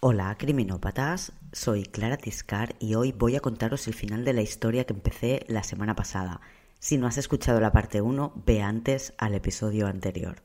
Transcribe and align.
Hola, 0.00 0.36
criminópatas. 0.38 1.32
Soy 1.50 1.82
Clara 1.82 2.16
Tiscar 2.16 2.76
y 2.78 2.94
hoy 2.94 3.10
voy 3.10 3.34
a 3.34 3.40
contaros 3.40 3.88
el 3.88 3.94
final 3.94 4.24
de 4.24 4.32
la 4.32 4.42
historia 4.42 4.84
que 4.84 4.92
empecé 4.92 5.44
la 5.48 5.64
semana 5.64 5.96
pasada. 5.96 6.40
Si 6.78 6.98
no 6.98 7.08
has 7.08 7.18
escuchado 7.18 7.58
la 7.58 7.72
parte 7.72 8.00
1, 8.00 8.44
ve 8.46 8.62
antes 8.62 9.12
al 9.18 9.34
episodio 9.34 9.88
anterior. 9.88 10.44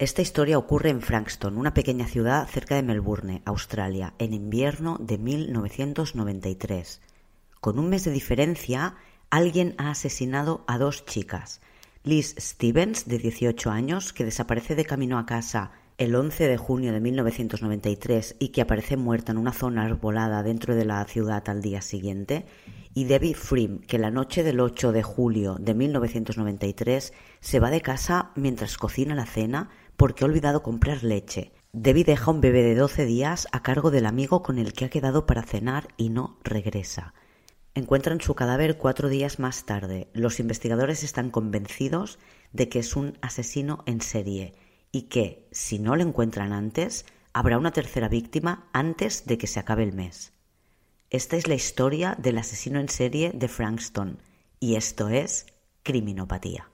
Esta 0.00 0.22
historia 0.22 0.58
ocurre 0.58 0.90
en 0.90 1.02
Frankston, 1.02 1.56
una 1.56 1.72
pequeña 1.72 2.08
ciudad 2.08 2.48
cerca 2.48 2.74
de 2.74 2.82
Melbourne, 2.82 3.42
Australia, 3.44 4.12
en 4.18 4.34
invierno 4.34 4.96
de 4.98 5.16
1993. 5.16 7.00
Con 7.60 7.78
un 7.78 7.90
mes 7.90 8.02
de 8.02 8.10
diferencia, 8.10 8.96
alguien 9.30 9.76
ha 9.78 9.90
asesinado 9.90 10.64
a 10.66 10.78
dos 10.78 11.06
chicas. 11.06 11.60
Liz 12.02 12.34
Stevens, 12.40 13.06
de 13.06 13.18
18 13.18 13.70
años, 13.70 14.12
que 14.12 14.24
desaparece 14.24 14.74
de 14.74 14.84
camino 14.84 15.16
a 15.16 15.26
casa 15.26 15.70
el 15.98 16.14
11 16.14 16.46
de 16.46 16.56
junio 16.56 16.92
de 16.92 17.00
1993 17.00 18.36
y 18.38 18.50
que 18.50 18.60
aparece 18.60 18.96
muerta 18.96 19.32
en 19.32 19.38
una 19.38 19.52
zona 19.52 19.84
arbolada 19.84 20.44
dentro 20.44 20.76
de 20.76 20.84
la 20.84 21.04
ciudad 21.04 21.42
al 21.48 21.60
día 21.60 21.82
siguiente, 21.82 22.46
y 22.94 23.04
Debbie 23.04 23.34
Frim, 23.34 23.80
que 23.80 23.98
la 23.98 24.12
noche 24.12 24.44
del 24.44 24.60
8 24.60 24.92
de 24.92 25.02
julio 25.02 25.56
de 25.58 25.74
1993 25.74 27.12
se 27.40 27.60
va 27.60 27.70
de 27.70 27.80
casa 27.80 28.30
mientras 28.36 28.78
cocina 28.78 29.16
la 29.16 29.26
cena 29.26 29.70
porque 29.96 30.22
ha 30.22 30.28
olvidado 30.28 30.62
comprar 30.62 31.02
leche. 31.02 31.52
Debbie 31.72 32.04
deja 32.04 32.30
un 32.30 32.40
bebé 32.40 32.62
de 32.62 32.76
12 32.76 33.04
días 33.04 33.48
a 33.50 33.62
cargo 33.62 33.90
del 33.90 34.06
amigo 34.06 34.42
con 34.44 34.58
el 34.58 34.72
que 34.72 34.84
ha 34.84 34.90
quedado 34.90 35.26
para 35.26 35.42
cenar 35.42 35.88
y 35.96 36.10
no 36.10 36.38
regresa. 36.44 37.12
Encuentran 37.74 38.20
su 38.20 38.36
cadáver 38.36 38.78
cuatro 38.78 39.08
días 39.08 39.40
más 39.40 39.66
tarde. 39.66 40.08
Los 40.12 40.38
investigadores 40.38 41.02
están 41.02 41.30
convencidos 41.30 42.20
de 42.52 42.68
que 42.68 42.78
es 42.78 42.94
un 42.94 43.18
asesino 43.20 43.82
en 43.86 44.00
serie 44.00 44.54
y 44.92 45.02
que, 45.02 45.48
si 45.52 45.78
no 45.78 45.96
lo 45.96 46.02
encuentran 46.02 46.52
antes, 46.52 47.06
habrá 47.32 47.58
una 47.58 47.72
tercera 47.72 48.08
víctima 48.08 48.68
antes 48.72 49.26
de 49.26 49.38
que 49.38 49.46
se 49.46 49.60
acabe 49.60 49.82
el 49.82 49.92
mes. 49.92 50.32
Esta 51.10 51.36
es 51.36 51.48
la 51.48 51.54
historia 51.54 52.16
del 52.18 52.38
asesino 52.38 52.80
en 52.80 52.88
serie 52.88 53.32
de 53.32 53.48
Frankston 53.48 54.18
y 54.60 54.76
esto 54.76 55.08
es 55.08 55.46
criminopatía. 55.82 56.68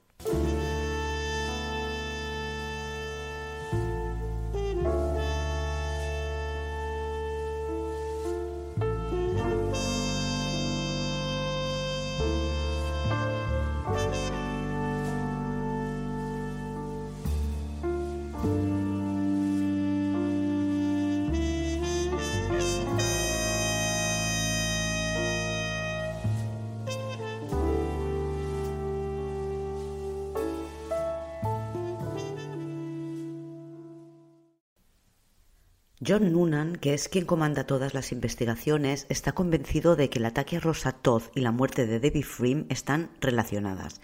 John 36.06 36.32
Noonan, 36.32 36.76
que 36.76 36.92
es 36.92 37.08
quien 37.08 37.24
comanda 37.24 37.64
todas 37.64 37.94
las 37.94 38.12
investigaciones, 38.12 39.06
está 39.08 39.32
convencido 39.32 39.96
de 39.96 40.10
que 40.10 40.18
el 40.18 40.26
ataque 40.26 40.56
a 40.56 40.60
Rosa 40.60 40.92
Todd 40.92 41.22
y 41.34 41.40
la 41.40 41.52
muerte 41.52 41.86
de 41.86 41.98
Debbie 41.98 42.22
Frim 42.22 42.66
están 42.68 43.10
relacionadas. 43.20 44.00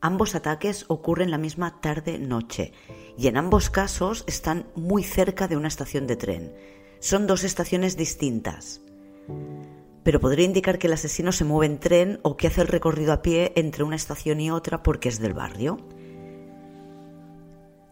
Ambos 0.00 0.34
ataques 0.34 0.84
ocurren 0.88 1.30
la 1.30 1.38
misma 1.38 1.80
tarde-noche 1.80 2.72
y 3.16 3.28
en 3.28 3.36
ambos 3.36 3.70
casos 3.70 4.24
están 4.26 4.66
muy 4.74 5.04
cerca 5.04 5.46
de 5.46 5.56
una 5.56 5.68
estación 5.68 6.06
de 6.06 6.16
tren. 6.16 6.52
Son 6.98 7.26
dos 7.26 7.44
estaciones 7.44 7.96
distintas. 7.96 8.80
Pero 10.02 10.20
podría 10.20 10.46
indicar 10.46 10.78
que 10.78 10.88
el 10.88 10.92
asesino 10.94 11.30
se 11.30 11.44
mueve 11.44 11.72
en 11.72 11.78
tren 11.78 12.20
o 12.22 12.36
que 12.36 12.48
hace 12.48 12.62
el 12.62 12.68
recorrido 12.68 13.12
a 13.12 13.22
pie 13.22 13.52
entre 13.54 13.84
una 13.84 13.96
estación 13.96 14.40
y 14.40 14.50
otra 14.50 14.82
porque 14.82 15.08
es 15.08 15.20
del 15.20 15.34
barrio. 15.34 15.78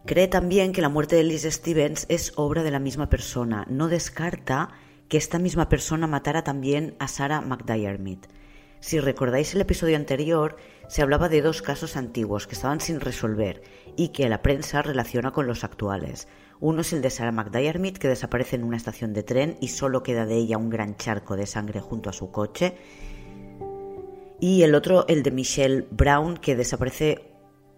Cree 0.05 0.27
también 0.27 0.73
que 0.73 0.81
la 0.81 0.89
muerte 0.89 1.15
de 1.15 1.23
Liz 1.23 1.43
Stevens 1.43 2.05
es 2.09 2.33
obra 2.35 2.61
de 2.61 2.71
la 2.71 2.79
misma 2.79 3.09
persona. 3.09 3.65
No 3.69 3.87
descarta 3.87 4.69
que 5.07 5.17
esta 5.17 5.39
misma 5.39 5.69
persona 5.69 6.07
matara 6.07 6.43
también 6.43 6.95
a 6.99 7.07
Sarah 7.07 7.39
McDiarmid. 7.39 8.19
Si 8.81 8.99
recordáis 8.99 9.55
el 9.55 9.61
episodio 9.61 9.95
anterior, 9.95 10.57
se 10.89 11.01
hablaba 11.01 11.29
de 11.29 11.41
dos 11.41 11.61
casos 11.61 11.95
antiguos 11.95 12.47
que 12.47 12.55
estaban 12.55 12.81
sin 12.81 12.99
resolver 12.99 13.61
y 13.95 14.09
que 14.09 14.27
la 14.27 14.41
prensa 14.41 14.81
relaciona 14.81 15.31
con 15.31 15.47
los 15.47 15.63
actuales. 15.63 16.27
Uno 16.59 16.81
es 16.81 16.91
el 16.91 17.01
de 17.01 17.09
Sarah 17.09 17.31
McDiarmid, 17.31 17.95
que 17.95 18.09
desaparece 18.09 18.57
en 18.57 18.65
una 18.65 18.75
estación 18.75 19.13
de 19.13 19.23
tren 19.23 19.55
y 19.61 19.69
solo 19.69 20.03
queda 20.03 20.25
de 20.25 20.35
ella 20.35 20.57
un 20.57 20.69
gran 20.69 20.97
charco 20.97 21.37
de 21.37 21.45
sangre 21.45 21.79
junto 21.79 22.09
a 22.09 22.13
su 22.13 22.29
coche. 22.29 22.75
Y 24.41 24.63
el 24.63 24.75
otro, 24.75 25.05
el 25.07 25.23
de 25.23 25.31
Michelle 25.31 25.87
Brown, 25.89 26.35
que 26.35 26.57
desaparece 26.57 27.32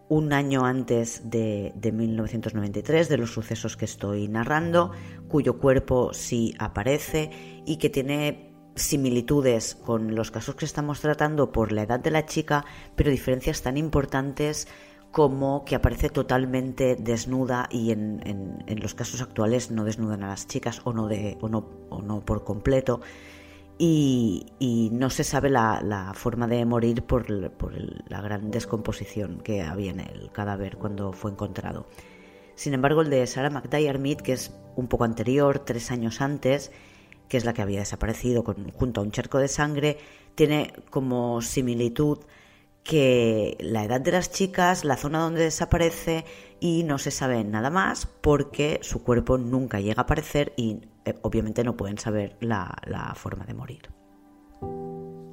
un 0.08 0.34
año 0.34 0.66
antes 0.66 1.30
de, 1.30 1.74
1993, 1.82 3.10
de 3.10 3.18
los 3.18 3.34
sucesos 3.34 3.76
que 3.76 3.86
estoy 3.86 4.28
narrando, 4.28 4.92
cuyo 5.28 5.60
cuerpo 5.60 6.14
sí 6.14 6.54
aparece 6.60 7.32
y 7.66 7.78
que 7.78 7.90
tiene 7.90 8.54
similitudes 8.76 9.76
con 9.76 10.16
los 10.16 10.32
casos 10.32 10.56
que 10.56 10.66
estamos 10.66 11.00
tratando 11.00 11.52
por 11.52 11.72
la 11.72 11.84
edad 11.84 12.00
de 12.00 12.12
la 12.12 12.26
chica, 12.26 12.66
pero 12.96 13.10
diferencias 13.10 13.62
tan 13.62 13.78
importantes 13.78 14.68
como 15.12 15.64
que 15.64 15.76
aparece 15.76 16.10
totalmente 16.10 16.98
desnuda 16.98 17.70
y 17.72 17.92
en, 17.92 18.60
los 18.68 18.94
casos 18.94 19.22
actuales 19.22 19.72
no 19.72 19.86
desnudan 19.86 20.24
a 20.24 20.28
las 20.28 20.46
chicas 20.46 20.82
o 20.84 20.92
no, 20.92 21.08
de, 21.08 21.38
o 21.40 21.48
no, 21.48 21.70
o 21.90 22.02
no 22.02 22.20
por 22.26 22.44
completo 22.44 23.00
y, 23.78 24.90
no 24.94 25.10
se 25.10 25.24
sabe 25.24 25.50
la, 25.50 26.12
forma 26.16 26.48
de 26.48 26.66
morir 26.66 27.04
por, 27.04 27.30
la 27.30 28.22
gran 28.22 28.52
descomposición 28.52 29.40
que 29.42 29.62
había 29.62 29.92
en 29.92 30.00
el 30.00 30.32
cadáver 30.32 30.78
cuando 30.78 31.12
fue 31.14 31.32
encontrado. 31.32 31.88
Sin 32.56 32.74
embargo, 32.74 33.02
el 33.02 33.10
de 33.10 33.28
Sarah 33.28 33.50
McDiarmid, 33.50 34.18
que 34.18 34.34
es 34.34 34.54
un 34.76 34.88
poco 34.88 35.04
anterior, 35.04 35.60
tres 35.60 35.92
años 35.92 36.22
antes, 36.22 36.72
que 37.28 37.38
es 37.38 37.46
la 37.46 37.54
que 37.54 37.62
había 37.62 37.80
desaparecido 37.80 38.44
junto 38.44 39.02
a 39.02 39.04
un 39.04 39.12
charco 39.12 39.40
de 39.40 39.48
sangre, 39.48 39.98
tiene 40.36 40.74
como 40.90 41.42
similitud 41.42 42.20
que 42.84 43.58
la 43.60 43.84
edad 43.84 44.00
de 44.00 44.12
las 44.12 44.32
chicas, 44.32 44.86
la 44.86 44.96
zona 44.96 45.20
donde 45.20 45.42
desaparece 45.42 46.24
y 46.60 46.84
no 46.84 47.00
se 47.00 47.10
sabe 47.10 47.44
nada 47.44 47.72
más 47.72 48.06
porque 48.22 48.80
su 48.84 49.04
cuerpo 49.04 49.38
nunca 49.40 49.80
llega 49.80 50.02
a 50.02 50.04
aparecer 50.04 50.54
y 50.56 50.82
obviamente 51.22 51.64
no 51.64 51.78
pueden 51.78 51.98
saber 51.98 52.38
la, 52.40 53.14
forma 53.16 53.46
de 53.46 53.54
morir. 53.54 53.90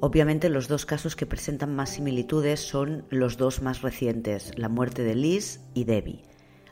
Obviamente 0.01 0.49
los 0.49 0.67
dos 0.67 0.85
casos 0.85 1.15
que 1.15 1.25
presentan 1.25 1.75
más 1.75 1.91
similitudes 1.91 2.59
son 2.59 3.05
los 3.09 3.37
dos 3.37 3.61
más 3.61 3.81
recientes, 3.81 4.51
la 4.57 4.69
muerte 4.69 5.03
de 5.03 5.15
Liz 5.15 5.61
y 5.73 5.85
Debbie. 5.85 6.23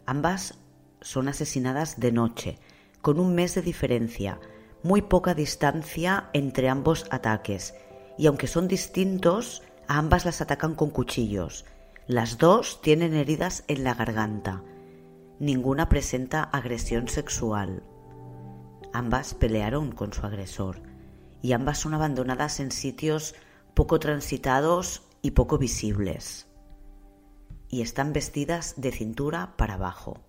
Ambas 0.06 0.60
son 1.00 1.30
asesinadas 1.30 2.00
de 2.00 2.12
noche, 2.12 2.60
con 3.02 3.20
un 3.20 3.34
mes 3.34 3.56
de 3.56 3.62
diferencia, 3.62 4.40
muy 4.84 5.02
poca 5.02 5.34
distancia 5.34 6.30
entre 6.34 6.70
ambos 6.70 7.06
ataques, 7.10 7.74
y 8.18 8.28
aunque 8.28 8.48
son 8.48 8.68
distintos, 8.68 9.64
ambas 9.88 10.26
las 10.26 10.42
atacan 10.42 10.76
con 10.76 10.90
cuchillos. 10.90 11.66
Las 12.08 12.38
dos 12.38 12.82
tienen 12.82 13.14
heridas 13.14 13.64
en 13.68 13.84
la 13.84 13.94
garganta. 13.94 14.64
Ninguna 15.40 15.88
presenta 15.88 16.44
agresión 16.44 17.08
sexual. 17.08 17.84
Ambas 18.94 19.34
pelearon 19.34 19.92
con 19.92 20.12
su 20.14 20.26
agresor 20.26 20.82
y 21.42 21.54
ambas 21.54 21.80
son 21.80 21.94
abandonadas 21.94 22.60
en 22.60 22.72
sitios 22.72 23.36
poco 23.74 24.00
transitados 24.00 25.04
y 25.22 25.32
poco 25.32 25.58
visibles. 25.58 26.48
Y 27.70 27.82
están 27.82 28.12
vestidas 28.12 28.76
de 28.78 28.92
cintura 28.92 29.56
para 29.56 29.76
abajo. 29.76 30.20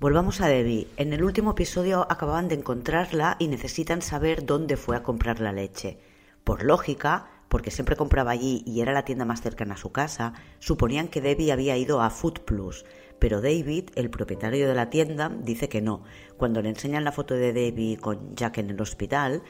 Volvamos 0.00 0.40
a 0.40 0.48
Debbie. 0.48 0.88
En 0.96 1.12
el 1.12 1.24
último 1.24 1.50
episodio 1.50 2.06
acababan 2.10 2.48
de 2.48 2.54
encontrarla 2.54 3.36
y 3.38 3.48
necesitan 3.48 4.00
saber 4.00 4.46
dónde 4.46 4.76
fue 4.76 4.96
a 4.96 5.02
comprar 5.02 5.40
la 5.40 5.52
leche. 5.52 5.98
Por 6.44 6.62
lógica, 6.62 7.28
porque 7.48 7.70
siempre 7.70 7.96
compraba 7.96 8.30
allí 8.30 8.62
y 8.66 8.80
era 8.80 8.92
la 8.92 9.04
tienda 9.04 9.24
más 9.24 9.40
cercana 9.40 9.74
a 9.74 9.78
su 9.78 9.90
casa, 9.90 10.34
suponían 10.58 11.08
que 11.08 11.20
Debbie 11.20 11.52
había 11.52 11.76
ido 11.76 12.00
a 12.00 12.10
Food 12.10 12.40
Plus, 12.40 12.84
pero 13.18 13.40
David, 13.40 13.90
el 13.94 14.10
propietario 14.10 14.68
de 14.68 14.74
la 14.74 14.90
tienda, 14.90 15.28
dice 15.28 15.68
que 15.68 15.80
no. 15.80 16.04
Cuando 16.36 16.62
le 16.62 16.68
enseñan 16.68 17.04
la 17.04 17.12
foto 17.12 17.34
de 17.34 17.52
Debbie 17.52 17.96
con 17.96 18.34
Jack 18.36 18.58
en 18.58 18.70
el 18.70 18.80
hospital, 18.80 19.42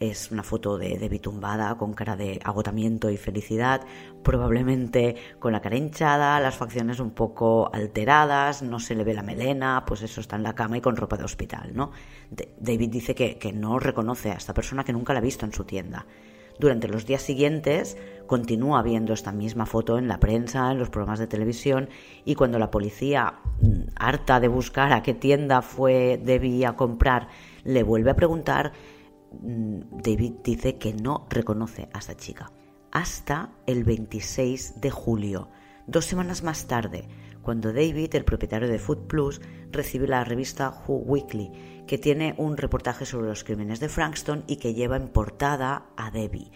es 0.00 0.30
una 0.30 0.42
foto 0.42 0.76
de 0.76 0.98
Debbie 0.98 1.20
tumbada 1.20 1.76
con 1.76 1.94
cara 1.94 2.16
de 2.16 2.40
agotamiento 2.44 3.10
y 3.10 3.16
felicidad, 3.16 3.82
probablemente 4.22 5.16
con 5.38 5.52
la 5.52 5.60
cara 5.60 5.76
hinchada, 5.76 6.40
las 6.40 6.56
facciones 6.56 6.98
un 6.98 7.12
poco 7.12 7.70
alteradas, 7.72 8.62
no 8.62 8.80
se 8.80 8.94
le 8.94 9.04
ve 9.04 9.14
la 9.14 9.22
melena, 9.22 9.84
pues 9.86 10.02
eso 10.02 10.20
está 10.20 10.36
en 10.36 10.42
la 10.42 10.54
cama 10.54 10.78
y 10.78 10.80
con 10.80 10.96
ropa 10.96 11.16
de 11.16 11.24
hospital, 11.24 11.70
¿no? 11.74 11.92
David 12.58 12.90
dice 12.90 13.14
que, 13.14 13.38
que 13.38 13.52
no 13.52 13.78
reconoce 13.78 14.32
a 14.32 14.34
esta 14.34 14.52
persona 14.52 14.84
que 14.84 14.92
nunca 14.92 15.12
la 15.12 15.20
ha 15.20 15.22
visto 15.22 15.46
en 15.46 15.52
su 15.52 15.64
tienda. 15.64 16.06
Durante 16.58 16.88
los 16.88 17.04
días 17.04 17.22
siguientes 17.22 17.96
continúa 18.26 18.82
viendo 18.82 19.12
esta 19.12 19.32
misma 19.32 19.66
foto 19.66 19.98
en 19.98 20.08
la 20.08 20.20
prensa, 20.20 20.70
en 20.70 20.78
los 20.78 20.88
programas 20.88 21.18
de 21.18 21.26
televisión 21.26 21.88
y 22.24 22.36
cuando 22.36 22.58
la 22.58 22.70
policía, 22.70 23.40
mm, 23.60 23.90
harta 23.96 24.40
de 24.40 24.48
buscar 24.48 24.92
a 24.92 25.02
qué 25.02 25.14
tienda 25.14 25.62
fue 25.62 26.20
Debbie 26.22 26.66
a 26.66 26.76
comprar, 26.76 27.28
le 27.64 27.82
vuelve 27.82 28.10
a 28.10 28.16
preguntar, 28.16 28.72
mm, 29.32 30.00
David 30.02 30.32
dice 30.44 30.76
que 30.76 30.94
no 30.94 31.26
reconoce 31.28 31.88
a 31.92 31.98
esta 31.98 32.16
chica. 32.16 32.50
Hasta 32.92 33.50
el 33.66 33.82
26 33.82 34.80
de 34.80 34.90
julio, 34.90 35.48
dos 35.88 36.04
semanas 36.04 36.44
más 36.44 36.66
tarde, 36.66 37.08
cuando 37.44 37.72
David, 37.72 38.14
el 38.14 38.24
propietario 38.24 38.68
de 38.68 38.78
Food 38.78 39.06
Plus, 39.06 39.40
recibe 39.70 40.08
la 40.08 40.24
revista 40.24 40.82
Who 40.88 40.96
Weekly, 40.96 41.84
que 41.86 41.98
tiene 41.98 42.34
un 42.38 42.56
reportaje 42.56 43.06
sobre 43.06 43.28
los 43.28 43.44
crímenes 43.44 43.78
de 43.78 43.88
Frankston 43.88 44.42
y 44.46 44.56
que 44.56 44.74
lleva 44.74 44.96
en 44.96 45.08
portada 45.08 45.86
a 45.96 46.10
Debbie. 46.10 46.50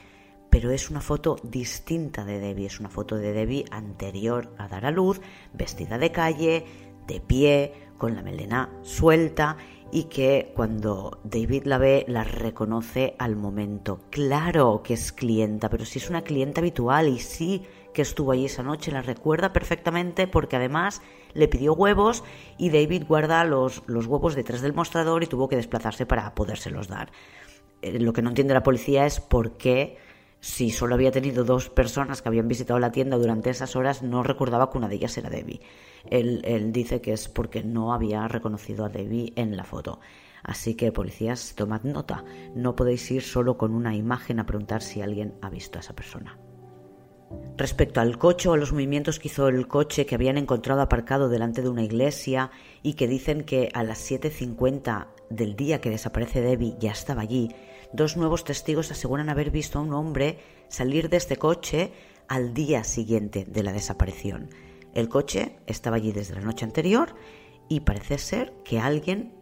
Pero 0.50 0.70
es 0.70 0.90
una 0.90 1.02
foto 1.02 1.36
distinta 1.42 2.24
de 2.24 2.40
Debbie, 2.40 2.66
es 2.66 2.80
una 2.80 2.88
foto 2.88 3.16
de 3.16 3.32
Debbie 3.32 3.66
anterior 3.70 4.54
a 4.56 4.66
dar 4.66 4.86
a 4.86 4.90
luz, 4.90 5.20
vestida 5.52 5.98
de 5.98 6.10
calle, 6.10 6.64
de 7.06 7.20
pie, 7.20 7.72
con 7.98 8.14
la 8.14 8.22
melena 8.22 8.70
suelta 8.82 9.56
y 9.90 10.04
que 10.04 10.52
cuando 10.54 11.20
David 11.24 11.64
la 11.64 11.78
ve 11.78 12.04
la 12.08 12.24
reconoce 12.24 13.14
al 13.18 13.36
momento. 13.36 14.00
Claro 14.10 14.82
que 14.82 14.94
es 14.94 15.12
clienta, 15.12 15.68
pero 15.68 15.84
si 15.84 15.98
es 15.98 16.08
una 16.08 16.22
clienta 16.22 16.60
habitual 16.60 17.08
y 17.08 17.18
sí 17.18 17.64
que 17.98 18.02
estuvo 18.02 18.30
allí 18.30 18.44
esa 18.44 18.62
noche, 18.62 18.92
la 18.92 19.02
recuerda 19.02 19.52
perfectamente 19.52 20.28
porque 20.28 20.54
además 20.54 21.02
le 21.34 21.48
pidió 21.48 21.72
huevos 21.72 22.22
y 22.56 22.70
David 22.70 23.02
guarda 23.08 23.42
los, 23.42 23.82
los 23.88 24.06
huevos 24.06 24.36
detrás 24.36 24.60
del 24.60 24.72
mostrador 24.72 25.24
y 25.24 25.26
tuvo 25.26 25.48
que 25.48 25.56
desplazarse 25.56 26.06
para 26.06 26.32
podérselos 26.32 26.86
dar. 26.86 27.10
Eh, 27.82 27.98
lo 27.98 28.12
que 28.12 28.22
no 28.22 28.28
entiende 28.28 28.54
la 28.54 28.62
policía 28.62 29.04
es 29.04 29.18
por 29.18 29.56
qué 29.56 29.96
si 30.38 30.70
solo 30.70 30.94
había 30.94 31.10
tenido 31.10 31.42
dos 31.42 31.70
personas 31.70 32.22
que 32.22 32.28
habían 32.28 32.46
visitado 32.46 32.78
la 32.78 32.92
tienda 32.92 33.16
durante 33.16 33.50
esas 33.50 33.74
horas, 33.74 34.00
no 34.04 34.22
recordaba 34.22 34.70
que 34.70 34.78
una 34.78 34.86
de 34.86 34.94
ellas 34.94 35.18
era 35.18 35.28
Debbie. 35.28 35.60
Él, 36.08 36.40
él, 36.44 36.70
dice 36.70 37.00
que 37.00 37.12
es 37.12 37.28
porque 37.28 37.64
no 37.64 37.92
había 37.92 38.28
reconocido 38.28 38.84
a 38.84 38.90
Debbie 38.90 39.32
en 39.34 39.56
la 39.56 39.64
foto. 39.64 39.98
Así 40.44 40.76
que, 40.76 40.92
policías, 40.92 41.56
tomad 41.56 41.82
nota. 41.82 42.24
No 42.54 42.76
podéis 42.76 43.10
ir 43.10 43.22
solo 43.22 43.58
con 43.58 43.74
una 43.74 43.96
imagen 43.96 44.38
a 44.38 44.46
preguntar 44.46 44.82
si 44.82 45.02
alguien 45.02 45.34
ha 45.42 45.50
visto 45.50 45.78
a 45.78 45.80
esa 45.80 45.96
persona. 45.96 46.38
Respecto 47.56 48.00
al 48.00 48.18
coche 48.18 48.48
o 48.48 48.52
a 48.52 48.56
los 48.56 48.72
movimientos 48.72 49.18
que 49.18 49.28
hizo 49.28 49.48
el 49.48 49.66
coche 49.66 50.06
que 50.06 50.14
habían 50.14 50.38
encontrado 50.38 50.80
aparcado 50.80 51.28
delante 51.28 51.60
de 51.60 51.68
una 51.68 51.82
iglesia 51.82 52.50
y 52.82 52.94
que 52.94 53.08
dicen 53.08 53.42
que 53.42 53.68
a 53.74 53.82
las 53.82 54.10
7.50 54.10 55.08
del 55.28 55.56
día 55.56 55.80
que 55.80 55.90
desaparece 55.90 56.40
Debbie 56.40 56.76
ya 56.78 56.92
estaba 56.92 57.22
allí, 57.22 57.54
dos 57.92 58.16
nuevos 58.16 58.44
testigos 58.44 58.90
aseguran 58.90 59.28
haber 59.28 59.50
visto 59.50 59.78
a 59.78 59.82
un 59.82 59.92
hombre 59.92 60.38
salir 60.68 61.08
de 61.08 61.16
este 61.16 61.36
coche 61.36 61.92
al 62.28 62.54
día 62.54 62.84
siguiente 62.84 63.44
de 63.44 63.62
la 63.62 63.72
desaparición. 63.72 64.50
El 64.94 65.08
coche 65.08 65.58
estaba 65.66 65.96
allí 65.96 66.12
desde 66.12 66.34
la 66.34 66.40
noche 66.40 66.64
anterior 66.64 67.14
y 67.68 67.80
parece 67.80 68.18
ser 68.18 68.52
que 68.64 68.78
alguien 68.78 69.34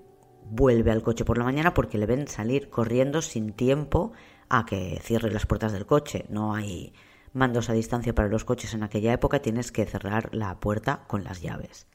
vuelve 0.49 0.91
al 0.91 1.03
coche 1.03 1.25
por 1.25 1.39
la 1.39 1.45
mañana 1.45 1.75
porque 1.75 1.99
le 1.99 2.07
ven 2.07 2.29
salir 2.29 2.71
corriendo 2.71 3.23
sin 3.23 3.53
tiempo 3.53 4.13
a 4.49 4.65
que 4.65 4.99
cierre 5.03 5.31
las 5.31 5.47
puertas 5.47 5.73
del 5.73 5.87
coche. 5.87 6.25
No 6.29 6.55
hay 6.55 6.93
mandos 7.37 7.71
a 7.71 7.75
distancia 7.75 8.15
para 8.15 8.29
los 8.29 8.45
coches 8.45 8.75
en 8.75 8.83
aquella 8.83 9.13
época, 9.13 9.41
tienes 9.41 9.71
que 9.71 9.87
cerrar 9.87 10.35
la 10.35 10.59
puerta 10.59 11.05
con 11.07 11.23
las 11.23 11.43
llaves. 11.43 11.87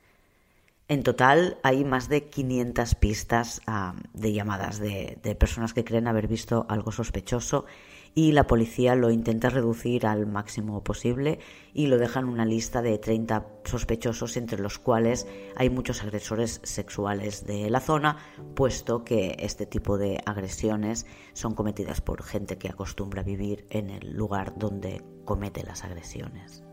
En 0.88 1.04
total 1.04 1.58
hay 1.64 1.84
más 1.84 2.10
de 2.10 2.30
500 2.30 2.96
pistas 2.96 3.62
ah, 3.66 3.96
de 4.14 4.34
llamadas 4.34 4.80
de, 4.80 5.20
de, 5.24 5.36
personas 5.36 5.74
que 5.74 5.84
creen 5.84 6.08
haber 6.08 6.28
visto 6.28 6.66
algo 6.70 6.92
sospechoso 6.92 7.66
y 8.14 8.34
la 8.34 8.46
policía 8.46 8.96
lo 8.96 9.10
intenta 9.10 9.50
reducir 9.50 10.06
al 10.06 10.28
máximo 10.28 10.84
posible 10.84 11.40
y 11.74 11.88
lo 11.88 11.98
dejan 11.98 12.26
una 12.26 12.46
lista 12.46 12.82
de 12.82 12.98
30 12.98 13.46
sospechosos 13.64 14.36
entre 14.38 14.60
los 14.60 14.80
cuales 14.80 15.28
hay 15.56 15.70
muchos 15.70 16.04
agresores 16.04 16.60
sexuales 16.64 17.46
de 17.46 17.70
la 17.70 17.80
zona, 17.80 18.18
puesto 18.56 19.04
que 19.04 19.38
este 19.40 19.66
tipo 19.66 19.98
de 19.98 20.20
agresiones 20.26 21.06
son 21.34 21.54
cometidas 21.54 22.02
por 22.02 22.24
gente 22.24 22.58
que 22.58 22.70
acostumbra 22.70 23.24
vivir 23.24 23.66
en 23.70 23.90
el 23.90 24.14
lugar 24.14 24.54
donde 24.58 25.02
comete 25.24 25.64
las 25.64 25.84
agresiones. 25.84 26.64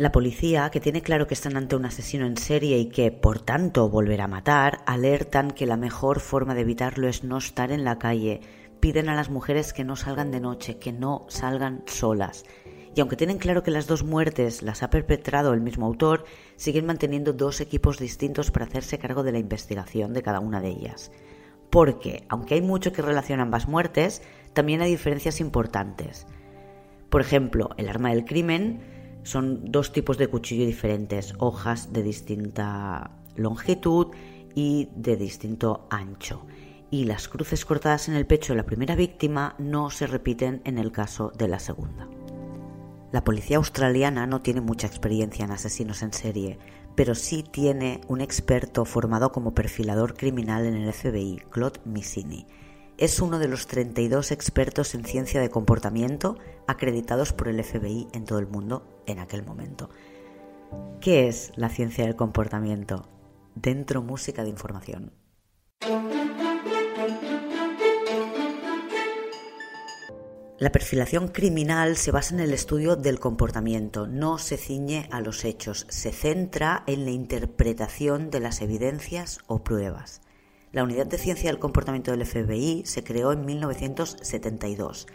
La 0.00 0.12
policía, 0.12 0.70
que 0.70 0.80
tiene 0.80 1.02
claro 1.02 1.26
que 1.26 1.34
están 1.34 1.58
ante 1.58 1.76
un 1.76 1.84
asesino 1.84 2.24
en 2.24 2.38
serie 2.38 2.78
y 2.78 2.86
que, 2.86 3.12
por 3.12 3.42
tanto, 3.42 3.90
volverá 3.90 4.24
a 4.24 4.28
matar, 4.28 4.80
alertan 4.86 5.50
que 5.50 5.66
la 5.66 5.76
mejor 5.76 6.20
forma 6.20 6.54
de 6.54 6.62
evitarlo 6.62 7.06
es 7.06 7.22
no 7.22 7.36
estar 7.36 7.70
en 7.70 7.84
la 7.84 7.98
calle, 7.98 8.40
piden 8.80 9.08
a 9.08 9.14
las 9.14 9.30
mujeres 9.30 9.72
que 9.72 9.84
no 9.84 9.96
salgan 9.96 10.30
de 10.30 10.40
noche, 10.40 10.78
que 10.78 10.92
no 10.92 11.26
salgan 11.28 11.82
solas. 11.86 12.44
Y 12.94 13.00
aunque 13.00 13.16
tienen 13.16 13.38
claro 13.38 13.62
que 13.62 13.70
las 13.70 13.86
dos 13.86 14.02
muertes 14.02 14.62
las 14.62 14.82
ha 14.82 14.90
perpetrado 14.90 15.52
el 15.54 15.60
mismo 15.60 15.86
autor, 15.86 16.24
siguen 16.56 16.86
manteniendo 16.86 17.32
dos 17.32 17.60
equipos 17.60 17.98
distintos 17.98 18.50
para 18.50 18.66
hacerse 18.66 18.98
cargo 18.98 19.22
de 19.22 19.32
la 19.32 19.38
investigación 19.38 20.12
de 20.12 20.22
cada 20.22 20.40
una 20.40 20.60
de 20.60 20.70
ellas. 20.70 21.12
Porque, 21.70 22.24
aunque 22.28 22.54
hay 22.54 22.62
mucho 22.62 22.92
que 22.92 23.02
relaciona 23.02 23.44
ambas 23.44 23.68
muertes, 23.68 24.22
también 24.54 24.82
hay 24.82 24.90
diferencias 24.90 25.40
importantes. 25.40 26.26
Por 27.10 27.20
ejemplo, 27.20 27.70
el 27.76 27.88
arma 27.88 28.10
del 28.10 28.24
crimen 28.24 28.80
son 29.22 29.70
dos 29.70 29.92
tipos 29.92 30.18
de 30.18 30.26
cuchillo 30.26 30.66
diferentes, 30.66 31.34
hojas 31.38 31.92
de 31.92 32.02
distinta 32.02 33.12
longitud 33.36 34.08
y 34.56 34.88
de 34.96 35.16
distinto 35.16 35.86
ancho 35.90 36.44
y 36.90 37.04
las 37.04 37.28
cruces 37.28 37.64
cortadas 37.64 38.08
en 38.08 38.14
el 38.14 38.26
pecho 38.26 38.52
de 38.52 38.58
la 38.58 38.66
primera 38.66 38.96
víctima 38.96 39.54
no 39.58 39.90
se 39.90 40.06
repiten 40.06 40.60
en 40.64 40.78
el 40.78 40.92
caso 40.92 41.32
de 41.36 41.48
la 41.48 41.58
segunda. 41.58 42.08
La 43.12 43.24
policía 43.24 43.56
australiana 43.56 44.26
no 44.26 44.40
tiene 44.40 44.60
mucha 44.60 44.86
experiencia 44.86 45.44
en 45.44 45.50
asesinos 45.50 46.02
en 46.02 46.12
serie, 46.12 46.58
pero 46.94 47.14
sí 47.14 47.42
tiene 47.42 48.00
un 48.08 48.20
experto 48.20 48.84
formado 48.84 49.32
como 49.32 49.54
perfilador 49.54 50.14
criminal 50.14 50.66
en 50.66 50.74
el 50.74 50.92
FBI, 50.92 51.42
Claude 51.50 51.80
Missini. 51.84 52.46
Es 52.98 53.20
uno 53.20 53.38
de 53.38 53.48
los 53.48 53.66
32 53.66 54.30
expertos 54.30 54.94
en 54.94 55.04
ciencia 55.04 55.40
de 55.40 55.50
comportamiento 55.50 56.38
acreditados 56.66 57.32
por 57.32 57.48
el 57.48 57.62
FBI 57.64 58.08
en 58.12 58.24
todo 58.24 58.38
el 58.38 58.46
mundo 58.46 59.02
en 59.06 59.18
aquel 59.18 59.44
momento. 59.44 59.90
¿Qué 61.00 61.26
es 61.26 61.52
la 61.56 61.68
ciencia 61.68 62.04
del 62.04 62.14
comportamiento? 62.14 63.08
Dentro 63.54 64.02
música 64.02 64.44
de 64.44 64.50
información. 64.50 65.19
La 70.60 70.72
perfilación 70.72 71.28
criminal 71.28 71.96
se 71.96 72.10
basa 72.10 72.34
en 72.34 72.40
el 72.40 72.52
estudio 72.52 72.94
del 72.94 73.18
comportamiento, 73.18 74.06
no 74.06 74.36
se 74.36 74.58
ciñe 74.58 75.08
a 75.10 75.22
los 75.22 75.46
hechos, 75.46 75.86
se 75.88 76.12
centra 76.12 76.84
en 76.86 77.06
la 77.06 77.12
interpretación 77.12 78.28
de 78.30 78.40
las 78.40 78.60
evidencias 78.60 79.38
o 79.46 79.64
pruebas. 79.64 80.20
La 80.70 80.84
Unidad 80.84 81.06
de 81.06 81.16
Ciencia 81.16 81.48
del 81.48 81.58
Comportamiento 81.58 82.10
del 82.10 82.26
FBI 82.26 82.82
se 82.84 83.02
creó 83.02 83.32
en 83.32 83.46
1972, 83.46 85.06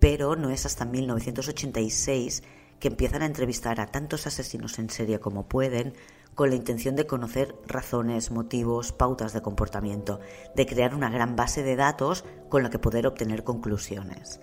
pero 0.00 0.36
no 0.36 0.48
es 0.48 0.64
hasta 0.64 0.86
1986 0.86 2.42
que 2.80 2.88
empiezan 2.88 3.20
a 3.20 3.26
entrevistar 3.26 3.80
a 3.82 3.88
tantos 3.88 4.26
asesinos 4.26 4.78
en 4.78 4.88
serie 4.88 5.20
como 5.20 5.48
pueden 5.48 5.92
con 6.34 6.48
la 6.48 6.56
intención 6.56 6.96
de 6.96 7.06
conocer 7.06 7.54
razones, 7.66 8.30
motivos, 8.30 8.92
pautas 8.92 9.34
de 9.34 9.42
comportamiento, 9.42 10.20
de 10.56 10.64
crear 10.64 10.94
una 10.94 11.10
gran 11.10 11.36
base 11.36 11.62
de 11.62 11.76
datos 11.76 12.24
con 12.48 12.62
la 12.62 12.70
que 12.70 12.78
poder 12.78 13.06
obtener 13.06 13.44
conclusiones. 13.44 14.40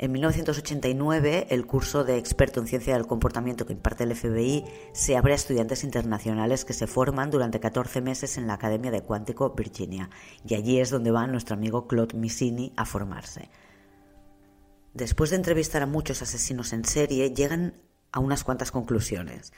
En 0.00 0.12
1989, 0.12 1.48
el 1.50 1.66
curso 1.66 2.04
de 2.04 2.18
experto 2.18 2.60
en 2.60 2.68
ciencia 2.68 2.94
del 2.94 3.08
comportamiento 3.08 3.66
que 3.66 3.72
imparte 3.72 4.04
el 4.04 4.14
FBI 4.14 4.64
se 4.92 5.16
abre 5.16 5.32
a 5.32 5.34
estudiantes 5.34 5.82
internacionales 5.82 6.64
que 6.64 6.72
se 6.72 6.86
forman 6.86 7.32
durante 7.32 7.58
14 7.58 8.00
meses 8.00 8.38
en 8.38 8.46
la 8.46 8.54
Academia 8.54 8.92
de 8.92 9.02
Cuántico, 9.02 9.50
Virginia, 9.56 10.08
y 10.46 10.54
allí 10.54 10.78
es 10.78 10.90
donde 10.90 11.10
va 11.10 11.26
nuestro 11.26 11.56
amigo 11.56 11.88
Claude 11.88 12.16
Missini 12.16 12.72
a 12.76 12.84
formarse. 12.84 13.50
Después 14.94 15.30
de 15.30 15.36
entrevistar 15.36 15.82
a 15.82 15.86
muchos 15.86 16.22
asesinos 16.22 16.72
en 16.72 16.84
serie, 16.84 17.34
llegan 17.34 17.74
a 18.12 18.20
unas 18.20 18.44
cuantas 18.44 18.70
conclusiones. 18.70 19.52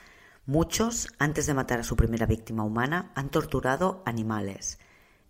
Muchos, 0.47 1.07
antes 1.19 1.45
de 1.45 1.53
matar 1.53 1.79
a 1.81 1.83
su 1.83 1.95
primera 1.95 2.25
víctima 2.25 2.63
humana, 2.63 3.11
han 3.13 3.29
torturado 3.29 4.01
animales. 4.07 4.79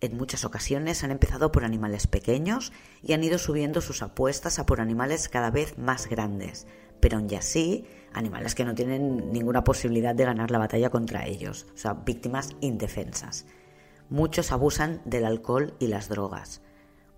En 0.01 0.17
muchas 0.17 0.45
ocasiones 0.45 1.03
han 1.03 1.11
empezado 1.11 1.51
por 1.51 1.63
animales 1.63 2.07
pequeños 2.07 2.73
y 3.03 3.13
han 3.13 3.23
ido 3.23 3.37
subiendo 3.37 3.81
sus 3.81 4.01
apuestas 4.01 4.57
a 4.57 4.65
por 4.65 4.81
animales 4.81 5.29
cada 5.29 5.51
vez 5.51 5.77
más 5.77 6.07
grandes, 6.07 6.65
pero 6.99 7.17
aún 7.17 7.31
así 7.35 7.85
animales 8.11 8.55
que 8.55 8.65
no 8.65 8.73
tienen 8.73 9.31
ninguna 9.31 9.63
posibilidad 9.63 10.15
de 10.15 10.25
ganar 10.25 10.49
la 10.49 10.57
batalla 10.57 10.89
contra 10.89 11.27
ellos, 11.27 11.67
o 11.75 11.77
sea, 11.77 11.93
víctimas 11.93 12.55
indefensas. 12.61 13.45
Muchos 14.09 14.51
abusan 14.51 15.03
del 15.05 15.23
alcohol 15.23 15.75
y 15.77 15.85
las 15.85 16.09
drogas. 16.09 16.63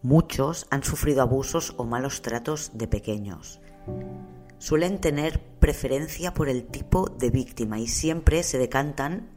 Muchos 0.01 0.67
han 0.69 0.83
sufrido 0.83 1.21
abusos 1.21 1.75
o 1.77 1.85
malos 1.85 2.21
tratos 2.21 2.71
de 2.73 2.89
pequeños. 2.89 3.61
Suelen 4.57 4.99
tener 4.99 5.39
preferencia 5.59 6.33
por 6.33 6.49
el 6.49 6.65
tipo 6.65 7.07
de 7.07 7.29
víctima 7.29 7.79
y 7.79 7.87
siempre 7.87 8.43
se 8.43 8.57
decantan 8.57 9.29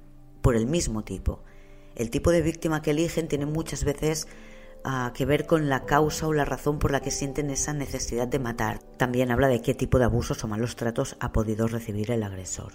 por 0.42 0.56
el 0.56 0.66
mismo 0.66 1.04
tipo 1.04 1.44
el 1.96 2.10
tipo 2.10 2.30
de 2.30 2.42
víctima 2.42 2.82
que 2.82 2.92
eligen 2.92 3.26
tiene 3.26 3.46
muchas 3.46 3.84
veces 3.84 4.28
ah, 4.84 5.12
que 5.14 5.24
ver 5.24 5.46
con 5.46 5.68
la 5.68 5.84
causa 5.86 6.28
o 6.28 6.32
la 6.32 6.44
razón 6.44 6.78
por 6.78 6.92
la 6.92 7.00
que 7.00 7.10
sienten 7.10 7.50
esa 7.50 7.72
necesidad 7.72 8.28
de 8.28 8.38
matar. 8.38 8.78
También 8.98 9.30
habla 9.30 9.48
de 9.48 9.62
qué 9.62 9.74
tipo 9.74 9.98
de 9.98 10.04
abusos 10.04 10.44
o 10.44 10.48
malos 10.48 10.76
tratos 10.76 11.16
ha 11.20 11.32
podido 11.32 11.66
recibir 11.66 12.10
el 12.10 12.22
agresor. 12.22 12.74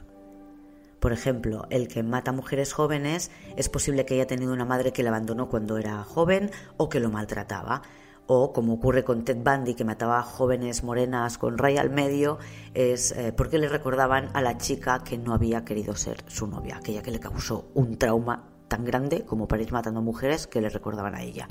Por 0.99 1.13
ejemplo, 1.13 1.65
el 1.69 1.87
que 1.87 2.03
mata 2.03 2.31
mujeres 2.31 2.73
jóvenes 2.73 3.31
es 3.55 3.69
posible 3.69 4.05
que 4.05 4.15
haya 4.15 4.27
tenido 4.27 4.53
una 4.53 4.65
madre 4.65 4.91
que 4.91 5.01
le 5.01 5.09
abandonó 5.09 5.49
cuando 5.49 5.77
era 5.77 6.03
joven 6.03 6.51
o 6.77 6.89
que 6.89 6.99
lo 6.99 7.09
maltrataba. 7.09 7.81
O 8.27 8.53
como 8.53 8.73
ocurre 8.73 9.03
con 9.03 9.25
Ted 9.25 9.37
Bundy, 9.37 9.73
que 9.73 9.83
mataba 9.83 10.19
a 10.19 10.23
jóvenes 10.23 10.83
morenas 10.83 11.39
con 11.39 11.57
raya 11.57 11.81
al 11.81 11.89
medio, 11.89 12.37
es 12.75 13.11
eh, 13.13 13.33
porque 13.35 13.57
le 13.57 13.67
recordaban 13.67 14.29
a 14.33 14.41
la 14.41 14.59
chica 14.59 15.03
que 15.03 15.17
no 15.17 15.33
había 15.33 15.65
querido 15.65 15.95
ser 15.95 16.23
su 16.27 16.45
novia, 16.45 16.77
aquella 16.77 17.01
que 17.01 17.11
le 17.11 17.19
causó 17.19 17.71
un 17.73 17.97
trauma 17.97 18.50
tan 18.71 18.85
grande 18.85 19.25
como 19.25 19.49
para 19.49 19.61
ir 19.61 19.73
matando 19.73 20.01
mujeres 20.01 20.47
que 20.47 20.61
le 20.61 20.69
recordaban 20.69 21.13
a 21.13 21.21
ella. 21.21 21.49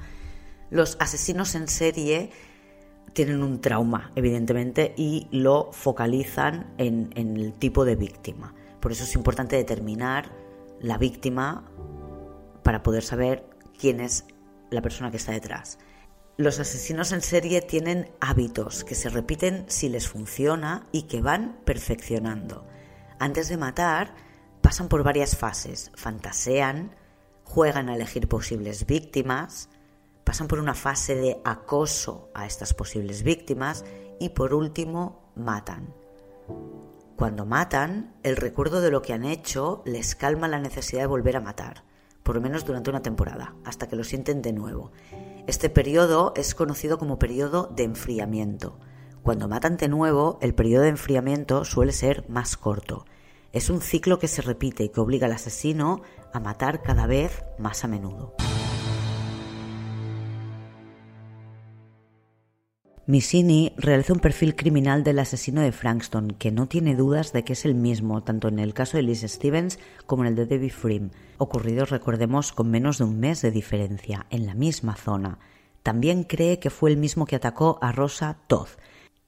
Los 0.70 0.96
asesinos 1.00 1.54
en 1.54 1.68
serie 1.68 2.30
tienen 3.12 3.42
un 3.42 3.60
trauma, 3.60 4.10
evidentemente, 4.16 4.94
y 4.96 5.28
lo 5.30 5.70
focalizan 5.72 6.72
en 6.78 7.12
el 7.14 7.52
tipo 7.52 7.84
de 7.84 7.96
víctima. 7.96 8.54
Por 8.80 8.92
eso 8.92 9.04
es 9.04 9.14
importante 9.14 9.56
determinar 9.56 10.32
la 10.80 10.96
víctima 10.96 11.70
para 12.62 12.82
poder 12.82 13.02
saber 13.02 13.44
quién 13.78 14.00
es 14.00 14.24
la 14.70 14.80
persona 14.80 15.10
que 15.10 15.18
está 15.18 15.32
detrás. 15.32 15.78
Los 16.38 16.58
asesinos 16.58 17.12
en 17.12 17.20
serie 17.20 17.60
tienen 17.60 18.10
hábitos 18.18 18.82
que 18.84 18.94
se 18.94 19.10
repiten 19.10 19.66
si 19.68 19.90
les 19.90 20.08
funciona 20.08 20.86
y 20.90 21.02
que 21.02 21.20
van 21.20 21.58
perfeccionando. 21.66 22.66
Antes 23.18 23.50
de 23.50 23.58
matar, 23.58 24.14
pasan 24.62 24.88
por 24.88 25.02
varias 25.02 25.36
fases. 25.36 25.90
Fantasean, 25.94 26.96
juegan 27.50 27.88
a 27.88 27.96
elegir 27.96 28.28
posibles 28.28 28.86
víctimas, 28.86 29.70
pasan 30.22 30.46
por 30.46 30.60
una 30.60 30.74
fase 30.74 31.16
de 31.16 31.40
acoso 31.44 32.30
a 32.32 32.46
estas 32.46 32.74
posibles 32.74 33.24
víctimas 33.24 33.84
y 34.20 34.28
por 34.28 34.54
último 34.54 35.32
matan. 35.34 35.92
Cuando 37.16 37.46
matan, 37.46 38.14
el 38.22 38.36
recuerdo 38.36 38.80
de 38.80 38.92
lo 38.92 39.02
que 39.02 39.14
han 39.14 39.24
hecho 39.24 39.82
les 39.84 40.14
calma 40.14 40.46
la 40.46 40.60
necesidad 40.60 41.02
de 41.02 41.06
volver 41.08 41.36
a 41.36 41.40
matar, 41.40 41.82
por 42.22 42.36
lo 42.36 42.40
menos 42.40 42.64
durante 42.64 42.90
una 42.90 43.02
temporada, 43.02 43.56
hasta 43.64 43.88
que 43.88 43.96
lo 43.96 44.04
sienten 44.04 44.42
de 44.42 44.52
nuevo. 44.52 44.92
Este 45.48 45.70
periodo 45.70 46.32
es 46.36 46.54
conocido 46.54 46.98
como 46.98 47.18
periodo 47.18 47.68
de 47.74 47.82
enfriamiento. 47.82 48.78
Cuando 49.24 49.48
matan 49.48 49.76
de 49.76 49.88
nuevo, 49.88 50.38
el 50.40 50.54
periodo 50.54 50.84
de 50.84 50.90
enfriamiento 50.90 51.64
suele 51.64 51.92
ser 51.92 52.24
más 52.28 52.56
corto. 52.56 53.06
Es 53.52 53.68
un 53.68 53.80
ciclo 53.80 54.20
que 54.20 54.28
se 54.28 54.42
repite 54.42 54.84
y 54.84 54.88
que 54.90 55.00
obliga 55.00 55.26
al 55.26 55.32
asesino 55.32 56.02
a 56.32 56.40
matar 56.40 56.82
cada 56.82 57.06
vez 57.06 57.44
más 57.58 57.84
a 57.84 57.88
menudo. 57.88 58.34
Missini 63.10 63.72
realiza 63.76 64.12
un 64.12 64.20
perfil 64.20 64.54
criminal 64.54 65.02
del 65.02 65.18
asesino 65.18 65.62
de 65.62 65.72
Frankston, 65.72 66.30
que 66.38 66.52
no 66.52 66.68
tiene 66.68 66.94
dudas 66.94 67.32
de 67.32 67.42
que 67.42 67.54
es 67.54 67.64
el 67.64 67.74
mismo, 67.74 68.22
tanto 68.22 68.46
en 68.46 68.60
el 68.60 68.72
caso 68.72 68.96
de 68.96 69.02
Liz 69.02 69.22
Stevens 69.26 69.80
como 70.06 70.22
en 70.22 70.28
el 70.28 70.36
de 70.36 70.46
Debbie 70.46 70.70
Frim, 70.70 71.10
ocurridos, 71.36 71.90
recordemos, 71.90 72.52
con 72.52 72.70
menos 72.70 72.98
de 72.98 73.04
un 73.04 73.18
mes 73.18 73.42
de 73.42 73.50
diferencia, 73.50 74.26
en 74.30 74.46
la 74.46 74.54
misma 74.54 74.94
zona. 74.94 75.40
También 75.82 76.22
cree 76.22 76.60
que 76.60 76.70
fue 76.70 76.90
el 76.90 76.98
mismo 76.98 77.26
que 77.26 77.34
atacó 77.34 77.80
a 77.82 77.90
Rosa 77.90 78.36
Todd. 78.46 78.68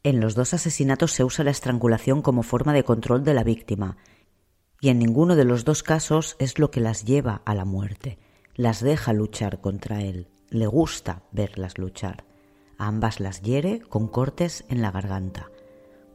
En 0.04 0.20
los 0.20 0.36
dos 0.36 0.54
asesinatos 0.54 1.10
se 1.10 1.24
usa 1.24 1.44
la 1.44 1.50
estrangulación 1.50 2.22
como 2.22 2.44
forma 2.44 2.72
de 2.72 2.84
control 2.84 3.24
de 3.24 3.34
la 3.34 3.42
víctima, 3.42 3.96
y 4.82 4.90
en 4.90 4.98
ninguno 4.98 5.34
de 5.34 5.46
los 5.46 5.64
dos 5.64 5.82
casos 5.82 6.36
es 6.38 6.58
lo 6.58 6.70
que 6.70 6.80
las 6.80 7.06
lleva 7.06 7.40
a 7.46 7.54
la 7.54 7.64
muerte. 7.64 8.18
Las 8.54 8.82
deja 8.82 9.14
luchar 9.14 9.62
contra 9.62 10.02
él, 10.02 10.28
le 10.50 10.66
gusta 10.66 11.22
verlas 11.32 11.78
luchar 11.78 12.24
ambas 12.82 13.20
las 13.20 13.42
hiere 13.42 13.80
con 13.80 14.08
cortes 14.08 14.64
en 14.68 14.82
la 14.82 14.90
garganta. 14.90 15.50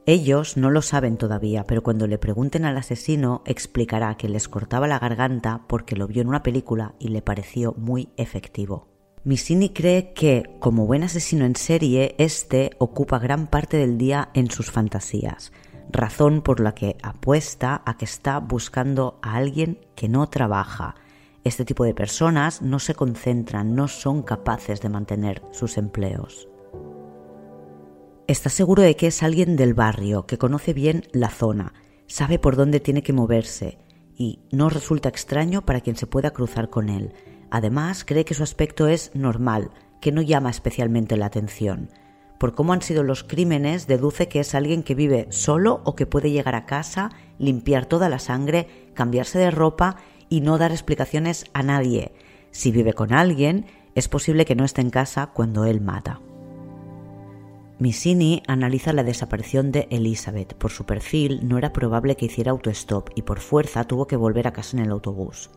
Ellos 0.05 0.55
no 0.55 0.69
lo 0.69 0.81
saben 0.81 1.17
todavía, 1.17 1.65
pero 1.65 1.83
cuando 1.83 2.07
le 2.07 2.17
pregunten 2.17 2.65
al 2.65 2.77
asesino 2.77 3.41
explicará 3.45 4.15
que 4.15 4.29
les 4.29 4.47
cortaba 4.47 4.87
la 4.87 4.99
garganta 4.99 5.63
porque 5.67 5.95
lo 5.95 6.07
vio 6.07 6.21
en 6.21 6.29
una 6.29 6.43
película 6.43 6.93
y 6.99 7.09
le 7.09 7.21
pareció 7.21 7.73
muy 7.73 8.09
efectivo. 8.15 8.87
Missini 9.23 9.69
cree 9.69 10.13
que, 10.13 10.55
como 10.59 10.85
buen 10.85 11.03
asesino 11.03 11.43
en 11.43 11.57
serie, 11.57 12.15
este 12.17 12.71
ocupa 12.77 13.19
gran 13.19 13.47
parte 13.47 13.75
del 13.75 13.97
día 13.97 14.29
en 14.33 14.49
sus 14.49 14.71
fantasías, 14.71 15.51
razón 15.89 16.41
por 16.41 16.59
la 16.59 16.73
que 16.73 16.97
apuesta 17.01 17.81
a 17.85 17.97
que 17.97 18.05
está 18.05 18.39
buscando 18.39 19.19
a 19.21 19.35
alguien 19.35 19.79
que 19.95 20.09
no 20.09 20.27
trabaja, 20.27 20.95
este 21.43 21.65
tipo 21.65 21.85
de 21.85 21.93
personas 21.93 22.61
no 22.61 22.79
se 22.79 22.93
concentran, 22.93 23.73
no 23.73 23.87
son 23.87 24.21
capaces 24.21 24.81
de 24.81 24.89
mantener 24.89 25.41
sus 25.51 25.77
empleos. 25.77 26.49
Está 28.27 28.49
seguro 28.49 28.83
de 28.83 28.97
que 28.97 29.07
es 29.07 29.23
alguien 29.23 29.55
del 29.55 29.73
barrio, 29.73 30.25
que 30.25 30.37
conoce 30.37 30.73
bien 30.73 31.03
la 31.13 31.29
zona, 31.29 31.73
sabe 32.07 32.39
por 32.39 32.57
dónde 32.57 32.81
tiene 32.81 33.01
que 33.01 33.13
moverse 33.13 33.77
y 34.17 34.39
no 34.51 34.69
resulta 34.69 35.07
extraño 35.07 35.65
para 35.65 35.79
quien 35.79 35.95
se 35.95 36.07
pueda 36.07 36.31
cruzar 36.31 36.69
con 36.69 36.89
él. 36.89 37.13
Además, 37.49 38.03
cree 38.03 38.25
que 38.25 38.33
su 38.33 38.43
aspecto 38.43 38.87
es 38.87 39.11
normal, 39.13 39.71
que 40.01 40.11
no 40.11 40.21
llama 40.21 40.49
especialmente 40.49 41.15
la 41.15 41.27
atención. 41.27 41.89
Por 42.37 42.53
cómo 42.53 42.73
han 42.73 42.81
sido 42.81 43.03
los 43.03 43.23
crímenes, 43.23 43.87
deduce 43.87 44.27
que 44.27 44.39
es 44.39 44.53
alguien 44.53 44.83
que 44.83 44.95
vive 44.95 45.27
solo 45.29 45.81
o 45.85 45.95
que 45.95 46.05
puede 46.05 46.31
llegar 46.31 46.55
a 46.55 46.65
casa, 46.65 47.09
limpiar 47.39 47.85
toda 47.85 48.09
la 48.09 48.19
sangre, 48.19 48.67
cambiarse 48.93 49.39
de 49.39 49.51
ropa 49.51 49.97
y 50.29 50.41
no 50.41 50.57
dar 50.57 50.71
explicaciones 50.71 51.45
a 51.53 51.63
nadie. 51.63 52.11
Si 52.51 52.71
vive 52.71 52.93
con 52.93 53.13
alguien, 53.13 53.65
es 53.95 54.07
posible 54.07 54.45
que 54.45 54.55
no 54.55 54.65
esté 54.65 54.81
en 54.81 54.91
casa 54.91 55.31
cuando 55.33 55.65
él 55.65 55.81
mata. 55.81 56.21
Missini 57.79 58.41
analiza 58.47 58.93
la 58.93 59.03
desaparición 59.03 59.71
de 59.71 59.87
Elizabeth. 59.91 60.55
Por 60.55 60.71
su 60.71 60.85
perfil 60.85 61.47
no 61.47 61.57
era 61.57 61.73
probable 61.73 62.15
que 62.15 62.25
hiciera 62.25 62.51
autostop 62.51 63.09
y 63.15 63.21
por 63.21 63.39
fuerza 63.39 63.83
tuvo 63.83 64.07
que 64.07 64.15
volver 64.15 64.47
a 64.47 64.53
casa 64.53 64.77
en 64.77 64.83
el 64.83 64.91
autobús. 64.91 65.51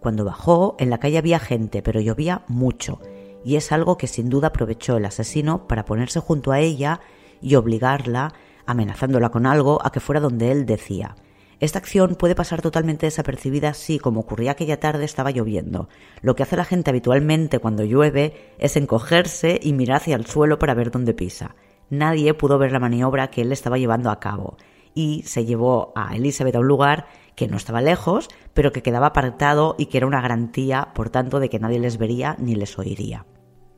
Cuando 0.00 0.24
bajó, 0.26 0.76
en 0.78 0.90
la 0.90 0.98
calle 0.98 1.16
había 1.16 1.38
gente, 1.38 1.80
pero 1.80 2.00
llovía 2.00 2.44
mucho, 2.48 3.00
y 3.44 3.56
es 3.56 3.72
algo 3.72 3.96
que 3.98 4.06
sin 4.06 4.28
duda 4.28 4.48
aprovechó 4.48 4.96
el 4.96 5.04
asesino 5.04 5.68
para 5.68 5.84
ponerse 5.84 6.20
junto 6.20 6.52
a 6.52 6.60
ella 6.60 7.00
y 7.40 7.54
obligarla, 7.56 8.32
amenazándola 8.66 9.30
con 9.30 9.46
algo, 9.46 9.78
a 9.84 9.92
que 9.92 10.00
fuera 10.00 10.20
donde 10.20 10.50
él 10.50 10.66
decía. 10.66 11.16
Esta 11.60 11.78
acción 11.78 12.16
puede 12.16 12.34
pasar 12.34 12.62
totalmente 12.62 13.06
desapercibida 13.06 13.74
si, 13.74 13.98
como 13.98 14.20
ocurría 14.20 14.52
aquella 14.52 14.80
tarde, 14.80 15.04
estaba 15.04 15.30
lloviendo. 15.30 15.88
Lo 16.20 16.34
que 16.34 16.42
hace 16.42 16.56
la 16.56 16.64
gente 16.64 16.90
habitualmente 16.90 17.58
cuando 17.58 17.84
llueve 17.84 18.54
es 18.58 18.76
encogerse 18.76 19.60
y 19.62 19.72
mirar 19.72 19.98
hacia 19.98 20.16
el 20.16 20.26
suelo 20.26 20.58
para 20.58 20.74
ver 20.74 20.90
dónde 20.90 21.14
pisa. 21.14 21.54
Nadie 21.90 22.34
pudo 22.34 22.58
ver 22.58 22.72
la 22.72 22.80
maniobra 22.80 23.30
que 23.30 23.42
él 23.42 23.52
estaba 23.52 23.78
llevando 23.78 24.10
a 24.10 24.20
cabo 24.20 24.56
y 24.94 25.22
se 25.24 25.44
llevó 25.44 25.92
a 25.96 26.14
Elizabeth 26.14 26.56
a 26.56 26.60
un 26.60 26.68
lugar 26.68 27.06
que 27.34 27.48
no 27.48 27.56
estaba 27.56 27.80
lejos, 27.82 28.28
pero 28.54 28.72
que 28.72 28.82
quedaba 28.82 29.08
apartado 29.08 29.74
y 29.78 29.86
que 29.86 29.98
era 29.98 30.06
una 30.06 30.20
garantía, 30.20 30.88
por 30.94 31.10
tanto, 31.10 31.40
de 31.40 31.50
que 31.50 31.58
nadie 31.58 31.80
les 31.80 31.98
vería 31.98 32.36
ni 32.38 32.54
les 32.54 32.78
oiría. 32.78 33.26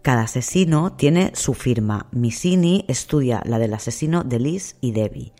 Cada 0.06 0.22
asesino 0.22 0.92
tiene 0.92 1.32
su 1.34 1.52
firma. 1.52 2.06
Missini 2.12 2.84
estudia 2.86 3.42
la 3.44 3.58
del 3.58 3.74
asesino 3.74 4.22
de 4.22 4.38
Liz 4.38 4.76
y 4.80 4.92
Debbie. 4.92 5.32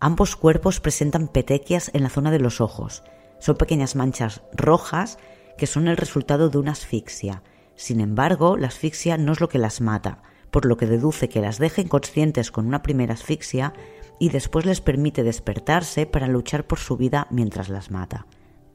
Ambos 0.00 0.34
cuerpos 0.34 0.80
presentan 0.80 1.28
petequias 1.28 1.88
en 1.94 2.02
la 2.02 2.08
zona 2.08 2.32
de 2.32 2.40
los 2.40 2.60
ojos. 2.60 3.04
Son 3.38 3.54
pequeñas 3.54 3.94
manchas 3.94 4.42
rojas 4.54 5.18
que 5.56 5.68
son 5.68 5.86
el 5.86 5.96
resultado 5.96 6.48
de 6.48 6.58
una 6.58 6.72
asfixia. 6.72 7.44
Sin 7.76 8.00
embargo, 8.00 8.56
la 8.56 8.66
asfixia 8.66 9.18
no 9.18 9.34
es 9.34 9.40
lo 9.40 9.48
que 9.48 9.58
las 9.58 9.80
mata, 9.80 10.24
por 10.50 10.66
lo 10.66 10.76
que 10.76 10.88
deduce 10.88 11.28
que 11.28 11.40
las 11.40 11.58
deja 11.58 11.80
inconscientes 11.80 12.50
con 12.50 12.66
una 12.66 12.82
primera 12.82 13.14
asfixia 13.14 13.72
y 14.18 14.30
después 14.30 14.66
les 14.66 14.80
permite 14.80 15.22
despertarse 15.22 16.06
para 16.06 16.26
luchar 16.26 16.66
por 16.66 16.80
su 16.80 16.96
vida 16.96 17.28
mientras 17.30 17.68
las 17.68 17.92
mata. 17.92 18.26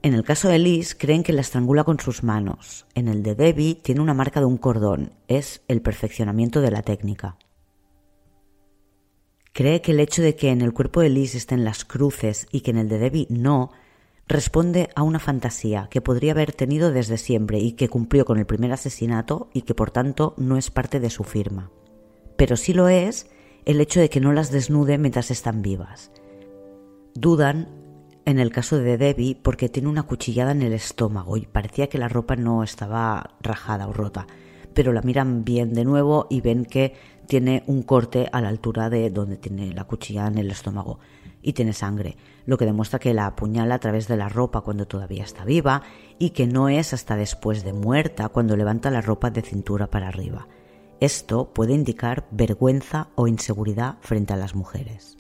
En 0.07 0.13
el 0.13 0.23
caso 0.23 0.47
de 0.47 0.57
Liz, 0.57 0.95
creen 0.95 1.21
que 1.21 1.33
la 1.33 1.41
estrangula 1.41 1.83
con 1.83 1.99
sus 1.99 2.23
manos. 2.23 2.85
En 2.95 3.09
el 3.09 3.23
de 3.23 3.35
Debbie 3.35 3.75
tiene 3.75 3.99
una 3.99 4.13
marca 4.13 4.39
de 4.39 4.45
un 4.45 4.55
cordón. 4.55 5.11
Es 5.27 5.63
el 5.67 5.81
perfeccionamiento 5.81 6.61
de 6.61 6.71
la 6.71 6.81
técnica. 6.81 7.35
Cree 9.51 9.81
que 9.81 9.91
el 9.91 9.99
hecho 9.99 10.21
de 10.21 10.37
que 10.37 10.49
en 10.49 10.61
el 10.61 10.71
cuerpo 10.71 11.01
de 11.01 11.09
Liz 11.09 11.35
estén 11.35 11.65
las 11.65 11.83
cruces 11.83 12.47
y 12.53 12.61
que 12.61 12.71
en 12.71 12.77
el 12.77 12.87
de 12.87 12.99
Debbie 12.99 13.27
no, 13.29 13.71
responde 14.29 14.87
a 14.95 15.03
una 15.03 15.19
fantasía 15.19 15.89
que 15.91 15.99
podría 15.99 16.31
haber 16.31 16.53
tenido 16.53 16.93
desde 16.93 17.17
siempre 17.17 17.59
y 17.59 17.73
que 17.73 17.89
cumplió 17.89 18.23
con 18.23 18.39
el 18.39 18.45
primer 18.45 18.71
asesinato 18.71 19.49
y 19.53 19.63
que 19.63 19.75
por 19.75 19.91
tanto 19.91 20.35
no 20.37 20.55
es 20.55 20.71
parte 20.71 21.01
de 21.01 21.09
su 21.09 21.25
firma. 21.25 21.69
Pero 22.37 22.55
sí 22.55 22.71
lo 22.71 22.87
es 22.87 23.27
el 23.65 23.81
hecho 23.81 23.99
de 23.99 24.09
que 24.09 24.21
no 24.21 24.31
las 24.31 24.51
desnude 24.51 24.97
mientras 24.97 25.31
están 25.31 25.61
vivas. 25.61 26.13
Dudan 27.13 27.86
en 28.27 28.39
el 28.39 28.51
caso 28.51 28.77
de 28.77 28.97
Debbie 28.97 29.39
porque 29.41 29.69
tiene 29.69 29.87
una 29.87 30.03
cuchillada 30.03 30.51
en 30.51 30.61
el 30.61 30.73
estómago 30.73 31.37
y 31.37 31.45
parecía 31.45 31.87
que 31.87 31.97
la 31.97 32.09
ropa 32.09 32.35
no 32.35 32.61
estaba 32.61 33.37
rajada 33.39 33.87
o 33.87 33.93
rota, 33.93 34.27
pero 34.73 34.91
la 34.91 35.01
miran 35.01 35.45
bien 35.45 35.73
de 35.73 35.85
nuevo 35.85 36.27
y 36.29 36.41
ven 36.41 36.65
que 36.65 36.93
tiene 37.25 37.63
un 37.67 37.83
corte 37.83 38.27
a 38.33 38.41
la 38.41 38.49
altura 38.49 38.89
de 38.89 39.11
donde 39.11 39.37
tiene 39.37 39.71
la 39.71 39.85
cuchilla 39.85 40.27
en 40.27 40.39
el 40.39 40.51
estómago 40.51 40.99
y 41.41 41.53
tiene 41.53 41.71
sangre, 41.71 42.17
lo 42.45 42.57
que 42.57 42.65
demuestra 42.65 42.99
que 42.99 43.13
la 43.13 43.27
apuñala 43.27 43.75
a 43.75 43.79
través 43.79 44.09
de 44.09 44.17
la 44.17 44.27
ropa 44.27 44.59
cuando 44.59 44.87
todavía 44.87 45.23
está 45.23 45.45
viva 45.45 45.83
y 46.19 46.31
que 46.31 46.47
no 46.47 46.67
es 46.67 46.93
hasta 46.93 47.15
después 47.15 47.63
de 47.63 47.71
muerta 47.71 48.27
cuando 48.27 48.57
levanta 48.57 48.91
la 48.91 48.99
ropa 48.99 49.29
de 49.29 49.41
cintura 49.41 49.87
para 49.87 50.09
arriba. 50.09 50.49
Esto 50.99 51.53
puede 51.53 51.75
indicar 51.75 52.27
vergüenza 52.31 53.07
o 53.15 53.29
inseguridad 53.29 53.95
frente 54.01 54.33
a 54.33 54.37
las 54.37 54.53
mujeres. 54.53 55.16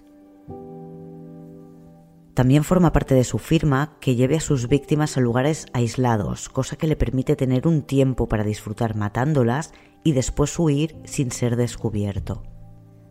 También 2.37 2.63
forma 2.63 2.93
parte 2.93 3.15
de 3.15 3.23
su 3.23 3.39
firma 3.39 3.97
que 3.99 4.13
lleve 4.13 4.35
a 4.35 4.41
sus 4.41 4.67
víctimas 4.67 5.17
a 5.17 5.21
lugares 5.21 5.65
aislados, 5.73 6.49
cosa 6.49 6.75
que 6.75 6.85
le 6.85 6.95
permite 6.95 7.35
tener 7.35 7.67
un 7.67 7.81
tiempo 7.81 8.29
para 8.29 8.43
disfrutar 8.43 8.95
matándolas 8.95 9.73
y 10.03 10.11
después 10.11 10.59
huir 10.59 10.97
sin 11.03 11.31
ser 11.31 11.55
descubierto. 11.55 12.43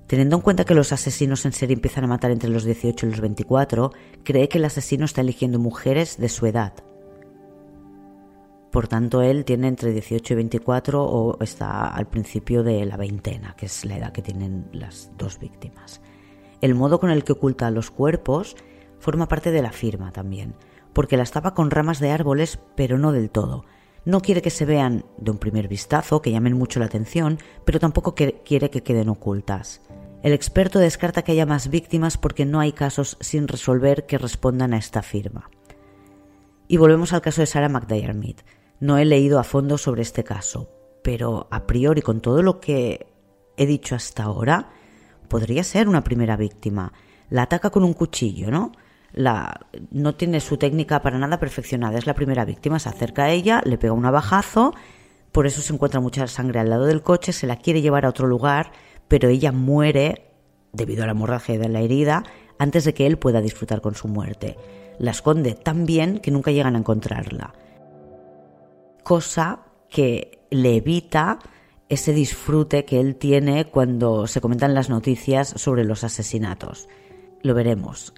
Teniendo 0.06 0.36
en 0.36 0.42
cuenta 0.42 0.64
que 0.64 0.76
los 0.76 0.92
asesinos 0.92 1.44
en 1.44 1.50
serie 1.50 1.74
empiezan 1.74 2.04
a 2.04 2.06
matar 2.06 2.30
entre 2.30 2.50
los 2.50 2.62
18 2.62 3.04
y 3.04 3.10
los 3.10 3.20
24, 3.20 3.90
cree 4.22 4.48
que 4.48 4.58
el 4.58 4.64
asesino 4.64 5.04
está 5.04 5.22
eligiendo 5.22 5.58
mujeres 5.58 6.18
de 6.18 6.28
su 6.28 6.46
edad. 6.46 6.74
Por 8.70 8.86
tanto, 8.86 9.22
él 9.22 9.44
tiene 9.44 9.66
entre 9.66 9.90
18 9.90 10.34
y 10.34 10.36
24 10.36 11.02
o 11.02 11.42
está 11.42 11.88
al 11.88 12.06
principio 12.06 12.62
de 12.62 12.86
la 12.86 12.96
veintena, 12.96 13.56
que 13.56 13.66
es 13.66 13.84
la 13.86 13.96
edad 13.96 14.12
que 14.12 14.22
tienen 14.22 14.68
las 14.70 15.10
dos 15.18 15.40
víctimas. 15.40 16.00
El 16.60 16.76
modo 16.76 17.00
con 17.00 17.10
el 17.10 17.24
que 17.24 17.32
oculta 17.32 17.72
los 17.72 17.90
cuerpos 17.90 18.54
forma 18.98 19.28
parte 19.28 19.50
de 19.50 19.62
la 19.62 19.72
firma 19.72 20.12
también, 20.12 20.54
porque 20.92 21.16
las 21.16 21.30
tapa 21.30 21.54
con 21.54 21.70
ramas 21.70 22.00
de 22.00 22.10
árboles, 22.10 22.58
pero 22.74 22.98
no 22.98 23.12
del 23.12 23.30
todo. 23.30 23.64
No 24.04 24.20
quiere 24.20 24.40
que 24.40 24.50
se 24.50 24.64
vean 24.64 25.04
de 25.18 25.32
un 25.32 25.38
primer 25.38 25.66
vistazo, 25.66 26.22
que 26.22 26.30
llamen 26.30 26.56
mucho 26.56 26.78
la 26.78 26.86
atención, 26.86 27.38
pero 27.64 27.80
tampoco 27.80 28.14
quiere 28.14 28.70
que 28.70 28.82
queden 28.82 29.08
ocultas. 29.08 29.82
El 30.22 30.32
experto 30.32 30.78
descarta 30.78 31.22
que 31.22 31.32
haya 31.32 31.44
más 31.44 31.68
víctimas 31.68 32.16
porque 32.16 32.44
no 32.44 32.60
hay 32.60 32.72
casos 32.72 33.16
sin 33.20 33.48
resolver 33.48 34.06
que 34.06 34.18
respondan 34.18 34.74
a 34.74 34.78
esta 34.78 35.02
firma. 35.02 35.50
Y 36.68 36.78
volvemos 36.78 37.12
al 37.12 37.20
caso 37.20 37.42
de 37.42 37.46
Sarah 37.46 37.68
McDiarmid. 37.68 38.36
No 38.80 38.98
he 38.98 39.04
leído 39.04 39.38
a 39.38 39.44
fondo 39.44 39.78
sobre 39.78 40.02
este 40.02 40.24
caso, 40.24 40.70
pero 41.02 41.48
a 41.50 41.66
priori 41.66 42.02
con 42.02 42.20
todo 42.20 42.42
lo 42.42 42.60
que 42.60 43.06
he 43.56 43.66
dicho 43.66 43.94
hasta 43.94 44.24
ahora, 44.24 44.70
podría 45.28 45.64
ser 45.64 45.88
una 45.88 46.04
primera 46.04 46.36
víctima. 46.36 46.92
La 47.30 47.42
ataca 47.42 47.70
con 47.70 47.84
un 47.84 47.94
cuchillo, 47.94 48.50
¿no? 48.50 48.72
La, 49.16 49.66
no 49.90 50.14
tiene 50.14 50.40
su 50.40 50.58
técnica 50.58 51.00
para 51.00 51.18
nada 51.18 51.40
perfeccionada. 51.40 51.98
Es 51.98 52.06
la 52.06 52.14
primera 52.14 52.44
víctima, 52.44 52.78
se 52.78 52.90
acerca 52.90 53.24
a 53.24 53.30
ella, 53.30 53.62
le 53.64 53.78
pega 53.78 53.94
un 53.94 54.04
abajazo, 54.04 54.74
por 55.32 55.46
eso 55.46 55.62
se 55.62 55.72
encuentra 55.72 56.00
mucha 56.00 56.26
sangre 56.28 56.60
al 56.60 56.70
lado 56.70 56.84
del 56.84 57.02
coche, 57.02 57.32
se 57.32 57.46
la 57.46 57.56
quiere 57.56 57.80
llevar 57.80 58.04
a 58.04 58.10
otro 58.10 58.28
lugar, 58.28 58.70
pero 59.08 59.28
ella 59.28 59.52
muere 59.52 60.30
debido 60.72 61.02
a 61.02 61.06
la 61.06 61.12
hemorragia 61.12 61.58
de 61.58 61.68
la 61.68 61.80
herida 61.80 62.24
antes 62.58 62.84
de 62.84 62.92
que 62.92 63.06
él 63.06 63.18
pueda 63.18 63.40
disfrutar 63.40 63.80
con 63.80 63.94
su 63.94 64.06
muerte. 64.06 64.56
La 64.98 65.10
esconde 65.12 65.54
tan 65.54 65.86
bien 65.86 66.18
que 66.18 66.30
nunca 66.30 66.52
llegan 66.52 66.76
a 66.76 66.78
encontrarla. 66.78 67.54
Cosa 69.02 69.60
que 69.88 70.46
le 70.50 70.76
evita 70.76 71.38
ese 71.88 72.12
disfrute 72.12 72.84
que 72.84 73.00
él 73.00 73.16
tiene 73.16 73.70
cuando 73.70 74.26
se 74.26 74.42
comentan 74.42 74.74
las 74.74 74.90
noticias 74.90 75.48
sobre 75.48 75.84
los 75.84 76.04
asesinatos. 76.04 76.88
Lo 77.42 77.54
veremos 77.54 78.12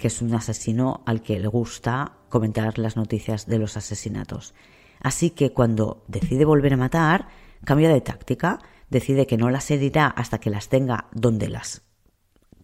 que 0.00 0.08
es 0.08 0.22
un 0.22 0.34
asesino 0.34 1.02
al 1.06 1.22
que 1.22 1.38
le 1.38 1.46
gusta 1.46 2.12
comentar 2.28 2.78
las 2.78 2.96
noticias 2.96 3.46
de 3.46 3.58
los 3.58 3.76
asesinatos. 3.76 4.54
Así 5.00 5.30
que 5.30 5.52
cuando 5.52 6.02
decide 6.08 6.44
volver 6.44 6.74
a 6.74 6.76
matar, 6.76 7.28
cambia 7.64 7.88
de 7.90 8.00
táctica, 8.00 8.58
decide 8.88 9.26
que 9.26 9.36
no 9.36 9.50
las 9.50 9.70
herirá 9.70 10.06
hasta 10.06 10.38
que 10.38 10.50
las 10.50 10.68
tenga 10.68 11.06
donde 11.12 11.48
las 11.48 11.82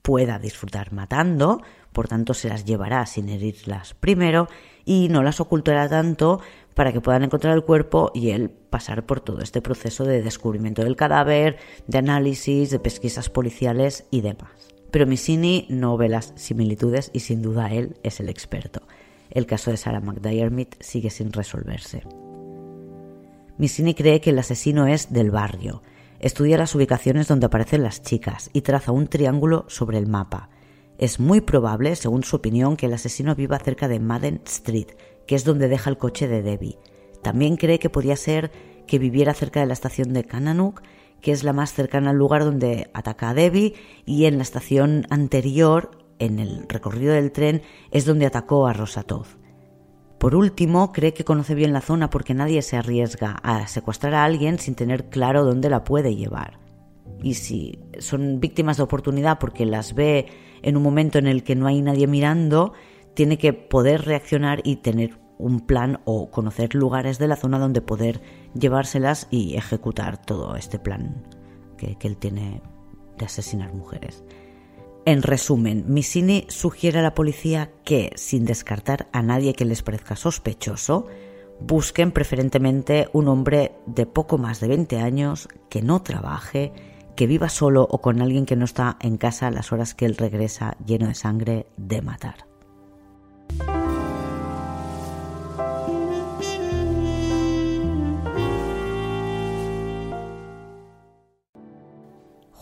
pueda 0.02 0.38
disfrutar 0.38 0.92
matando, 0.92 1.62
por 1.92 2.08
tanto 2.08 2.34
se 2.34 2.48
las 2.48 2.64
llevará 2.64 3.06
sin 3.06 3.28
herirlas 3.28 3.94
primero 3.94 4.48
y 4.84 5.08
no 5.08 5.22
las 5.22 5.40
ocultará 5.40 5.88
tanto 5.88 6.40
para 6.74 6.92
que 6.92 7.00
puedan 7.00 7.24
encontrar 7.24 7.54
el 7.54 7.64
cuerpo 7.64 8.12
y 8.14 8.30
él 8.30 8.50
pasar 8.50 9.06
por 9.06 9.20
todo 9.20 9.40
este 9.40 9.62
proceso 9.62 10.04
de 10.04 10.22
descubrimiento 10.22 10.84
del 10.84 10.94
cadáver, 10.94 11.58
de 11.86 11.98
análisis, 11.98 12.70
de 12.70 12.78
pesquisas 12.78 13.30
policiales 13.30 14.06
y 14.10 14.20
demás. 14.20 14.75
Pero 14.90 15.06
Missini 15.06 15.66
no 15.68 15.96
ve 15.96 16.08
las 16.08 16.32
similitudes 16.36 17.10
y 17.12 17.20
sin 17.20 17.42
duda 17.42 17.72
él 17.72 17.96
es 18.02 18.20
el 18.20 18.28
experto. 18.28 18.82
El 19.30 19.46
caso 19.46 19.70
de 19.70 19.76
Sarah 19.76 20.00
McDiarmid 20.00 20.68
sigue 20.80 21.10
sin 21.10 21.32
resolverse. 21.32 22.02
Missini 23.58 23.94
cree 23.94 24.20
que 24.20 24.30
el 24.30 24.38
asesino 24.38 24.86
es 24.86 25.12
del 25.12 25.30
barrio. 25.30 25.82
Estudia 26.20 26.58
las 26.58 26.74
ubicaciones 26.74 27.28
donde 27.28 27.46
aparecen 27.46 27.82
las 27.82 28.02
chicas 28.02 28.50
y 28.52 28.62
traza 28.62 28.92
un 28.92 29.08
triángulo 29.08 29.64
sobre 29.68 29.98
el 29.98 30.06
mapa. 30.06 30.50
Es 30.98 31.20
muy 31.20 31.40
probable, 31.40 31.94
según 31.96 32.24
su 32.24 32.36
opinión, 32.36 32.76
que 32.76 32.86
el 32.86 32.94
asesino 32.94 33.34
viva 33.34 33.58
cerca 33.58 33.88
de 33.88 34.00
Madden 34.00 34.40
Street, 34.46 34.88
que 35.26 35.34
es 35.34 35.44
donde 35.44 35.68
deja 35.68 35.90
el 35.90 35.98
coche 35.98 36.28
de 36.28 36.42
Debbie. 36.42 36.78
También 37.22 37.56
cree 37.56 37.78
que 37.78 37.90
podría 37.90 38.16
ser 38.16 38.50
que 38.86 38.98
viviera 38.98 39.34
cerca 39.34 39.60
de 39.60 39.66
la 39.66 39.72
estación 39.72 40.12
de 40.12 40.24
Kananuk 40.24 40.82
que 41.20 41.32
es 41.32 41.44
la 41.44 41.52
más 41.52 41.72
cercana 41.72 42.10
al 42.10 42.16
lugar 42.16 42.44
donde 42.44 42.90
ataca 42.94 43.30
a 43.30 43.34
Debbie, 43.34 43.74
y 44.04 44.26
en 44.26 44.36
la 44.36 44.42
estación 44.42 45.06
anterior, 45.10 45.90
en 46.18 46.38
el 46.38 46.68
recorrido 46.68 47.14
del 47.14 47.32
tren, 47.32 47.62
es 47.90 48.04
donde 48.04 48.26
atacó 48.26 48.66
a 48.66 48.72
Rosatov. 48.72 49.26
Por 50.18 50.34
último, 50.34 50.92
cree 50.92 51.12
que 51.12 51.24
conoce 51.24 51.54
bien 51.54 51.72
la 51.72 51.82
zona 51.82 52.08
porque 52.08 52.32
nadie 52.32 52.62
se 52.62 52.76
arriesga 52.76 53.32
a 53.42 53.66
secuestrar 53.66 54.14
a 54.14 54.24
alguien 54.24 54.58
sin 54.58 54.74
tener 54.74 55.10
claro 55.10 55.44
dónde 55.44 55.68
la 55.68 55.84
puede 55.84 56.16
llevar. 56.16 56.58
Y 57.22 57.34
si 57.34 57.78
son 57.98 58.40
víctimas 58.40 58.78
de 58.78 58.82
oportunidad 58.82 59.38
porque 59.38 59.66
las 59.66 59.94
ve 59.94 60.26
en 60.62 60.76
un 60.76 60.82
momento 60.82 61.18
en 61.18 61.26
el 61.26 61.44
que 61.44 61.54
no 61.54 61.66
hay 61.66 61.82
nadie 61.82 62.06
mirando, 62.06 62.72
tiene 63.14 63.38
que 63.38 63.52
poder 63.52 64.04
reaccionar 64.04 64.60
y 64.64 64.76
tener 64.76 65.18
un 65.38 65.60
plan 65.60 66.00
o 66.04 66.30
conocer 66.30 66.74
lugares 66.74 67.18
de 67.18 67.28
la 67.28 67.36
zona 67.36 67.58
donde 67.58 67.80
poder 67.80 68.20
llevárselas 68.54 69.28
y 69.30 69.56
ejecutar 69.56 70.16
todo 70.24 70.56
este 70.56 70.78
plan 70.78 71.22
que, 71.76 71.96
él 72.00 72.16
tiene 72.16 72.62
de 73.18 73.24
asesinar 73.24 73.72
mujeres. 73.72 74.24
En 75.04 75.22
resumen, 75.22 75.84
Missini 75.86 76.46
sugiere 76.48 76.98
a 76.98 77.02
la 77.02 77.14
policía 77.14 77.70
que, 77.84 78.10
sin 78.16 78.44
descartar 78.44 79.08
a 79.12 79.22
nadie 79.22 79.54
que 79.54 79.64
les 79.64 79.82
parezca 79.82 80.16
sospechoso, 80.16 81.06
busquen 81.60 82.10
preferentemente 82.10 83.08
un 83.12 83.28
hombre 83.28 83.72
de 83.86 84.06
poco 84.06 84.36
más 84.36 84.60
de 84.60 84.68
20 84.68 84.98
años, 84.98 85.48
que 85.70 85.80
no 85.80 86.02
trabaje, 86.02 86.72
que 87.14 87.26
viva 87.26 87.48
solo 87.48 87.86
o 87.88 88.00
con 88.00 88.20
alguien 88.20 88.46
que 88.46 88.56
no 88.56 88.64
está 88.64 88.96
en 89.00 89.16
casa 89.16 89.46
a 89.46 89.50
las 89.50 89.72
horas 89.72 89.94
que 89.94 90.06
él 90.06 90.16
regresa 90.16 90.76
lleno 90.84 91.06
de 91.06 91.14
sangre 91.14 91.66
de 91.76 92.02
matar. 92.02 92.45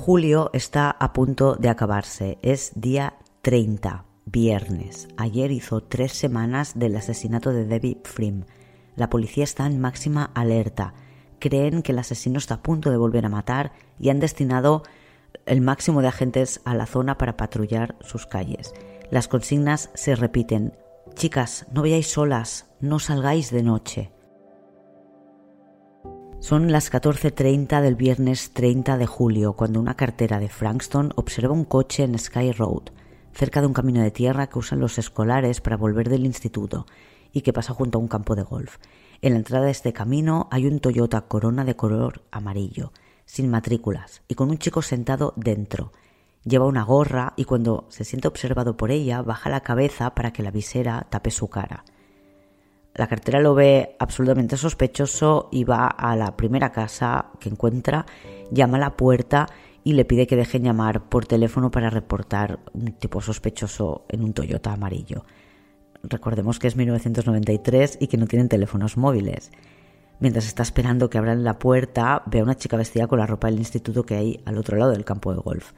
Julio 0.05 0.51
está 0.53 0.90
a 0.90 1.14
punto 1.14 1.57
de 1.57 1.71
acabarse. 1.71 2.37
Es 2.43 2.73
día 2.75 3.14
30, 3.40 4.05
viernes. 4.27 5.09
Ayer 5.17 5.51
hizo 5.51 5.83
tres 5.83 6.12
semanas 6.12 6.79
del 6.79 6.95
asesinato 6.95 7.55
de 7.55 7.64
Debbie 7.64 8.03
Frim. 8.05 8.45
La 8.97 9.09
policía 9.09 9.45
está 9.45 9.64
en 9.64 9.81
máxima 9.81 10.31
alerta. 10.35 10.93
Creen 11.38 11.81
que 11.81 11.93
el 11.93 11.99
asesino 11.99 12.37
está 12.37 12.57
a 12.57 12.62
punto 12.62 12.90
de 12.90 12.99
volver 12.99 13.25
a 13.25 13.31
matar 13.31 13.73
y 13.99 14.11
han 14.11 14.21
destinado 14.21 14.83
el 15.47 15.62
máximo 15.62 16.03
de 16.03 16.09
agentes 16.09 16.61
a 16.67 16.75
la 16.75 16.85
zona 16.85 17.17
para 17.17 17.38
patrullar 17.38 17.97
sus 18.03 18.27
calles. 18.27 18.75
Las 19.11 19.27
consignas 19.27 19.88
se 19.95 20.17
repiten. 20.17 20.77
Chicas, 21.14 21.64
no 21.73 21.81
veáis 21.81 22.09
solas, 22.09 22.67
no 22.79 22.99
salgáis 22.99 23.51
de 23.51 23.62
noche. 23.62 24.13
Son 26.44 26.70
las 26.70 26.92
14.30 26.92 27.80
del 27.80 27.94
viernes 27.94 28.50
30 28.50 28.98
de 28.98 29.07
julio 29.07 29.54
cuando 29.54 29.80
una 29.80 29.96
cartera 29.96 30.38
de 30.38 30.50
Frankston 30.50 31.11
observa 31.16 31.54
un 31.54 31.64
coche 31.64 32.02
en 32.02 32.18
Sky 32.18 32.52
Road, 32.52 32.90
cerca 33.33 33.62
de 33.62 33.66
un 33.66 33.72
camino 33.72 34.02
de 34.02 34.11
tierra 34.11 34.48
que 34.48 34.59
usan 34.59 34.78
los 34.78 34.98
escolares 34.98 35.62
para 35.62 35.78
volver 35.78 36.11
del 36.11 36.26
instituto 36.26 36.85
y 37.33 37.40
que 37.40 37.54
pasa 37.54 37.72
junto 37.72 37.96
a 37.96 38.02
un 38.02 38.09
campo 38.09 38.37
de 38.37 38.42
golf. 38.42 38.76
En 39.22 39.33
la 39.33 39.38
entrada 39.38 39.64
de 39.64 39.70
este 39.70 39.94
camino 39.94 40.46
hay 40.50 40.66
un 40.66 40.80
Toyota 40.80 41.22
Corona 41.22 41.64
de 41.64 41.76
color 41.76 42.20
amarillo, 42.30 42.92
sin 43.24 43.48
matrículas 43.48 44.20
y 44.28 44.35
con 44.35 44.50
un 44.50 44.59
chico 44.59 44.83
sentado 44.83 45.33
dentro. 45.37 45.92
Lleva 46.44 46.66
una 46.66 46.83
gorra 46.83 47.33
y 47.38 47.46
cuando 47.46 47.87
se 47.88 48.04
siente 48.04 48.28
observado 48.28 48.76
por 48.76 48.90
ella 48.90 49.22
baja 49.22 49.48
la 49.48 49.62
cabeza 49.62 50.14
para 50.14 50.35
que 50.35 50.42
la 50.42 50.50
visera 50.50 51.07
tape 51.09 51.30
su 51.30 51.48
cara. 51.48 51.87
La 52.94 53.09
cartera 53.09 53.40
lo 53.40 53.54
ve 53.54 53.96
absolutamente 53.98 54.57
sospechoso 54.57 55.48
y 55.50 55.64
va 55.64 55.88
a 55.88 56.14
la 56.14 56.37
primera 56.37 56.70
casa 56.70 57.26
que 57.40 57.48
encuentra, 57.48 58.07
llama 58.52 58.76
a 58.76 58.80
la 58.80 58.96
puerta 58.96 59.46
y 59.83 59.94
le 59.94 60.04
pide 60.04 60.26
que 60.28 60.37
dejen 60.37 60.62
llamar 60.62 61.09
por 61.09 61.26
teléfono 61.26 61.70
para 61.70 61.90
reportar 61.90 62.61
un 62.72 62.92
tipo 62.92 63.20
sospechoso 63.20 64.07
en 64.09 64.22
un 64.22 64.33
Toyota 64.33 64.72
amarillo. 64.72 65.24
Recordemos 66.04 66.59
que 66.59 66.68
es 66.68 66.76
1993 66.76 67.98
y 68.00 68.07
que 68.07 68.16
no 68.16 68.26
tienen 68.26 68.48
teléfonos 68.48 68.96
móviles. 68.96 69.50
Mientras 70.20 70.46
está 70.46 70.62
esperando 70.62 71.11
que 71.11 71.18
abran 71.18 71.42
la 71.42 71.59
puerta, 71.59 72.22
ve 72.26 72.40
a 72.40 72.44
una 72.44 72.57
chica 72.57 72.76
vestida 72.76 73.09
con 73.09 73.18
la 73.18 73.26
ropa 73.26 73.48
del 73.48 73.59
instituto 73.59 74.04
que 74.04 74.14
hay 74.14 74.40
al 74.44 74.57
otro 74.57 74.76
lado 74.76 74.92
del 74.92 75.04
campo 75.04 75.35
de 75.35 75.40
golf. 75.40 75.72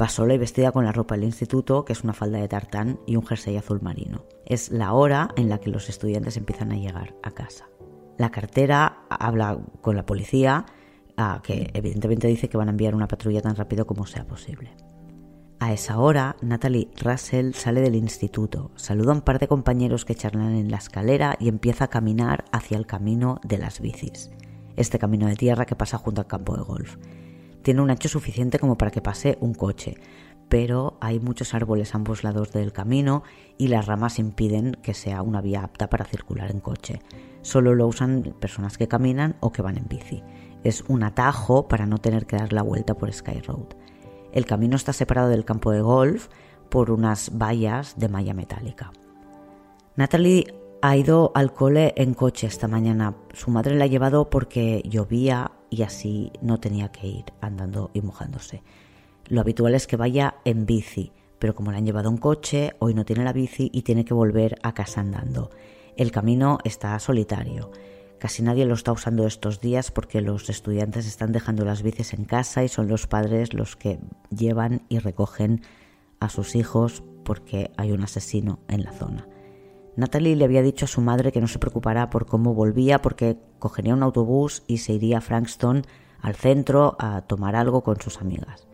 Va 0.00 0.08
sola 0.08 0.34
y 0.34 0.38
vestida 0.38 0.72
con 0.72 0.84
la 0.84 0.92
ropa 0.92 1.14
del 1.14 1.24
instituto, 1.24 1.84
que 1.84 1.92
es 1.92 2.02
una 2.02 2.14
falda 2.14 2.38
de 2.38 2.48
tartán 2.48 2.98
y 3.06 3.16
un 3.16 3.26
jersey 3.26 3.56
azul 3.56 3.82
marino. 3.82 4.24
Es 4.46 4.70
la 4.70 4.94
hora 4.94 5.28
en 5.36 5.48
la 5.48 5.58
que 5.58 5.70
los 5.70 5.88
estudiantes 5.88 6.36
empiezan 6.36 6.72
a 6.72 6.76
llegar 6.76 7.14
a 7.22 7.30
casa. 7.30 7.68
La 8.18 8.30
cartera 8.30 9.04
habla 9.10 9.58
con 9.80 9.96
la 9.96 10.06
policía, 10.06 10.64
que 11.42 11.70
evidentemente 11.74 12.26
dice 12.26 12.48
que 12.48 12.56
van 12.56 12.68
a 12.68 12.72
enviar 12.72 12.94
una 12.94 13.08
patrulla 13.08 13.42
tan 13.42 13.54
rápido 13.54 13.86
como 13.86 14.06
sea 14.06 14.26
posible. 14.26 14.74
A 15.60 15.72
esa 15.72 15.98
hora, 15.98 16.36
Natalie 16.40 16.90
Russell 17.00 17.52
sale 17.52 17.82
del 17.82 17.94
instituto, 17.94 18.72
saluda 18.74 19.12
a 19.12 19.14
un 19.14 19.20
par 19.20 19.38
de 19.38 19.46
compañeros 19.46 20.04
que 20.04 20.16
charlan 20.16 20.56
en 20.56 20.70
la 20.70 20.78
escalera 20.78 21.36
y 21.38 21.48
empieza 21.48 21.84
a 21.84 21.90
caminar 21.90 22.44
hacia 22.50 22.76
el 22.76 22.86
camino 22.86 23.40
de 23.44 23.58
las 23.58 23.80
bicis, 23.80 24.30
este 24.74 24.98
camino 24.98 25.28
de 25.28 25.36
tierra 25.36 25.64
que 25.64 25.76
pasa 25.76 25.98
junto 25.98 26.20
al 26.20 26.26
campo 26.26 26.56
de 26.56 26.64
golf. 26.64 26.96
Tiene 27.62 27.80
un 27.80 27.90
ancho 27.90 28.08
suficiente 28.08 28.58
como 28.58 28.76
para 28.76 28.90
que 28.90 29.00
pase 29.00 29.38
un 29.40 29.54
coche, 29.54 29.96
pero 30.48 30.98
hay 31.00 31.20
muchos 31.20 31.54
árboles 31.54 31.94
a 31.94 31.98
ambos 31.98 32.24
lados 32.24 32.52
del 32.52 32.72
camino 32.72 33.22
y 33.56 33.68
las 33.68 33.86
ramas 33.86 34.18
impiden 34.18 34.76
que 34.82 34.94
sea 34.94 35.22
una 35.22 35.40
vía 35.40 35.64
apta 35.64 35.88
para 35.88 36.04
circular 36.04 36.50
en 36.50 36.60
coche. 36.60 37.00
Solo 37.40 37.74
lo 37.74 37.86
usan 37.86 38.34
personas 38.38 38.76
que 38.76 38.88
caminan 38.88 39.36
o 39.40 39.50
que 39.50 39.62
van 39.62 39.78
en 39.78 39.88
bici. 39.88 40.22
Es 40.62 40.84
un 40.88 41.04
atajo 41.04 41.68
para 41.68 41.86
no 41.86 41.98
tener 41.98 42.26
que 42.26 42.36
dar 42.36 42.52
la 42.52 42.62
vuelta 42.62 42.94
por 42.94 43.12
Sky 43.12 43.40
Road. 43.40 43.74
El 44.32 44.44
camino 44.44 44.76
está 44.76 44.92
separado 44.92 45.28
del 45.28 45.44
campo 45.44 45.70
de 45.70 45.80
golf 45.80 46.28
por 46.68 46.90
unas 46.90 47.30
vallas 47.36 47.98
de 47.98 48.08
malla 48.08 48.34
metálica. 48.34 48.92
Natalie 49.96 50.54
ha 50.80 50.96
ido 50.96 51.32
al 51.34 51.52
cole 51.52 51.94
en 51.96 52.14
coche 52.14 52.46
esta 52.46 52.66
mañana. 52.66 53.14
Su 53.32 53.50
madre 53.50 53.76
la 53.76 53.84
ha 53.84 53.88
llevado 53.88 54.30
porque 54.30 54.82
llovía 54.84 55.52
y 55.72 55.82
así 55.82 56.30
no 56.42 56.60
tenía 56.60 56.92
que 56.92 57.06
ir 57.06 57.24
andando 57.40 57.90
y 57.94 58.02
mojándose. 58.02 58.62
Lo 59.26 59.40
habitual 59.40 59.74
es 59.74 59.86
que 59.86 59.96
vaya 59.96 60.34
en 60.44 60.66
bici, 60.66 61.12
pero 61.38 61.54
como 61.54 61.72
la 61.72 61.78
han 61.78 61.86
llevado 61.86 62.10
en 62.10 62.18
coche, 62.18 62.74
hoy 62.78 62.92
no 62.92 63.06
tiene 63.06 63.24
la 63.24 63.32
bici 63.32 63.70
y 63.72 63.80
tiene 63.80 64.04
que 64.04 64.12
volver 64.12 64.58
a 64.62 64.74
casa 64.74 65.00
andando. 65.00 65.50
El 65.96 66.12
camino 66.12 66.58
está 66.64 66.98
solitario. 66.98 67.70
Casi 68.18 68.42
nadie 68.42 68.66
lo 68.66 68.74
está 68.74 68.92
usando 68.92 69.26
estos 69.26 69.60
días 69.60 69.90
porque 69.90 70.20
los 70.20 70.50
estudiantes 70.50 71.06
están 71.06 71.32
dejando 71.32 71.64
las 71.64 71.82
bicis 71.82 72.12
en 72.12 72.26
casa 72.26 72.62
y 72.62 72.68
son 72.68 72.86
los 72.86 73.06
padres 73.06 73.54
los 73.54 73.74
que 73.74 73.98
llevan 74.28 74.82
y 74.90 74.98
recogen 74.98 75.62
a 76.20 76.28
sus 76.28 76.54
hijos 76.54 77.02
porque 77.24 77.70
hay 77.78 77.92
un 77.92 78.02
asesino 78.02 78.58
en 78.68 78.84
la 78.84 78.92
zona. 78.92 79.26
Natalie 79.96 80.36
le 80.36 80.44
había 80.44 80.62
dicho 80.62 80.86
a 80.86 80.88
su 80.88 81.00
madre 81.00 81.32
que 81.32 81.40
no 81.40 81.48
se 81.48 81.58
preocupara 81.58 82.08
por 82.08 82.26
cómo 82.26 82.54
volvía 82.54 83.02
porque 83.02 83.38
cogería 83.58 83.94
un 83.94 84.02
autobús 84.02 84.62
y 84.66 84.78
se 84.78 84.94
iría 84.94 85.18
a 85.18 85.20
Frankston 85.20 85.82
al 86.20 86.34
centro 86.34 86.96
a 86.98 87.22
tomar 87.22 87.56
algo 87.56 87.82
con 87.82 88.00
sus 88.00 88.20
amigas. 88.20 88.66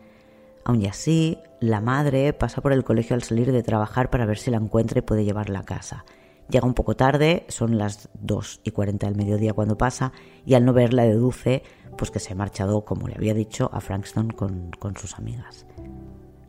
Aun 0.65 0.83
y 0.83 0.87
así, 0.87 1.39
la 1.61 1.81
madre 1.81 2.33
pasa 2.35 2.61
por 2.61 2.73
el 2.73 2.85
colegio 2.85 3.15
al 3.15 3.23
salir 3.23 3.51
de 3.51 3.63
trabajar 3.63 4.11
para 4.11 4.27
ver 4.27 4.39
si 4.39 4.51
la 4.51 4.59
encuentra 4.59 4.99
y 4.99 5.03
puede 5.03 5.25
llevarla 5.25 5.61
a 5.61 5.65
casa. 5.65 6.05
Llega 6.51 6.67
un 6.67 6.75
poco 6.75 6.95
tarde, 6.95 7.45
son 7.49 7.79
las 7.79 8.09
2 8.21 8.61
y 8.65 8.71
40 8.71 9.07
del 9.07 9.17
mediodía 9.17 9.53
cuando 9.55 9.77
pasa, 9.77 10.13
y 10.47 10.55
al 10.55 10.65
no 10.65 10.73
verla 10.73 11.05
deduce 11.05 11.63
pues 11.97 12.11
que 12.11 12.21
se 12.21 12.33
ha 12.33 12.37
marchado, 12.37 12.85
como 12.85 13.09
le 13.09 13.17
había 13.17 13.35
dicho, 13.35 13.71
a 13.73 13.81
Frankston 13.81 14.31
con, 14.31 14.71
con 14.79 14.97
sus 14.97 15.19
amigas. 15.19 15.67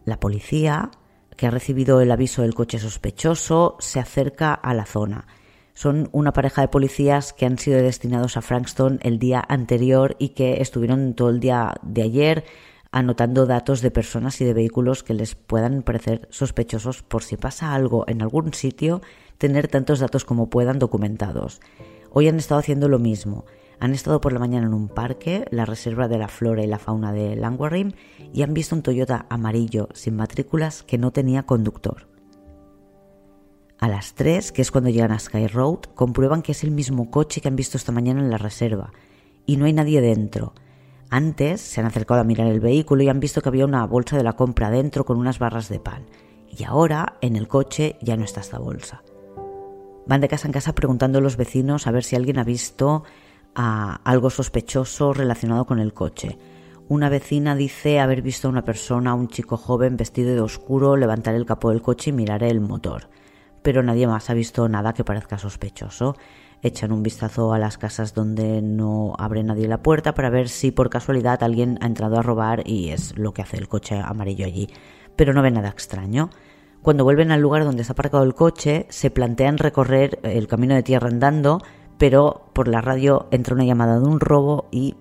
La 0.06 0.20
policía, 0.20 0.92
que 1.40 1.48
ha 1.48 1.52
recibido 1.52 2.02
el 2.02 2.12
aviso 2.12 2.42
del 2.42 2.54
coche 2.54 2.80
sospechoso, 2.80 3.78
se 3.80 4.02
acerca 4.02 4.54
a 4.54 4.74
la 4.74 4.86
zona. 4.86 5.26
Son 5.74 6.10
una 6.12 6.34
pareja 6.34 6.62
de 6.62 6.68
policías 6.68 7.32
que 7.32 7.46
han 7.46 7.58
sido 7.58 7.82
destinados 7.82 8.36
a 8.36 8.42
Frankston 8.42 9.00
el 9.04 9.20
día 9.20 9.42
anterior 9.48 10.18
y 10.20 10.30
que 10.30 10.62
estuvieron 10.62 11.14
todo 11.14 11.30
el 11.30 11.40
día 11.40 11.76
de 11.82 12.02
ayer 12.02 12.44
anotando 12.92 13.46
datos 13.46 13.80
de 13.80 13.90
personas 13.90 14.42
y 14.42 14.46
de 14.46 14.54
vehículos 14.54 15.02
que 15.02 15.14
les 15.14 15.36
puedan 15.36 15.82
parecer 15.82 16.28
sospechosos 16.30 17.04
por 17.04 17.24
si 17.24 17.38
pasa 17.38 17.74
algo 17.74 18.04
en 18.10 18.22
algún 18.22 18.54
sitio, 18.54 19.02
tener 19.38 19.70
tantos 19.70 20.00
datos 20.00 20.26
como 20.26 20.50
puedan 20.50 20.78
documentados. 20.78 21.62
Hoy 22.12 22.28
han 22.28 22.36
estado 22.36 22.60
haciendo 22.60 22.90
lo 22.90 23.00
mismo. 23.00 23.46
Han 23.80 23.94
estado 23.94 24.20
por 24.20 24.34
la 24.34 24.40
mañana 24.40 24.68
en 24.68 24.74
un 24.74 24.90
parque, 24.90 25.46
la 25.52 25.66
reserva 25.66 26.08
de 26.08 26.18
la 26.18 26.28
flora 26.28 26.64
y 26.64 26.68
la 26.68 26.80
fauna 26.80 27.14
de 27.14 27.36
Langwarrim, 27.36 27.94
y 28.34 28.42
han 28.42 28.54
visto 28.54 28.76
un 28.76 28.82
Toyota 28.82 29.26
amarillo 29.30 29.88
sin 29.94 30.16
matrículas 30.16 30.84
que 30.84 30.98
no 30.98 31.12
tenía 31.12 31.44
conductor. 31.44 32.08
A 33.80 33.88
las 33.88 34.14
3, 34.16 34.52
que 34.52 34.62
es 34.62 34.72
cuando 34.72 34.90
llegan 34.90 35.14
a 35.14 35.20
Sky 35.20 35.48
Road, 35.48 35.80
comprueban 35.96 36.42
que 36.42 36.52
es 36.52 36.66
el 36.66 36.72
mismo 36.72 37.10
coche 37.10 37.40
que 37.40 37.48
han 37.48 37.56
visto 37.56 37.78
esta 37.78 37.94
mañana 37.94 38.20
en 38.20 38.30
la 38.30 38.38
reserva, 38.38 38.92
y 39.46 39.56
no 39.56 39.66
hay 39.66 39.74
nadie 39.74 40.02
dentro. 40.02 40.54
Antes 41.10 41.62
se 41.62 41.80
han 41.80 41.88
acercado 41.88 42.20
a 42.20 42.26
mirar 42.26 42.48
el 42.48 42.60
vehículo 42.60 43.02
y 43.02 43.10
han 43.10 43.22
visto 43.22 43.42
que 43.42 43.50
había 43.50 43.66
una 43.66 43.86
bolsa 43.86 44.18
de 44.18 44.24
la 44.24 44.34
compra 44.34 44.70
dentro 44.70 45.06
con 45.06 45.18
unas 45.18 45.40
barras 45.40 45.70
de 45.70 45.80
pan. 45.80 46.06
Y 46.50 46.66
ahora 46.66 47.18
en 47.22 47.36
el 47.36 47.48
coche 47.48 47.98
ya 48.02 48.18
no 48.18 48.26
está 48.26 48.42
esta 48.42 48.60
bolsa. 48.60 49.02
Van 50.06 50.22
de 50.22 50.28
casa 50.28 50.48
en 50.48 50.54
casa 50.54 50.76
preguntando 50.76 51.20
a 51.20 51.22
los 51.22 51.38
vecinos 51.38 51.88
a 51.88 51.92
ver 51.92 52.04
si 52.04 52.16
alguien 52.16 52.38
ha 52.38 52.44
visto 52.44 53.04
algo 53.56 54.30
sospechoso 54.30 55.14
relacionado 55.14 55.66
con 55.66 55.80
el 55.80 55.94
coche. 55.94 56.38
Una 56.88 57.10
vecina 57.10 57.56
dice 57.56 58.00
haber 58.00 58.22
visto 58.22 58.48
a 58.48 58.52
una 58.52 58.64
persona, 58.64 59.14
un 59.14 59.28
chico 59.28 59.58
joven 59.58 59.98
vestido 59.98 60.34
de 60.34 60.42
oscuro, 60.42 60.98
levantar 60.98 61.36
el 61.36 61.46
capó 61.46 61.70
del 61.70 61.82
coche 61.82 62.10
y 62.10 62.14
mirar 62.14 62.44
el 62.44 62.62
motor. 62.62 63.10
Pero 63.62 63.84
nadie 63.84 64.08
más 64.08 64.30
ha 64.30 64.34
visto 64.34 64.68
nada 64.70 64.94
que 64.94 65.04
parezca 65.04 65.38
sospechoso 65.38 66.16
echan 66.62 66.92
un 66.92 67.04
vistazo 67.04 67.54
a 67.54 67.60
las 67.60 67.78
casas 67.78 68.14
donde 68.14 68.62
no 68.62 69.14
abre 69.18 69.44
nadie 69.44 69.68
la 69.68 69.82
puerta 69.82 70.14
para 70.14 70.30
ver 70.30 70.50
si 70.50 70.72
por 70.72 70.90
casualidad 70.90 71.44
alguien 71.44 71.78
ha 71.82 71.88
entrado 71.88 72.18
a 72.18 72.24
robar 72.24 72.64
y 72.68 72.90
es 72.90 73.18
lo 73.18 73.34
que 73.34 73.42
hace 73.42 73.58
el 73.58 73.68
coche 73.68 74.00
amarillo 74.04 74.46
allí. 74.46 74.70
Pero 75.16 75.34
no 75.34 75.42
ve 75.42 75.52
nada 75.52 75.70
extraño. 75.70 76.30
Cuando 76.82 77.04
vuelven 77.04 77.32
al 77.32 77.42
lugar 77.42 77.66
donde 77.66 77.82
está 77.82 77.94
aparcado 77.94 78.24
el 78.24 78.34
coche, 78.34 78.88
se 78.90 79.12
plantean 79.12 79.58
recorrer 79.58 80.20
el 80.24 80.48
camino 80.48 80.76
de 80.76 80.84
tierra 80.84 81.10
andando, 81.10 81.62
pero 82.00 82.50
por 82.54 82.70
la 82.70 82.82
radio 82.82 83.28
entra 83.30 83.54
una 83.54 83.66
llamada 83.66 84.00
de 84.00 84.08
un 84.08 84.22
robo 84.22 84.70
y 84.72 84.96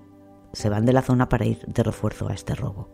se 0.52 0.68
van 0.68 0.84
de 0.84 0.92
la 0.92 1.00
zona 1.00 1.28
para 1.28 1.46
ir 1.46 1.64
de 1.66 1.84
refuerzo 1.84 2.28
a 2.28 2.34
este 2.34 2.54
robo. 2.54 2.90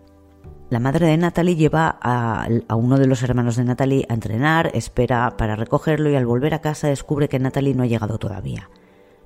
La 0.69 0.79
madre 0.79 1.07
de 1.07 1.17
Natalie 1.17 1.57
lleva 1.57 1.99
a, 2.01 2.47
uno 2.77 2.99
de 2.99 3.07
los 3.07 3.23
hermanos 3.23 3.57
de 3.57 3.65
Natalie 3.65 4.07
a 4.09 4.15
entrenar, 4.15 4.71
espera 4.75 5.37
para 5.39 5.57
recogerlo 5.57 6.11
y 6.11 6.17
al 6.17 6.27
volver 6.27 6.53
a 6.53 6.61
casa 6.61 6.89
descubre 6.89 7.29
que 7.29 7.39
Natalie 7.39 7.75
no 7.75 7.83
ha 7.83 7.87
llegado 7.87 8.19
todavía. 8.19 8.69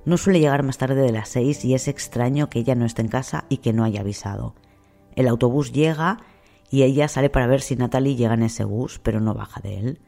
No 0.05 0.17
suele 0.17 0.39
llegar 0.39 0.63
más 0.63 0.77
tarde 0.77 1.01
de 1.01 1.11
las 1.11 1.27
seis 1.27 1.65
y 1.65 1.73
es 1.73 1.89
extraño 1.89 2.49
que 2.49 2.59
ella 2.59 2.75
no 2.75 2.85
esté 2.85 3.01
en 3.01 3.09
casa 3.09 3.45
y 3.49 3.57
que 3.57 3.73
no 3.73 3.83
haya 3.83 3.99
avisado. 3.99 4.55
El 5.15 5.27
autobús 5.27 5.73
llega 5.73 6.19
y 6.71 6.83
ella 6.83 7.09
sale 7.09 7.29
para 7.29 7.47
ver 7.47 7.59
si 7.61 7.75
Natalie 7.75 8.15
llega 8.15 8.35
en 8.35 8.43
ese 8.43 8.63
bus, 8.63 8.99
pero 8.99 9.19
no 9.19 9.33
baja 9.33 9.59
de 9.59 9.77
él 9.77 9.99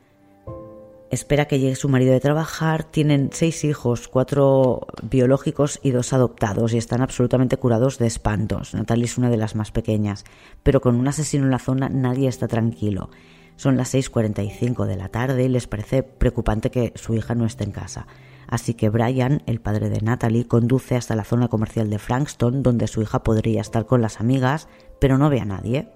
espera 1.12 1.46
que 1.46 1.60
llegue 1.60 1.76
su 1.76 1.90
marido 1.90 2.14
de 2.14 2.20
trabajar, 2.20 2.86
tienen 2.86 3.30
seis 3.34 3.64
hijos, 3.66 4.08
cuatro 4.08 4.88
biológicos 5.04 5.80
y 5.84 5.92
dos 5.92 6.14
adoptados, 6.14 6.74
y 6.74 6.78
están 6.78 7.02
absolutamente 7.02 7.58
curados 7.58 8.00
de 8.00 8.08
espantos. 8.08 8.74
Natalie 8.74 9.06
es 9.06 9.18
una 9.18 9.30
de 9.30 9.38
las 9.38 9.56
más 9.56 9.72
pequeñas, 9.72 10.24
pero 10.64 10.82
con 10.82 10.96
un 10.96 11.08
asesino 11.08 11.44
en 11.44 11.52
la 11.52 11.60
zona 11.60 11.90
nadie 11.90 12.30
está 12.30 12.48
tranquilo. 12.48 13.10
Son 13.58 13.78
las 13.78 13.94
6.45 13.94 14.86
de 14.86 14.96
la 14.96 15.10
tarde 15.10 15.44
y 15.44 15.50
les 15.50 15.68
parece 15.68 16.02
preocupante 16.02 16.72
que 16.72 16.94
su 16.96 17.14
hija 17.14 17.36
no 17.36 17.46
esté 17.46 17.66
en 17.66 17.72
casa. 17.72 18.08
Así 18.48 18.74
que 18.74 18.90
Brian, 18.90 19.44
el 19.46 19.62
padre 19.62 19.90
de 19.90 20.02
Natalie, 20.02 20.48
conduce 20.48 20.96
hasta 20.96 21.16
la 21.16 21.26
zona 21.26 21.48
comercial 21.48 21.90
de 21.90 22.00
Frankston, 22.00 22.64
donde 22.64 22.88
su 22.88 23.02
hija 23.02 23.22
podría 23.22 23.62
estar 23.62 23.86
con 23.86 24.02
las 24.02 24.20
amigas, 24.20 24.68
pero 25.00 25.18
no 25.18 25.30
ve 25.30 25.42
a 25.42 25.46
nadie. 25.46 25.90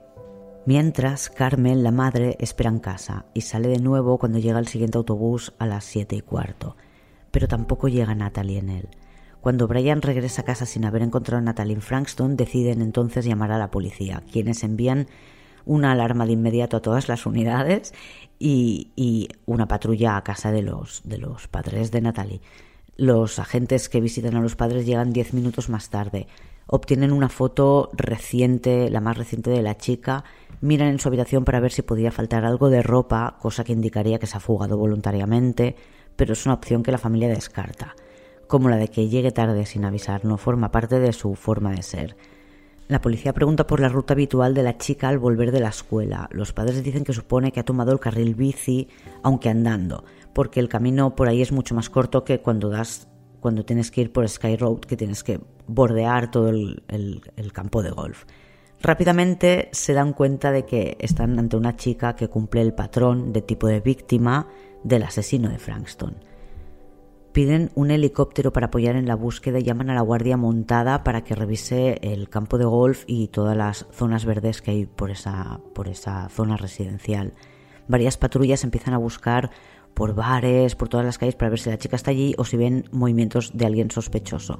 Mientras, 0.67 1.29
Carmen, 1.29 1.83
la 1.83 1.91
madre, 1.91 2.37
espera 2.39 2.71
en 2.71 2.79
casa 2.79 3.25
y 3.35 3.41
sale 3.41 3.67
de 3.67 3.77
nuevo 3.77 4.17
cuando 4.17 4.39
llega 4.39 4.57
el 4.57 4.67
siguiente 4.67 4.97
autobús 4.97 5.53
a 5.59 5.67
las 5.67 5.85
siete 5.85 6.15
y 6.15 6.21
cuarto. 6.21 6.75
Pero 7.29 7.47
tampoco 7.47 7.87
llega 7.87 8.15
Natalie 8.15 8.57
en 8.57 8.69
él. 8.69 8.89
Cuando 9.41 9.67
Brian 9.67 10.01
regresa 10.01 10.41
a 10.41 10.45
casa 10.45 10.65
sin 10.65 10.85
haber 10.85 11.03
encontrado 11.03 11.37
a 11.37 11.43
Natalie 11.43 11.75
en 11.75 11.83
Frankston, 11.83 12.35
deciden 12.35 12.81
entonces 12.81 13.25
llamar 13.25 13.51
a 13.51 13.59
la 13.59 13.69
policía, 13.69 14.23
quienes 14.31 14.63
envían 14.63 15.05
una 15.65 15.91
alarma 15.91 16.25
de 16.25 16.31
inmediato 16.31 16.77
a 16.77 16.81
todas 16.81 17.09
las 17.09 17.27
unidades 17.27 17.93
y, 18.39 19.29
una 19.45 19.67
patrulla 19.67 20.17
a 20.17 20.23
casa 20.23 20.51
de 20.51 20.63
los, 20.63 21.03
de 21.05 21.19
los 21.19 21.47
padres 21.47 21.91
de 21.91 22.01
Natalie. 22.01 22.41
Los 22.97 23.37
agentes 23.37 23.87
que 23.87 24.01
visitan 24.01 24.35
a 24.35 24.41
los 24.41 24.55
padres 24.55 24.87
llegan 24.87 25.13
diez 25.13 25.31
minutos 25.31 25.69
más 25.69 25.91
tarde. 25.91 26.25
Obtienen 26.65 27.11
una 27.11 27.29
foto 27.29 27.91
reciente, 27.93 28.89
la 28.89 29.01
más 29.01 29.15
reciente 29.15 29.51
de 29.51 29.61
la 29.61 29.77
chica, 29.77 30.23
Miran 30.61 30.89
en 30.89 30.99
su 30.99 31.07
habitación 31.07 31.45
para 31.45 31.59
ver 31.59 31.71
si 31.71 31.81
podía 31.81 32.11
faltar 32.11 32.45
algo 32.45 32.69
de 32.69 32.81
ropa, 32.81 33.37
cosa 33.39 33.63
que 33.63 33.73
indicaría 33.73 34.19
que 34.19 34.27
se 34.27 34.37
ha 34.37 34.39
fugado 34.39 34.77
voluntariamente, 34.77 35.75
pero 36.15 36.33
es 36.33 36.45
una 36.45 36.55
opción 36.55 36.83
que 36.83 36.91
la 36.91 36.97
familia 36.97 37.29
descarta, 37.29 37.95
como 38.47 38.69
la 38.69 38.77
de 38.77 38.87
que 38.87 39.09
llegue 39.09 39.31
tarde 39.31 39.65
sin 39.65 39.85
avisar 39.85 40.25
no 40.25 40.37
forma 40.37 40.71
parte 40.71 40.99
de 40.99 41.13
su 41.13 41.35
forma 41.35 41.71
de 41.71 41.83
ser. 41.83 42.15
La 42.87 43.01
policía 43.01 43.33
pregunta 43.33 43.65
por 43.65 43.79
la 43.79 43.89
ruta 43.89 44.13
habitual 44.13 44.53
de 44.53 44.61
la 44.61 44.77
chica 44.77 45.09
al 45.09 45.17
volver 45.17 45.51
de 45.51 45.59
la 45.59 45.69
escuela. 45.69 46.29
Los 46.31 46.53
padres 46.53 46.83
dicen 46.83 47.03
que 47.03 47.13
supone 47.13 47.51
que 47.51 47.59
ha 47.59 47.65
tomado 47.65 47.91
el 47.91 47.99
carril 47.99 48.35
bici, 48.35 48.89
aunque 49.23 49.49
andando, 49.49 50.05
porque 50.33 50.59
el 50.59 50.69
camino 50.69 51.15
por 51.15 51.27
ahí 51.27 51.41
es 51.41 51.51
mucho 51.51 51.73
más 51.73 51.89
corto 51.89 52.23
que 52.23 52.41
cuando 52.41 52.69
das 52.69 53.07
cuando 53.39 53.63
tienes 53.63 53.91
que 53.91 54.01
ir 54.01 54.11
por 54.11 54.27
Sky 54.27 54.55
Road, 54.55 54.79
que 54.79 54.97
tienes 54.97 55.23
que 55.23 55.39
bordear 55.67 56.31
todo 56.31 56.49
el, 56.49 56.83
el 56.87 57.53
campo 57.53 57.83
de 57.83 57.91
golf. 57.91 58.25
Rápidamente 58.85 59.69
se 59.71 59.93
dan 59.93 60.13
cuenta 60.13 60.51
de 60.51 60.63
que 60.63 60.95
están 60.99 61.39
ante 61.39 61.57
una 61.57 61.75
chica 61.75 62.15
que 62.15 62.27
cumple 62.27 62.61
el 62.61 62.75
patrón 62.75 63.33
de 63.33 63.41
tipo 63.41 63.65
de 63.65 63.79
víctima 63.79 64.47
del 64.83 65.01
asesino 65.01 65.49
de 65.49 65.57
Frankston. 65.57 66.17
Piden 67.31 67.71
un 67.73 67.89
helicóptero 67.89 68.53
para 68.53 68.67
apoyar 68.67 68.95
en 68.95 69.07
la 69.07 69.15
búsqueda 69.15 69.57
y 69.57 69.63
llaman 69.63 69.89
a 69.89 69.95
la 69.95 70.01
guardia 70.01 70.37
montada 70.37 71.03
para 71.03 71.23
que 71.23 71.33
revise 71.33 71.97
el 72.03 72.29
campo 72.29 72.59
de 72.59 72.65
golf 72.65 73.05
y 73.07 73.29
todas 73.29 73.57
las 73.57 73.87
zonas 73.91 74.23
verdes 74.23 74.61
que 74.61 74.69
hay 74.69 74.85
por 74.85 75.09
esa, 75.09 75.61
por 75.73 75.87
esa 75.87 76.29
zona 76.29 76.55
residencial. 76.55 77.33
Varias 77.87 78.17
patrullas 78.17 78.63
empiezan 78.63 78.93
a 78.93 78.99
buscar 78.99 79.49
por 79.95 80.13
bares, 80.13 80.75
por 80.75 80.89
todas 80.89 81.07
las 81.07 81.17
calles 81.17 81.33
para 81.33 81.49
ver 81.49 81.59
si 81.59 81.71
la 81.71 81.79
chica 81.79 81.95
está 81.95 82.11
allí 82.11 82.35
o 82.37 82.45
si 82.45 82.55
ven 82.55 82.85
movimientos 82.91 83.57
de 83.57 83.65
alguien 83.65 83.89
sospechoso. 83.89 84.59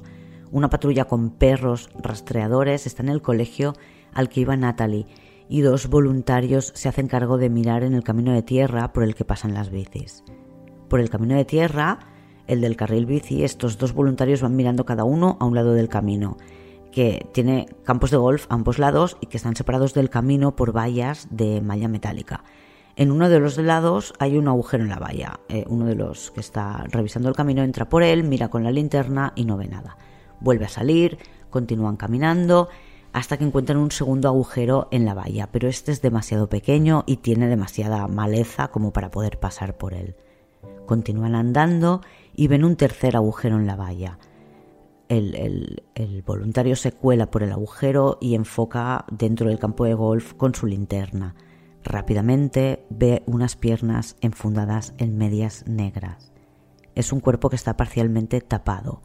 Una 0.50 0.70
patrulla 0.70 1.04
con 1.04 1.30
perros 1.30 1.90
rastreadores 1.96 2.86
está 2.86 3.02
en 3.02 3.08
el 3.08 3.22
colegio 3.22 3.74
al 4.12 4.28
que 4.28 4.40
iba 4.40 4.56
Natalie 4.56 5.06
y 5.48 5.60
dos 5.60 5.88
voluntarios 5.88 6.72
se 6.74 6.88
hacen 6.88 7.08
cargo 7.08 7.38
de 7.38 7.50
mirar 7.50 7.82
en 7.82 7.94
el 7.94 8.02
camino 8.02 8.32
de 8.32 8.42
tierra 8.42 8.92
por 8.92 9.02
el 9.02 9.14
que 9.14 9.24
pasan 9.24 9.54
las 9.54 9.70
bicis. 9.70 10.24
Por 10.88 11.00
el 11.00 11.10
camino 11.10 11.36
de 11.36 11.44
tierra, 11.44 11.98
el 12.46 12.60
del 12.60 12.76
carril 12.76 13.06
bici, 13.06 13.44
estos 13.44 13.78
dos 13.78 13.92
voluntarios 13.92 14.40
van 14.40 14.56
mirando 14.56 14.84
cada 14.84 15.04
uno 15.04 15.36
a 15.40 15.44
un 15.44 15.54
lado 15.54 15.74
del 15.74 15.88
camino, 15.88 16.36
que 16.92 17.28
tiene 17.32 17.66
campos 17.84 18.10
de 18.10 18.16
golf 18.16 18.46
a 18.48 18.54
ambos 18.54 18.78
lados 18.78 19.16
y 19.20 19.26
que 19.26 19.36
están 19.36 19.56
separados 19.56 19.94
del 19.94 20.10
camino 20.10 20.56
por 20.56 20.76
vallas 20.76 21.28
de 21.30 21.60
malla 21.60 21.88
metálica. 21.88 22.44
En 22.96 23.12
uno 23.12 23.28
de 23.28 23.40
los 23.40 23.58
lados 23.58 24.14
hay 24.18 24.38
un 24.38 24.48
agujero 24.48 24.82
en 24.82 24.88
la 24.88 24.98
valla. 24.98 25.40
Eh, 25.50 25.64
uno 25.68 25.84
de 25.84 25.94
los 25.94 26.30
que 26.30 26.40
está 26.40 26.84
revisando 26.88 27.28
el 27.28 27.36
camino 27.36 27.62
entra 27.62 27.88
por 27.90 28.02
él, 28.02 28.24
mira 28.24 28.48
con 28.48 28.64
la 28.64 28.70
linterna 28.70 29.34
y 29.36 29.44
no 29.44 29.58
ve 29.58 29.68
nada. 29.68 29.98
Vuelve 30.40 30.64
a 30.64 30.70
salir, 30.70 31.18
continúan 31.50 31.96
caminando 31.96 32.68
hasta 33.16 33.38
que 33.38 33.44
encuentran 33.44 33.78
un 33.78 33.90
segundo 33.90 34.28
agujero 34.28 34.88
en 34.90 35.06
la 35.06 35.14
valla, 35.14 35.48
pero 35.50 35.68
este 35.68 35.90
es 35.90 36.02
demasiado 36.02 36.50
pequeño 36.50 37.02
y 37.06 37.16
tiene 37.16 37.48
demasiada 37.48 38.06
maleza 38.08 38.68
como 38.68 38.92
para 38.92 39.10
poder 39.10 39.40
pasar 39.40 39.78
por 39.78 39.94
él. 39.94 40.16
Continúan 40.84 41.34
andando 41.34 42.02
y 42.34 42.48
ven 42.48 42.62
un 42.62 42.76
tercer 42.76 43.16
agujero 43.16 43.56
en 43.56 43.66
la 43.66 43.74
valla. 43.74 44.18
El, 45.08 45.82
el, 45.94 46.22
voluntario 46.26 46.76
se 46.76 46.92
cuela 46.92 47.30
por 47.30 47.42
el 47.42 47.52
agujero 47.52 48.18
y 48.20 48.34
enfoca 48.34 49.06
dentro 49.10 49.48
del 49.48 49.58
campo 49.58 49.86
de 49.86 49.94
golf 49.94 50.34
con 50.34 50.54
su 50.54 50.66
linterna. 50.66 51.36
Rápidamente 51.84 52.84
ve 52.90 53.22
unas 53.24 53.56
piernas 53.56 54.16
enfundadas 54.20 54.92
en 54.98 55.16
medias 55.16 55.66
negras. 55.66 56.32
Es 56.94 57.14
un 57.14 57.20
cuerpo 57.20 57.48
que 57.48 57.56
está 57.56 57.78
parcialmente 57.78 58.42
tapado. 58.42 59.00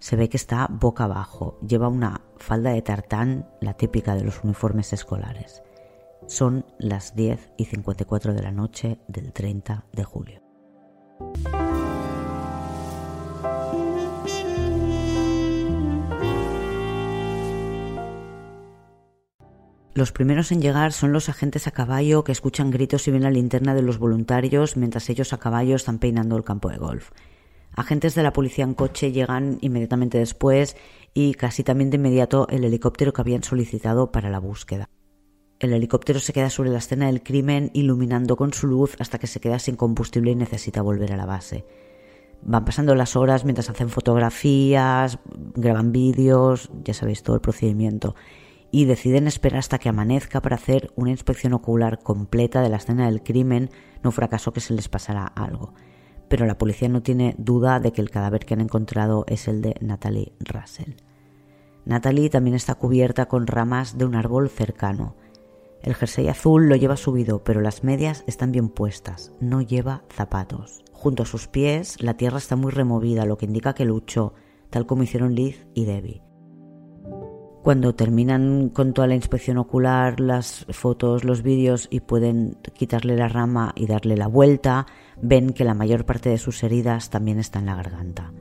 Se 0.00 0.16
ve 0.16 0.28
que 0.28 0.36
está 0.36 0.68
boca 0.70 1.04
abajo, 1.04 1.58
lleva 1.60 1.88
una 1.88 2.20
falda 2.36 2.70
de 2.70 2.82
tartán, 2.82 3.48
la 3.60 3.74
típica 3.74 4.14
de 4.14 4.24
los 4.24 4.44
uniformes 4.44 4.92
escolares. 4.92 5.62
Son 6.26 6.64
las 6.78 7.16
10 7.16 7.52
y 7.56 7.64
54 7.64 8.34
de 8.34 8.42
la 8.42 8.52
noche 8.52 9.00
del 9.08 9.32
30 9.32 9.86
de 9.92 10.04
julio. 10.04 10.42
Los 19.94 20.12
primeros 20.12 20.52
en 20.52 20.62
llegar 20.62 20.92
son 20.92 21.12
los 21.12 21.28
agentes 21.28 21.66
a 21.66 21.72
caballo 21.72 22.22
que 22.22 22.30
escuchan 22.30 22.70
gritos 22.70 23.08
y 23.08 23.10
ven 23.10 23.24
la 23.24 23.32
linterna 23.32 23.74
de 23.74 23.82
los 23.82 23.98
voluntarios 23.98 24.76
mientras 24.76 25.10
ellos 25.10 25.32
a 25.32 25.38
caballo 25.38 25.74
están 25.74 25.98
peinando 25.98 26.36
el 26.36 26.44
campo 26.44 26.68
de 26.68 26.78
golf. 26.78 27.10
Agentes 27.78 28.16
de 28.16 28.24
la 28.24 28.32
policía 28.32 28.64
en 28.64 28.74
coche 28.74 29.12
llegan 29.12 29.58
inmediatamente 29.60 30.18
después 30.18 30.76
y 31.14 31.34
casi 31.34 31.62
también 31.62 31.90
de 31.90 31.96
inmediato 31.96 32.48
el 32.48 32.64
helicóptero 32.64 33.12
que 33.12 33.20
habían 33.20 33.44
solicitado 33.44 34.10
para 34.10 34.30
la 34.30 34.40
búsqueda. 34.40 34.90
El 35.60 35.72
helicóptero 35.72 36.18
se 36.18 36.32
queda 36.32 36.50
sobre 36.50 36.70
la 36.70 36.78
escena 36.78 37.06
del 37.06 37.22
crimen 37.22 37.70
iluminando 37.74 38.34
con 38.34 38.52
su 38.52 38.66
luz 38.66 38.96
hasta 38.98 39.20
que 39.20 39.28
se 39.28 39.38
queda 39.38 39.60
sin 39.60 39.76
combustible 39.76 40.32
y 40.32 40.34
necesita 40.34 40.82
volver 40.82 41.12
a 41.12 41.16
la 41.16 41.24
base. 41.24 41.64
Van 42.42 42.64
pasando 42.64 42.96
las 42.96 43.14
horas 43.14 43.44
mientras 43.44 43.70
hacen 43.70 43.90
fotografías, 43.90 45.20
graban 45.54 45.92
vídeos, 45.92 46.70
ya 46.82 46.94
sabéis 46.94 47.22
todo 47.22 47.36
el 47.36 47.42
procedimiento, 47.42 48.16
y 48.72 48.86
deciden 48.86 49.28
esperar 49.28 49.60
hasta 49.60 49.78
que 49.78 49.88
amanezca 49.88 50.42
para 50.42 50.56
hacer 50.56 50.90
una 50.96 51.12
inspección 51.12 51.52
ocular 51.52 52.00
completa 52.00 52.60
de 52.60 52.70
la 52.70 52.78
escena 52.78 53.06
del 53.06 53.22
crimen, 53.22 53.70
no 54.02 54.10
fracaso 54.10 54.52
que 54.52 54.60
se 54.60 54.74
les 54.74 54.88
pasara 54.88 55.24
algo 55.24 55.74
pero 56.28 56.46
la 56.46 56.58
policía 56.58 56.88
no 56.88 57.02
tiene 57.02 57.34
duda 57.38 57.80
de 57.80 57.92
que 57.92 58.00
el 58.00 58.10
cadáver 58.10 58.44
que 58.44 58.54
han 58.54 58.60
encontrado 58.60 59.24
es 59.26 59.48
el 59.48 59.62
de 59.62 59.74
Natalie 59.80 60.32
Russell. 60.40 60.94
Natalie 61.84 62.28
también 62.28 62.54
está 62.54 62.74
cubierta 62.74 63.26
con 63.26 63.46
ramas 63.46 63.96
de 63.96 64.04
un 64.04 64.14
árbol 64.14 64.50
cercano. 64.50 65.16
El 65.82 65.94
jersey 65.94 66.28
azul 66.28 66.68
lo 66.68 66.76
lleva 66.76 66.96
subido, 66.96 67.44
pero 67.44 67.60
las 67.60 67.84
medias 67.84 68.24
están 68.26 68.52
bien 68.52 68.68
puestas, 68.68 69.32
no 69.40 69.62
lleva 69.62 70.02
zapatos. 70.10 70.84
Junto 70.92 71.22
a 71.22 71.26
sus 71.26 71.46
pies, 71.46 72.02
la 72.02 72.14
tierra 72.14 72.38
está 72.38 72.56
muy 72.56 72.72
removida, 72.72 73.24
lo 73.24 73.38
que 73.38 73.46
indica 73.46 73.74
que 73.74 73.84
luchó, 73.84 74.34
tal 74.70 74.86
como 74.86 75.04
hicieron 75.04 75.34
Liz 75.34 75.66
y 75.72 75.84
Debbie. 75.84 76.22
Cuando 77.62 77.94
terminan 77.94 78.70
con 78.70 78.92
toda 78.92 79.08
la 79.08 79.14
inspección 79.14 79.58
ocular, 79.58 80.20
las 80.20 80.66
fotos, 80.70 81.24
los 81.24 81.42
vídeos 81.42 81.86
y 81.90 82.00
pueden 82.00 82.56
quitarle 82.74 83.16
la 83.16 83.28
rama 83.28 83.72
y 83.74 83.86
darle 83.86 84.16
la 84.16 84.26
vuelta, 84.26 84.86
ven 85.22 85.52
que 85.52 85.64
la 85.64 85.74
mayor 85.74 86.04
parte 86.04 86.28
de 86.28 86.38
sus 86.38 86.62
heridas 86.62 87.10
también 87.10 87.38
está 87.38 87.58
en 87.58 87.66
la 87.66 87.76
garganta. 87.76 88.32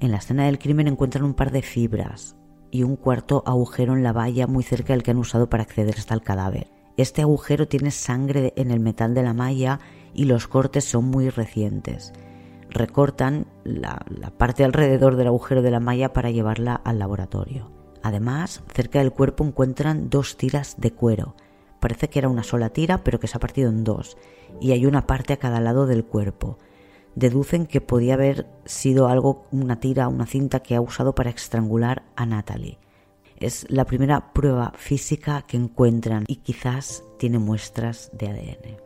En 0.00 0.10
la 0.10 0.18
escena 0.18 0.46
del 0.46 0.58
crimen 0.58 0.88
encuentran 0.88 1.24
un 1.24 1.34
par 1.34 1.50
de 1.52 1.62
fibras 1.62 2.36
y 2.70 2.82
un 2.82 2.96
cuarto 2.96 3.42
agujero 3.46 3.94
en 3.94 4.02
la 4.02 4.12
valla 4.12 4.46
muy 4.46 4.64
cerca 4.64 4.92
del 4.92 5.02
que 5.02 5.12
han 5.12 5.18
usado 5.18 5.48
para 5.48 5.62
acceder 5.62 5.94
hasta 5.96 6.14
el 6.14 6.22
cadáver. 6.22 6.70
Este 6.96 7.22
agujero 7.22 7.68
tiene 7.68 7.90
sangre 7.90 8.52
en 8.56 8.70
el 8.70 8.80
metal 8.80 9.14
de 9.14 9.22
la 9.22 9.34
malla 9.34 9.80
y 10.14 10.24
los 10.24 10.48
cortes 10.48 10.84
son 10.84 11.04
muy 11.06 11.28
recientes. 11.28 12.12
Recortan 12.70 13.46
la, 13.64 14.04
la 14.08 14.30
parte 14.30 14.64
alrededor 14.64 15.16
del 15.16 15.28
agujero 15.28 15.62
de 15.62 15.70
la 15.70 15.80
malla 15.80 16.12
para 16.12 16.30
llevarla 16.30 16.74
al 16.74 16.98
laboratorio. 16.98 17.70
Además, 18.02 18.62
cerca 18.74 18.98
del 18.98 19.12
cuerpo 19.12 19.44
encuentran 19.44 20.10
dos 20.10 20.36
tiras 20.36 20.76
de 20.78 20.90
cuero. 20.92 21.36
Parece 21.82 22.08
que 22.08 22.20
era 22.20 22.28
una 22.28 22.44
sola 22.44 22.70
tira, 22.70 23.02
pero 23.02 23.18
que 23.18 23.26
se 23.26 23.36
ha 23.36 23.40
partido 23.40 23.68
en 23.68 23.82
dos, 23.82 24.16
y 24.60 24.70
hay 24.70 24.86
una 24.86 25.08
parte 25.08 25.32
a 25.32 25.38
cada 25.38 25.60
lado 25.60 25.88
del 25.88 26.04
cuerpo. 26.04 26.56
Deducen 27.16 27.66
que 27.66 27.80
podía 27.80 28.14
haber 28.14 28.46
sido 28.64 29.08
algo, 29.08 29.46
una 29.50 29.80
tira, 29.80 30.06
una 30.06 30.26
cinta 30.26 30.60
que 30.60 30.76
ha 30.76 30.80
usado 30.80 31.16
para 31.16 31.30
estrangular 31.30 32.04
a 32.14 32.24
Natalie. 32.24 32.78
Es 33.34 33.66
la 33.68 33.84
primera 33.84 34.32
prueba 34.32 34.72
física 34.76 35.42
que 35.42 35.56
encuentran 35.56 36.22
y 36.28 36.36
quizás 36.36 37.02
tiene 37.18 37.40
muestras 37.40 38.12
de 38.12 38.28
ADN. 38.28 38.76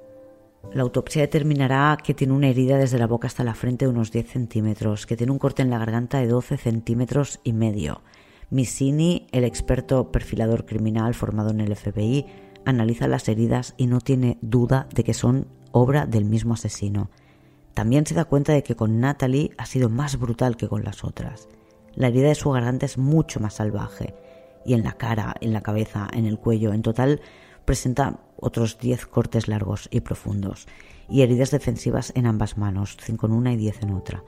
La 0.72 0.82
autopsia 0.82 1.20
determinará 1.20 1.98
que 2.02 2.14
tiene 2.14 2.32
una 2.32 2.48
herida 2.48 2.78
desde 2.78 2.98
la 2.98 3.06
boca 3.06 3.26
hasta 3.26 3.44
la 3.44 3.54
frente 3.54 3.84
de 3.84 3.90
unos 3.90 4.10
10 4.10 4.26
centímetros, 4.26 5.04
que 5.04 5.18
tiene 5.18 5.32
un 5.32 5.38
corte 5.38 5.60
en 5.60 5.68
la 5.68 5.78
garganta 5.78 6.18
de 6.18 6.28
12 6.28 6.56
centímetros 6.56 7.40
y 7.44 7.52
medio, 7.52 8.00
Missini, 8.48 9.26
el 9.32 9.44
experto 9.44 10.12
perfilador 10.12 10.66
criminal 10.66 11.14
formado 11.14 11.50
en 11.50 11.60
el 11.60 11.74
FBI, 11.74 12.26
analiza 12.66 13.08
las 13.08 13.28
heridas 13.28 13.72
y 13.78 13.86
no 13.86 14.02
tiene 14.02 14.36
duda 14.42 14.88
de 14.94 15.04
que 15.04 15.14
son 15.14 15.46
obra 15.72 16.04
del 16.04 16.26
mismo 16.26 16.54
asesino. 16.54 17.10
También 17.72 18.06
se 18.06 18.14
da 18.14 18.26
cuenta 18.26 18.52
de 18.52 18.62
que 18.62 18.76
con 18.76 19.00
Natalie 19.00 19.52
ha 19.56 19.64
sido 19.64 19.88
más 19.88 20.18
brutal 20.18 20.56
que 20.56 20.68
con 20.68 20.84
las 20.84 21.04
otras. 21.04 21.48
La 21.94 22.08
herida 22.08 22.28
de 22.28 22.34
su 22.34 22.50
garganta 22.50 22.84
es 22.84 22.98
mucho 22.98 23.40
más 23.40 23.54
salvaje, 23.54 24.14
y 24.66 24.74
en 24.74 24.82
la 24.82 24.92
cara, 24.92 25.34
en 25.40 25.52
la 25.52 25.62
cabeza, 25.62 26.08
en 26.12 26.26
el 26.26 26.38
cuello, 26.38 26.72
en 26.72 26.82
total 26.82 27.20
presenta 27.64 28.20
otros 28.36 28.78
10 28.78 29.06
cortes 29.06 29.48
largos 29.48 29.88
y 29.90 30.00
profundos, 30.00 30.66
y 31.08 31.22
heridas 31.22 31.50
defensivas 31.50 32.12
en 32.16 32.26
ambas 32.26 32.58
manos, 32.58 32.96
5 33.00 33.26
en 33.26 33.32
una 33.32 33.52
y 33.52 33.56
10 33.56 33.82
en 33.82 33.92
otra. 33.92 34.24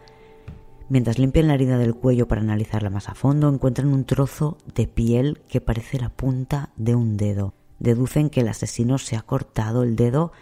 Mientras 0.89 1.19
limpian 1.19 1.49
la 1.49 1.55
herida 1.55 1.77
del 1.77 1.95
cuello 1.95 2.29
para 2.29 2.41
analizarla 2.41 2.89
más 2.89 3.09
a 3.09 3.15
fondo, 3.15 3.49
encuentran 3.49 3.93
un 3.93 4.05
trozo 4.05 4.57
de 4.75 4.87
piel 4.87 5.43
que 5.49 5.61
parece 5.61 5.99
la 5.99 6.09
punta 6.09 6.71
de 6.77 6.95
un 6.95 7.17
dedo. 7.17 7.58
Deducen 7.79 8.31
que 8.31 8.41
el 8.41 8.49
asesino 8.49 8.99
se 8.99 9.17
ha 9.17 9.23
cortado 9.23 9.83
el 9.83 9.97
dedo, 9.97 10.33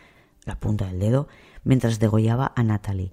la 0.44 0.58
punta 0.58 0.86
del 0.86 0.98
dedo, 0.98 1.28
mientras 1.64 1.98
degollaba 1.98 2.52
a 2.54 2.62
Natalie. 2.62 3.12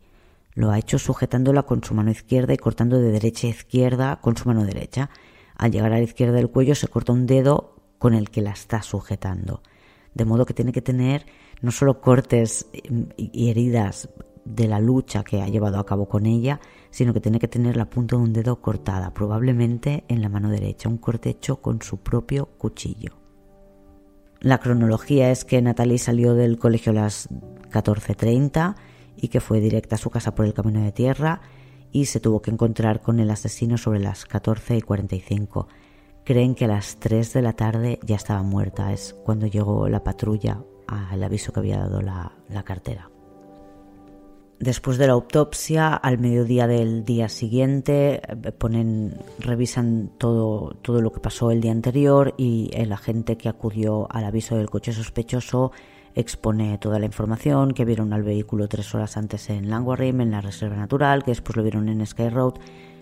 Lo 0.54 0.72
ha 0.72 0.78
hecho 0.78 1.00
sujetándola 1.00 1.64
con 1.64 1.84
su 1.84 1.94
mano 1.94 2.12
izquierda 2.12 2.54
y 2.54 2.58
cortando 2.58 3.00
de 3.00 3.12
derecha 3.12 3.48
a 3.48 3.52
izquierda 3.52 4.20
con 4.22 4.38
su 4.38 4.48
mano 4.48 4.66
derecha. 4.66 5.10
Al 5.56 5.72
llegar 5.72 5.92
a 5.92 5.98
la 5.98 6.04
izquierda 6.04 6.36
del 6.36 6.50
cuello 6.50 6.76
se 6.76 6.88
corta 6.88 7.12
un 7.12 7.26
dedo 7.26 7.76
con 7.98 8.14
el 8.14 8.30
que 8.30 8.42
la 8.42 8.52
está 8.52 8.82
sujetando. 8.82 9.64
De 10.14 10.26
modo 10.26 10.46
que 10.46 10.54
tiene 10.54 10.72
que 10.72 10.82
tener 10.82 11.26
no 11.62 11.72
solo 11.72 12.02
cortes 12.02 12.68
y 13.18 13.50
heridas 13.50 14.10
de 14.46 14.68
la 14.68 14.80
lucha 14.80 15.24
que 15.24 15.42
ha 15.42 15.48
llevado 15.48 15.80
a 15.80 15.86
cabo 15.86 16.08
con 16.08 16.26
ella, 16.26 16.60
sino 16.92 17.14
que 17.14 17.22
tiene 17.22 17.40
que 17.40 17.48
tener 17.48 17.78
la 17.78 17.90
punta 17.90 18.18
de 18.18 18.22
un 18.22 18.34
dedo 18.34 18.62
cortada, 18.62 19.14
probablemente 19.14 20.04
en 20.08 20.22
la 20.22 20.30
mano 20.30 20.50
derecha, 20.50 20.90
un 20.90 20.98
corte 20.98 21.30
hecho 21.30 21.62
con 21.62 21.82
su 21.82 21.98
propio 21.98 22.48
cuchillo. 22.58 23.23
La 24.44 24.58
cronología 24.58 25.32
es 25.32 25.46
que 25.46 25.62
Natalie 25.62 25.98
salió 25.98 26.34
del 26.34 26.60
colegio 26.60 26.92
a 26.92 26.96
las 26.96 27.30
14.30 27.72 28.76
y 29.16 29.30
que 29.30 29.40
fue 29.40 29.62
directa 29.62 29.96
a 29.96 29.98
su 29.98 30.10
casa 30.10 30.36
por 30.36 30.46
el 30.46 30.54
camino 30.54 30.82
de 30.82 30.92
tierra 30.92 31.40
y 31.94 32.08
se 32.08 32.20
tuvo 32.20 32.42
que 32.42 32.52
encontrar 32.52 33.00
con 33.00 33.22
el 33.22 33.32
asesino 33.32 33.78
sobre 33.78 34.02
las 34.02 34.26
14 34.26 34.76
y 34.76 34.82
45. 34.82 35.70
Creen 36.26 36.56
que 36.56 36.66
a 36.66 36.68
las 36.68 36.98
3 37.00 37.32
de 37.32 37.42
la 37.42 37.54
tarde 37.54 38.00
ya 38.04 38.18
estaba 38.18 38.44
muerta, 38.44 38.92
es 38.92 39.16
cuando 39.24 39.48
llegó 39.48 39.88
la 39.88 40.04
patrulla 40.04 40.62
al 40.88 41.24
aviso 41.24 41.54
que 41.54 41.62
había 41.62 41.78
dado 41.78 42.02
la, 42.02 42.34
la 42.50 42.64
cartera. 42.64 43.13
Después 44.64 44.98
de 44.98 45.08
la 45.08 45.14
autopsia, 45.14 45.94
al 45.94 46.20
mediodía 46.20 46.68
del 46.68 47.04
día 47.04 47.28
siguiente, 47.28 48.22
ponen, 48.58 49.18
revisan 49.40 50.12
todo, 50.18 50.78
todo 50.82 51.02
lo 51.02 51.12
que 51.12 51.20
pasó 51.20 51.52
el 51.52 51.60
día 51.60 51.74
anterior 51.74 52.34
y 52.38 52.70
el 52.72 52.94
agente 52.94 53.36
que 53.36 53.50
acudió 53.50 54.08
al 54.10 54.24
aviso 54.24 54.56
del 54.56 54.70
coche 54.70 54.94
sospechoso 54.94 55.74
expone 56.16 56.78
toda 56.78 56.98
la 56.98 57.06
información, 57.06 57.74
que 57.74 57.84
vieron 57.84 58.14
al 58.14 58.24
vehículo 58.24 58.70
tres 58.70 58.96
horas 58.96 59.18
antes 59.18 59.50
en 59.50 59.70
Langwarrim, 59.70 60.22
en 60.22 60.32
la 60.32 60.40
Reserva 60.40 60.78
Natural, 60.78 61.26
que 61.26 61.32
después 61.32 61.58
lo 61.58 61.64
vieron 61.64 61.90
en 61.90 62.06
Sky 62.06 62.30
Road, 62.30 62.54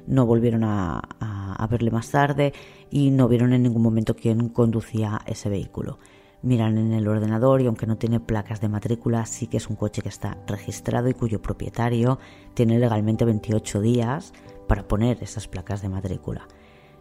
no 0.08 0.26
volvieron 0.26 0.64
a, 0.64 0.98
a 0.98 1.68
verle 1.68 1.92
más 1.92 2.10
tarde 2.10 2.54
y 2.90 3.12
no 3.12 3.28
vieron 3.28 3.54
en 3.54 3.62
ningún 3.62 3.84
momento 3.84 4.16
quién 4.16 4.50
conducía 4.50 5.22
ese 5.28 5.48
vehículo 5.48 6.00
miran 6.42 6.78
en 6.78 6.94
el 6.94 7.08
ordenador 7.08 7.62
y 7.62 7.68
aunque 7.68 7.88
no 7.88 7.98
tiene 7.98 8.20
placas 8.20 8.62
de 8.62 8.70
matrícula, 8.70 9.26
sí 9.26 9.48
que 9.48 9.58
es 9.58 9.68
un 9.68 9.76
coche 9.76 10.02
que 10.02 10.10
está 10.10 10.38
registrado 10.48 11.10
y 11.10 11.14
cuyo 11.14 11.42
propietario 11.42 12.20
tiene 12.54 12.80
legalmente 12.80 13.26
28 13.26 13.82
días 13.82 14.34
para 14.68 14.88
poner 14.88 15.22
esas 15.22 15.48
placas 15.48 15.82
de 15.82 15.90
matrícula. 15.90 16.48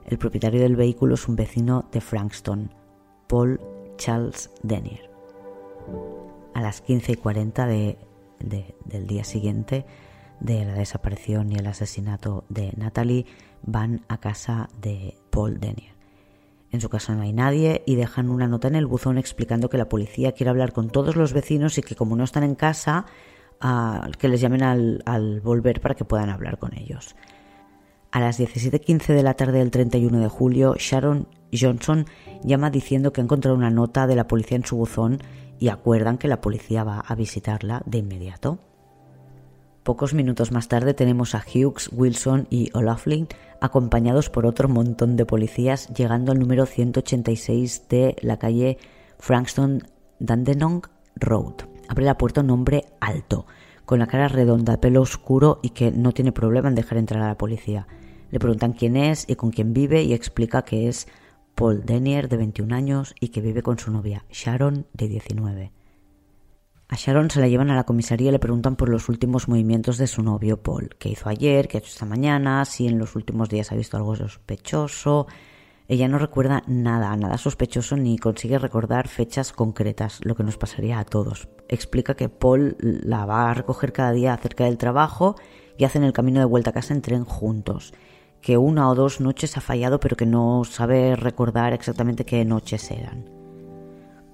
El 0.07 0.19
propietario 0.19 0.61
del 0.61 0.77
vehículo 0.77 1.15
es 1.15 1.29
un 1.29 1.37
vecino 1.37 1.87
de 1.93 2.01
Frankston, 2.01 2.75
Paul 3.29 3.61
Charles 3.97 4.51
Denier. 4.63 5.11
A 6.55 6.63
las 6.63 6.81
15 6.81 7.13
y 7.13 7.17
40 7.17 7.67
del 7.67 9.07
día 9.07 9.25
siguiente 9.25 9.87
de 10.41 10.65
la 10.65 10.75
desaparición 10.75 11.53
y 11.53 11.57
el 11.57 11.67
asesinato 11.67 12.45
de 12.49 12.73
Natalie, 12.77 13.27
van 13.63 14.05
a 14.09 14.19
casa 14.19 14.69
de 14.81 15.17
Paul 15.31 15.61
Denier. 15.61 16.00
En 16.73 16.81
su 16.81 16.89
casa 16.89 17.15
no 17.15 17.23
hay 17.23 17.33
nadie 17.33 17.83
y 17.85 17.97
dejan 17.97 18.31
una 18.31 18.47
nota 18.47 18.69
en 18.69 18.77
el 18.77 18.87
buzón 18.87 19.19
explicando 19.19 19.69
que 19.69 19.79
la 19.79 19.89
policía 19.89 20.33
quiere 20.33 20.51
hablar 20.51 20.73
con 20.73 20.89
todos 20.89 21.17
los 21.17 21.33
vecinos 21.33 21.79
y 21.79 21.83
que 21.83 21.97
como 21.97 22.15
no 22.15 22.23
están 22.23 22.45
en 22.45 22.55
casa, 22.55 23.07
ah, 23.61 24.09
que 24.19 24.29
les 24.29 24.41
llamen 24.41 24.63
al, 24.63 25.41
volver 25.43 25.81
para 25.81 25.97
que 25.97 26.05
puedan 26.05 26.31
hablar 26.31 26.59
con 26.59 26.77
ellos. 26.77 27.17
A 28.13 28.21
las 28.21 28.39
17.15 28.39 29.15
de 29.15 29.23
la 29.23 29.35
tarde 29.35 29.59
del 29.59 29.71
31 29.71 30.21
de 30.21 30.29
julio, 30.29 30.75
Sharon 30.79 31.29
Johnson 31.53 32.07
llama 32.45 32.71
diciendo 32.71 33.13
que 33.13 33.21
ha 33.21 33.25
encontrado 33.25 33.57
una 33.57 33.71
nota 33.71 34.07
de 34.07 34.17
la 34.17 34.29
policía 34.29 34.57
en 34.57 34.65
su 34.65 34.77
buzón 34.77 35.19
y 35.59 35.69
acuerdan 35.69 36.19
que 36.19 36.29
la 36.29 36.41
policía 36.41 36.85
va 36.85 37.01
a 37.01 37.15
visitarla 37.15 37.83
de 37.85 37.99
inmediato. 37.99 38.59
Pocos 39.83 40.13
minutos 40.13 40.53
más 40.53 40.69
tarde 40.69 40.93
tenemos 40.93 41.35
a 41.35 41.43
Hughes, 41.43 41.89
Wilson 41.91 42.47
y 42.51 42.71
O'Loughlin 42.75 43.29
acompañados 43.63 44.29
por 44.29 44.45
otro 44.45 44.69
montón 44.69 45.17
de 45.17 45.25
policías 45.25 45.89
llegando 45.89 46.33
al 46.33 46.39
número 46.39 46.67
186 46.67 47.89
de 47.89 48.15
la 48.21 48.39
calle 48.39 48.77
Frankston 49.19 49.89
Dandenong 50.19 50.83
Road. 51.17 51.55
Abre 51.89 52.05
la 52.05 52.19
puerta 52.19 52.43
un 52.43 52.51
hombre 52.51 52.85
alto, 53.01 53.47
con 53.87 53.99
la 53.99 54.07
cara 54.07 54.29
redonda, 54.29 54.81
pelo 54.81 55.01
oscuro 55.01 55.61
y 55.63 55.71
que 55.71 55.91
no 55.91 56.13
tiene 56.13 56.33
problema 56.33 56.69
en 56.69 56.75
dejar 56.75 56.99
entrar 56.99 57.23
a 57.23 57.29
la 57.29 57.39
policía. 57.39 57.87
Le 58.31 58.39
preguntan 58.39 58.75
quién 58.75 58.97
es 58.97 59.29
y 59.29 59.35
con 59.37 59.51
quién 59.51 59.73
vive 59.73 60.03
y 60.03 60.13
explica 60.13 60.63
que 60.63 60.89
es 60.89 61.09
Paul 61.55 61.85
Denier, 61.85 62.29
de 62.29 62.37
21 62.37 62.75
años, 62.75 63.15
y 63.19 63.29
que 63.29 63.41
vive 63.41 63.63
con 63.63 63.79
su 63.79 63.91
novia, 63.91 64.25
Sharon, 64.31 64.87
de 64.93 65.09
19. 65.09 65.73
A 66.93 66.97
Sharon 66.97 67.31
se 67.31 67.39
la 67.39 67.47
llevan 67.47 67.71
a 67.71 67.77
la 67.77 67.85
comisaría 67.85 68.31
y 68.31 68.33
le 68.33 68.41
preguntan 68.41 68.75
por 68.75 68.89
los 68.89 69.09
últimos 69.09 69.47
movimientos 69.47 69.97
de 69.97 70.09
su 70.09 70.25
novio 70.25 70.61
Paul. 70.61 70.97
¿Qué 70.99 71.11
hizo 71.11 71.29
ayer? 71.29 71.69
¿Qué 71.69 71.77
ha 71.77 71.79
hecho 71.79 71.91
esta 71.91 72.05
mañana? 72.05 72.65
Si 72.65 72.89
en 72.89 72.99
los 72.99 73.15
últimos 73.15 73.49
días 73.49 73.71
ha 73.71 73.77
visto 73.77 73.97
algo 73.97 74.17
sospechoso. 74.17 75.29
Ella 75.87 76.09
no 76.09 76.19
recuerda 76.19 76.65
nada, 76.67 77.15
nada 77.15 77.39
sospechoso 77.39 77.97
ni 77.97 78.19
consigue 78.19 78.59
recordar 78.59 79.07
fechas 79.07 79.53
concretas, 79.53 80.19
lo 80.25 80.35
que 80.35 80.43
nos 80.43 80.57
pasaría 80.57 80.99
a 80.99 81.05
todos. 81.05 81.49
Explica 81.69 82.17
que 82.17 82.29
Paul 82.29 82.77
la 82.81 83.25
va 83.25 83.49
a 83.49 83.55
recoger 83.55 83.93
cada 83.93 84.11
día 84.11 84.37
cerca 84.39 84.65
del 84.65 84.77
trabajo 84.77 85.37
y 85.79 85.85
hacen 85.85 86.03
el 86.03 86.13
camino 86.13 86.41
de 86.41 86.47
vuelta 86.47 86.71
a 86.71 86.73
casa 86.73 86.93
en 86.93 87.03
tren 87.03 87.25
juntos. 87.25 87.95
Que 88.41 88.59
una 88.59 88.91
o 88.91 88.97
dos 88.97 89.21
noches 89.21 89.57
ha 89.57 89.61
fallado 89.61 90.01
pero 90.01 90.17
que 90.17 90.27
no 90.27 90.65
sabe 90.65 91.15
recordar 91.15 91.73
exactamente 91.73 92.25
qué 92.25 92.45
noches 92.45 92.91
eran. 92.91 93.40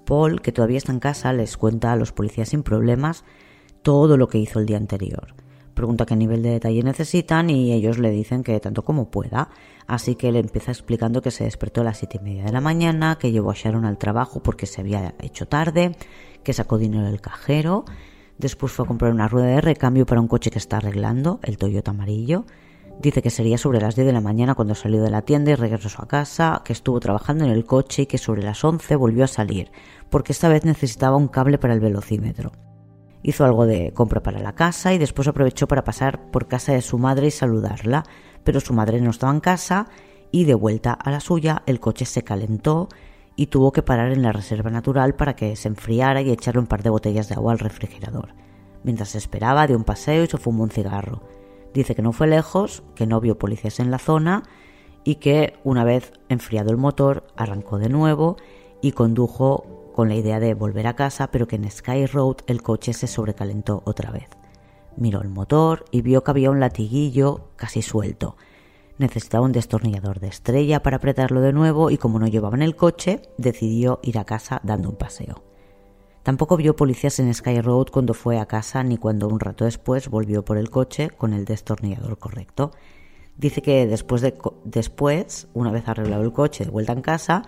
Paul, 0.07 0.41
que 0.41 0.53
todavía 0.53 0.79
está 0.79 0.93
en 0.93 1.01
casa, 1.01 1.35
les 1.35 1.59
cuenta 1.59 1.93
a 1.93 1.97
los 1.97 2.13
policías 2.13 2.49
sin 2.49 2.63
problemas 2.63 3.25
todo 3.83 4.17
lo 4.17 4.29
que 4.29 4.39
hizo 4.39 4.59
el 4.59 4.67
día 4.67 4.79
anterior. 4.79 5.35
Pregunta 5.75 6.07
qué 6.07 6.17
nivel 6.17 6.43
de 6.43 6.53
detalle 6.53 6.83
necesitan 6.83 7.51
y 7.51 7.75
ellos 7.75 7.99
le 7.99 8.11
dicen 8.11 8.43
que 8.43 8.59
tanto 8.61 8.83
como 8.83 9.11
pueda. 9.11 9.51
Así 9.87 10.15
que 10.15 10.33
le 10.33 10.39
empieza 10.39 10.71
explicando 10.71 11.21
que 11.21 11.31
se 11.31 11.45
despertó 11.45 11.83
a 11.83 11.85
las 11.85 11.99
siete 11.99 12.17
y 12.19 12.25
media 12.25 12.45
de 12.45 12.53
la 12.53 12.63
mañana, 12.63 13.19
que 13.21 13.31
llevó 13.31 13.51
a 13.51 13.55
Sharon 13.55 13.85
al 13.85 13.99
trabajo 13.99 14.43
porque 14.43 14.65
se 14.65 14.81
había 14.81 15.15
hecho 15.21 15.47
tarde, 15.47 15.95
que 16.43 16.55
sacó 16.55 16.79
dinero 16.79 17.05
del 17.05 17.21
cajero. 17.21 17.85
Después 18.39 18.73
fue 18.73 18.87
a 18.87 18.89
comprar 18.89 19.13
una 19.13 19.29
rueda 19.29 19.49
de 19.49 19.61
recambio 19.61 20.07
para 20.07 20.23
un 20.23 20.29
coche 20.29 20.51
que 20.51 20.59
está 20.59 20.79
arreglando, 20.79 21.41
el 21.43 21.59
Toyota 21.59 21.91
amarillo. 21.91 22.47
Dice 23.01 23.21
que 23.21 23.31
sería 23.31 23.59
sobre 23.59 23.81
las 23.81 23.95
10 23.95 24.07
de 24.07 24.13
la 24.13 24.21
mañana 24.21 24.55
cuando 24.55 24.75
salió 24.75 25.03
de 25.03 25.11
la 25.11 25.23
tienda 25.23 25.51
y 25.51 25.55
regresó 25.55 26.03
a 26.03 26.09
casa, 26.09 26.63
que 26.65 26.73
estuvo 26.73 26.99
trabajando 26.99 27.45
en 27.45 27.51
el 27.51 27.65
coche 27.65 28.03
y 28.03 28.07
que 28.07 28.19
sobre 28.19 28.43
las 28.43 28.65
11 28.65 28.97
volvió 28.97 29.25
a 29.25 29.29
salir, 29.29 29.71
porque 30.09 30.33
esta 30.33 30.49
vez 30.49 30.65
necesitaba 30.65 31.17
un 31.17 31.29
cable 31.29 31.59
para 31.59 31.75
el 31.75 31.81
velocímetro. 31.81 32.53
Hizo 33.23 33.45
algo 33.45 33.67
de 33.67 33.93
compra 33.93 34.23
para 34.23 34.41
la 34.41 34.55
casa 34.55 34.95
y 34.95 34.99
después 34.99 35.29
aprovechó 35.29 35.69
para 35.69 35.85
pasar 35.85 36.31
por 36.31 36.49
casa 36.49 36.73
de 36.73 36.81
su 36.81 36.97
madre 36.97 37.27
y 37.27 37.31
saludarla, 37.31 38.05
pero 38.45 38.61
su 38.61 38.73
madre 38.73 39.01
no 39.01 39.11
estaba 39.11 39.33
en 39.33 39.41
casa 39.41 39.89
y 40.31 40.45
de 40.45 40.55
vuelta 40.55 40.93
a 40.93 41.11
la 41.11 41.21
suya 41.21 41.63
el 41.67 41.81
coche 41.81 42.05
se 42.05 42.23
calentó 42.23 42.89
y 43.37 43.47
tuvo 43.47 43.73
que 43.73 43.83
parar 43.83 44.13
en 44.13 44.23
la 44.23 44.33
reserva 44.33 44.71
natural 44.71 45.15
para 45.15 45.37
que 45.37 45.55
se 45.57 45.69
enfriara 45.69 46.23
y 46.23 46.31
echarle 46.31 46.61
un 46.61 46.67
par 46.67 46.83
de 46.83 46.91
botellas 46.91 47.29
de 47.29 47.35
agua 47.35 47.53
al 47.53 47.59
refrigerador. 47.59 48.35
Mientras 48.83 49.15
esperaba, 49.15 49.67
dio 49.67 49.77
un 49.77 49.85
paseo 49.85 50.25
y 50.25 50.27
se 50.27 50.39
fumó 50.39 50.63
un 50.63 50.71
cigarro. 50.71 51.23
Dice 51.77 51.95
que 51.95 52.01
no 52.01 52.13
fue 52.13 52.27
lejos, 52.27 52.83
que 52.95 53.07
no 53.07 53.21
vio 53.21 53.37
policías 53.37 53.81
en 53.81 53.91
la 53.91 53.99
zona 53.99 54.45
y 55.05 55.17
que 55.17 55.59
una 55.63 55.85
vez 55.85 56.11
enfriado 56.31 56.71
el 56.71 56.79
motor 56.79 57.27
arrancó 57.37 57.77
de 57.77 57.91
nuevo 57.91 58.39
y 58.81 58.93
condujo 58.93 59.91
con 59.95 60.09
la 60.09 60.15
idea 60.15 60.41
de 60.41 60.55
volver 60.55 60.87
a 60.87 60.97
casa, 60.97 61.31
pero 61.31 61.47
que 61.47 61.57
en 61.57 61.71
Sky 61.71 62.07
Road 62.07 62.37
el 62.47 62.63
coche 62.63 62.95
se 62.95 63.07
sobrecalentó 63.07 63.83
otra 63.85 64.11
vez. 64.11 64.31
Miró 64.97 65.21
el 65.21 65.29
motor 65.29 65.85
y 65.91 66.01
vio 66.01 66.25
que 66.25 66.31
había 66.31 66.51
un 66.51 66.61
latiguillo 66.61 67.51
casi 67.57 67.83
suelto. 67.83 68.39
Necesitaba 68.97 69.45
un 69.45 69.53
destornillador 69.53 70.19
de 70.19 70.29
estrella 70.29 70.83
para 70.83 70.97
apretarlo 70.97 71.43
de 71.43 71.53
nuevo 71.53 71.91
y 71.91 71.99
como 71.99 72.19
no 72.19 72.27
llevaba 72.27 72.57
en 72.57 72.63
el 72.63 72.75
coche, 72.75 73.21
decidió 73.37 74.01
ir 74.03 74.19
a 74.19 74.25
casa 74.25 74.63
dando 74.65 74.89
un 74.89 74.97
paseo. 74.97 75.43
Tampoco 76.27 76.57
vio 76.57 76.75
policías 76.75 77.21
en 77.21 77.33
Sky 77.33 77.61
Road 77.61 77.87
cuando 77.93 78.13
fue 78.13 78.41
a 78.41 78.47
casa 78.47 78.83
ni 78.83 78.97
cuando 78.97 79.29
un 79.29 79.39
rato 79.39 79.65
después 79.65 80.09
volvió 80.09 80.45
por 80.45 80.59
el 80.59 80.71
coche 80.71 81.09
con 81.11 81.33
el 81.33 81.45
destornillador 81.45 82.19
correcto. 82.19 82.73
Dice 83.37 83.63
que 83.63 83.87
después, 83.87 84.23
de, 84.23 84.37
después 84.65 85.47
una 85.55 85.71
vez 85.71 85.87
arreglado 85.87 86.25
el 86.25 86.33
coche 86.33 86.65
de 86.65 86.73
vuelta 86.73 86.95
en 86.95 87.03
casa, 87.03 87.43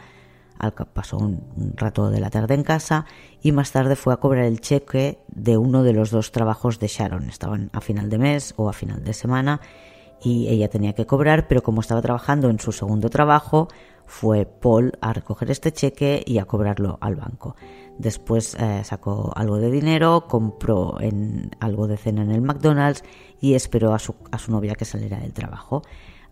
pasó 0.92 1.18
un, 1.18 1.42
rato 1.74 2.08
de 2.08 2.20
la 2.20 2.30
tarde 2.30 2.54
en 2.54 2.62
casa 2.62 3.04
y 3.42 3.50
más 3.50 3.72
tarde 3.72 3.96
fue 3.96 4.14
a 4.14 4.18
cobrar 4.18 4.44
el 4.44 4.60
cheque 4.60 5.18
de 5.26 5.56
uno 5.56 5.82
de 5.82 5.92
los 5.92 6.12
dos 6.12 6.30
trabajos 6.30 6.78
de 6.78 6.86
Sharon. 6.86 7.28
Estaban 7.28 7.70
a 7.72 7.80
final 7.80 8.08
de 8.08 8.18
mes 8.18 8.54
o 8.58 8.68
a 8.68 8.72
final 8.72 9.02
de 9.02 9.12
semana 9.12 9.60
y 10.22 10.46
ella 10.50 10.68
tenía 10.68 10.92
que 10.92 11.04
cobrar, 11.04 11.48
pero 11.48 11.64
como 11.64 11.80
estaba 11.80 12.00
trabajando 12.00 12.48
en 12.48 12.60
su 12.60 12.70
segundo 12.70 13.10
trabajo, 13.10 13.66
fue 14.06 14.46
Paul 14.46 14.92
a 15.00 15.12
recoger 15.12 15.50
este 15.50 15.72
cheque 15.72 16.22
y 16.24 16.38
a 16.38 16.44
cobrarlo 16.44 16.98
al 17.00 17.16
banco. 17.16 17.56
Después 17.98 18.54
eh, 18.54 18.82
sacó 18.84 19.32
algo 19.34 19.58
de 19.58 19.70
dinero, 19.70 20.26
compró 20.28 21.00
en, 21.00 21.50
algo 21.60 21.86
de 21.88 21.96
cena 21.96 22.22
en 22.22 22.30
el 22.30 22.42
McDonald's 22.42 23.02
y 23.40 23.54
esperó 23.54 23.92
a 23.92 23.98
su, 23.98 24.14
a 24.30 24.38
su 24.38 24.52
novia 24.52 24.74
que 24.74 24.84
saliera 24.84 25.18
del 25.18 25.32
trabajo. 25.32 25.82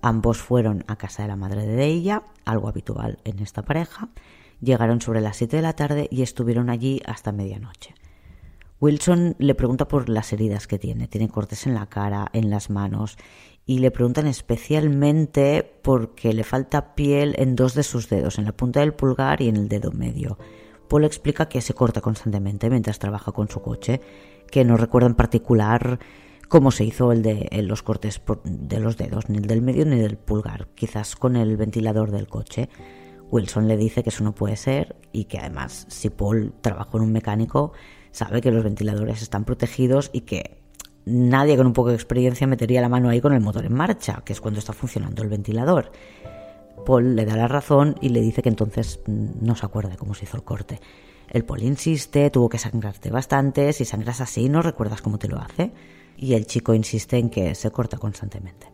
Ambos 0.01 0.39
fueron 0.39 0.85
a 0.87 0.97
casa 0.97 1.23
de 1.23 1.29
la 1.29 1.37
madre 1.37 1.67
de 1.67 1.85
ella, 1.87 2.23
algo 2.45 2.69
habitual 2.69 3.19
en 3.25 3.41
esta 3.41 3.63
pareja. 3.63 4.09
Llegaron 4.61 5.01
sobre 5.01 5.21
las 5.21 5.37
7 5.37 5.57
de 5.57 5.63
la 5.63 5.75
tarde 5.75 6.09
y 6.11 6.23
estuvieron 6.23 6.71
allí 6.71 7.03
hasta 7.05 7.33
medianoche. 7.33 7.95
Wilson 8.79 9.37
le 9.39 9.55
pregunta 9.55 9.89
por 9.89 10.09
las 10.09 10.33
heridas 10.33 10.67
que 10.67 10.79
tiene. 10.79 11.09
Tiene 11.09 11.29
cortes 11.29 11.67
en 11.67 11.75
la 11.75 11.87
cara, 11.87 12.29
en 12.33 12.51
las 12.51 12.71
manos 12.71 13.17
y 13.67 13.81
le 13.81 13.91
preguntan 13.91 14.29
especialmente 14.29 15.69
porque 15.83 16.33
le 16.33 16.45
falta 16.45 16.95
piel 16.95 17.35
en 17.37 17.57
dos 17.57 17.75
de 17.75 17.83
sus 17.83 18.09
dedos, 18.09 18.39
en 18.39 18.45
la 18.45 18.53
punta 18.53 18.81
del 18.81 18.95
pulgar 18.95 19.43
y 19.43 19.49
en 19.49 19.57
el 19.57 19.69
dedo 19.69 19.91
medio. 19.91 20.39
Paul 20.89 21.05
explica 21.05 21.49
que 21.49 21.61
se 21.61 21.75
corta 21.75 22.01
constantemente 22.01 22.71
mientras 22.71 22.99
trabaja 22.99 23.33
con 23.33 23.49
su 23.49 23.61
coche, 23.61 24.01
que 24.51 24.65
no 24.65 24.77
recuerda 24.77 25.09
en 25.09 25.15
particular 25.15 25.99
cómo 26.49 26.71
se 26.71 26.85
hizo 26.85 27.13
el 27.13 27.23
de 27.23 27.49
los 27.63 27.83
cortes 27.83 28.21
de 28.45 28.81
los 28.81 28.97
dedos, 28.97 29.29
ni 29.29 29.39
el 29.39 29.47
del 29.47 29.63
medio 29.63 29.85
ni 29.85 29.97
del 29.97 30.17
pulgar, 30.17 30.69
quizás 30.75 31.17
con 31.17 31.37
el 31.37 31.57
ventilador 31.57 32.11
del 32.11 32.29
coche. 32.29 32.69
Wilson 33.31 33.67
le 33.67 33.77
dice 33.77 34.03
que 34.03 34.11
eso 34.11 34.23
no 34.23 34.35
puede 34.35 34.57
ser 34.57 34.97
y 35.13 35.25
que 35.25 35.39
además 35.39 35.87
si 35.89 36.11
Paul 36.11 36.55
trabajó 36.61 36.99
en 36.99 37.05
un 37.05 37.13
mecánico 37.13 37.73
sabe 38.13 38.41
que 38.41 38.53
los 38.53 38.63
ventiladores 38.63 39.21
están 39.21 39.45
protegidos 39.45 40.11
y 40.13 40.23
que 40.23 40.63
nadie 41.05 41.57
con 41.57 41.67
un 41.67 41.73
poco 41.73 41.89
de 41.89 41.97
experiencia 41.97 42.47
metería 42.47 42.81
la 42.81 42.89
mano 42.89 43.09
ahí 43.09 43.21
con 43.21 43.33
el 43.33 43.41
motor 43.41 43.65
en 43.65 43.75
marcha, 43.75 44.23
que 44.25 44.33
es 44.33 44.41
cuando 44.41 44.61
está 44.61 44.73
funcionando 44.73 45.23
el 45.23 45.29
ventilador. 45.29 45.93
Paul 46.85 47.17
le 47.17 47.25
da 47.25 47.37
la 47.37 47.49
razón 47.49 47.97
y 48.01 48.11
le 48.11 48.21
dice 48.21 48.43
que 48.43 48.49
entonces 48.49 49.01
mm, 49.07 49.45
no 49.45 49.55
se 49.55 49.67
acuerda 49.67 49.97
cómo 49.97 50.15
se 50.15 50.25
hizo 50.25 50.37
el 50.37 50.45
corte. 50.45 50.81
El 51.29 51.45
Paul 51.45 51.63
insiste, 51.63 52.31
tuvo 52.31 52.49
que 52.49 52.59
sangrarte 52.59 53.11
bastante, 53.11 53.73
si 53.73 53.85
sangras 53.85 54.21
así 54.21 54.49
no 54.49 54.63
recuerdas 54.63 55.03
cómo 55.03 55.19
te 55.19 55.29
lo 55.29 55.39
hace. 55.39 55.73
Y 56.17 56.35
el 56.35 56.47
chico 56.47 56.73
insiste 56.73 57.19
en 57.19 57.31
que 57.31 57.55
se 57.55 57.71
corta 57.71 57.99
constantemente. 57.99 58.69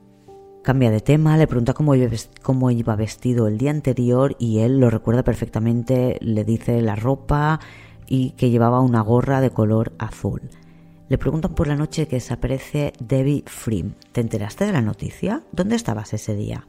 Cambia 0.62 0.92
de 0.92 1.00
tema, 1.00 1.36
le 1.36 1.48
pregunta 1.48 1.74
cómo 1.74 2.70
iba 2.70 2.94
vestido 2.94 3.48
el 3.48 3.58
día 3.58 3.72
anterior 3.72 4.36
y 4.38 4.60
él 4.60 4.78
lo 4.78 4.90
recuerda 4.90 5.24
perfectamente, 5.24 6.18
le 6.20 6.44
dice 6.44 6.80
la 6.82 6.94
ropa 6.94 7.58
y 8.06 8.30
que 8.32 8.50
llevaba 8.50 8.80
una 8.80 9.00
gorra 9.00 9.40
de 9.40 9.50
color 9.50 9.92
azul. 9.98 10.42
Le 11.08 11.18
preguntan 11.18 11.54
por 11.54 11.66
la 11.66 11.76
noche 11.76 12.06
que 12.06 12.16
desaparece 12.16 12.92
Debbie 13.00 13.42
Frim. 13.46 13.94
¿Te 14.12 14.20
enteraste 14.20 14.64
de 14.64 14.72
la 14.72 14.82
noticia? 14.82 15.42
¿Dónde 15.50 15.74
estabas 15.74 16.14
ese 16.14 16.36
día? 16.36 16.66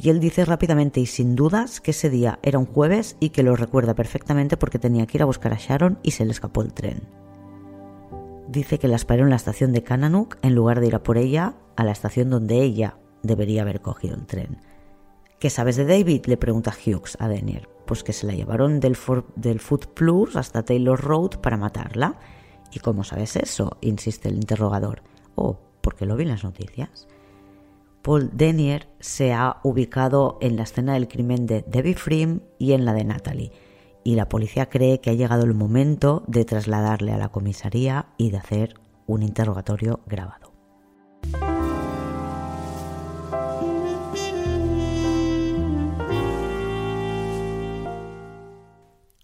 Y 0.00 0.10
él 0.10 0.20
dice 0.20 0.44
rápidamente 0.44 1.00
y 1.00 1.06
sin 1.06 1.34
dudas 1.34 1.80
que 1.80 1.90
ese 1.90 2.08
día 2.08 2.38
era 2.42 2.58
un 2.58 2.66
jueves 2.66 3.16
y 3.18 3.30
que 3.30 3.42
lo 3.42 3.56
recuerda 3.56 3.94
perfectamente 3.94 4.56
porque 4.56 4.78
tenía 4.78 5.06
que 5.06 5.18
ir 5.18 5.22
a 5.22 5.26
buscar 5.26 5.52
a 5.52 5.58
Sharon 5.58 5.98
y 6.02 6.12
se 6.12 6.24
le 6.24 6.30
escapó 6.30 6.62
el 6.62 6.72
tren. 6.72 7.02
Dice 8.46 8.78
que 8.78 8.88
la 8.88 8.96
esperó 8.96 9.24
en 9.24 9.30
la 9.30 9.36
estación 9.36 9.72
de 9.72 9.82
Kananuk 9.82 10.38
en 10.42 10.54
lugar 10.54 10.80
de 10.80 10.86
ir 10.86 10.94
a 10.94 11.02
por 11.02 11.18
ella 11.18 11.54
a 11.76 11.84
la 11.84 11.92
estación 11.92 12.30
donde 12.30 12.62
ella 12.62 12.96
debería 13.22 13.62
haber 13.62 13.80
cogido 13.80 14.14
el 14.14 14.26
tren. 14.26 14.58
¿Qué 15.38 15.50
sabes 15.50 15.76
de 15.76 15.84
David? 15.84 16.26
le 16.26 16.36
pregunta 16.36 16.72
Hughes 16.72 17.16
a 17.20 17.28
Daniel. 17.28 17.68
Pues 17.86 18.02
que 18.02 18.12
se 18.12 18.26
la 18.26 18.34
llevaron 18.34 18.80
del, 18.80 18.96
del 19.36 19.60
Food 19.60 19.88
Plus 19.94 20.36
hasta 20.36 20.64
Taylor 20.64 21.00
Road 21.00 21.40
para 21.40 21.56
matarla. 21.56 22.18
¿Y 22.72 22.80
cómo 22.80 23.04
sabes 23.04 23.36
eso? 23.36 23.78
insiste 23.80 24.28
el 24.28 24.36
interrogador. 24.36 25.02
Oh, 25.34 25.58
porque 25.80 26.06
lo 26.06 26.16
vi 26.16 26.24
en 26.24 26.30
las 26.30 26.44
noticias. 26.44 27.08
Paul 28.02 28.30
Denier 28.32 28.88
se 29.00 29.32
ha 29.32 29.58
ubicado 29.62 30.38
en 30.40 30.56
la 30.56 30.62
escena 30.62 30.94
del 30.94 31.08
crimen 31.08 31.46
de 31.46 31.62
Debbie 31.62 31.94
Frim 31.94 32.40
y 32.58 32.72
en 32.72 32.84
la 32.84 32.94
de 32.94 33.04
Natalie, 33.04 33.52
y 34.04 34.14
la 34.14 34.28
policía 34.28 34.68
cree 34.68 35.00
que 35.00 35.10
ha 35.10 35.14
llegado 35.14 35.44
el 35.44 35.54
momento 35.54 36.24
de 36.26 36.44
trasladarle 36.44 37.12
a 37.12 37.18
la 37.18 37.28
comisaría 37.28 38.06
y 38.16 38.30
de 38.30 38.38
hacer 38.38 38.74
un 39.06 39.22
interrogatorio 39.22 40.00
grabado. 40.06 40.52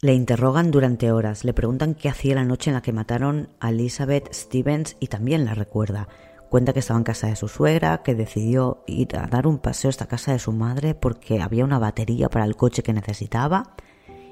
Le 0.05 0.13
interrogan 0.13 0.71
durante 0.71 1.13
horas, 1.13 1.45
le 1.45 1.55
preguntan 1.55 1.95
qué 1.95 2.11
hacía 2.11 2.35
la 2.35 2.45
noche 2.45 2.69
en 2.69 2.75
la 2.75 2.83
que 2.83 2.93
mataron 2.93 3.49
a 3.59 3.71
Elizabeth 3.71 4.35
Stevens 4.35 4.99
y 5.01 5.07
también 5.07 5.47
la 5.47 5.55
recuerda. 5.55 6.09
Cuenta 6.55 6.73
que 6.73 6.79
estaba 6.79 6.99
en 6.99 7.05
casa 7.05 7.27
de 7.27 7.35
su 7.35 7.49
suegra, 7.49 8.05
que 8.05 8.15
decidió 8.15 8.85
ir 8.87 9.17
a 9.17 9.27
dar 9.27 9.49
un 9.49 9.59
paseo 9.59 9.89
a 9.89 9.91
esta 9.91 10.07
casa 10.07 10.31
de 10.31 10.39
su 10.39 10.53
madre 10.53 10.95
porque 10.95 11.43
había 11.43 11.65
una 11.65 11.81
batería 11.81 12.29
para 12.29 12.45
el 12.45 12.55
coche 12.55 12.85
que 12.85 12.93
necesitaba 12.93 13.75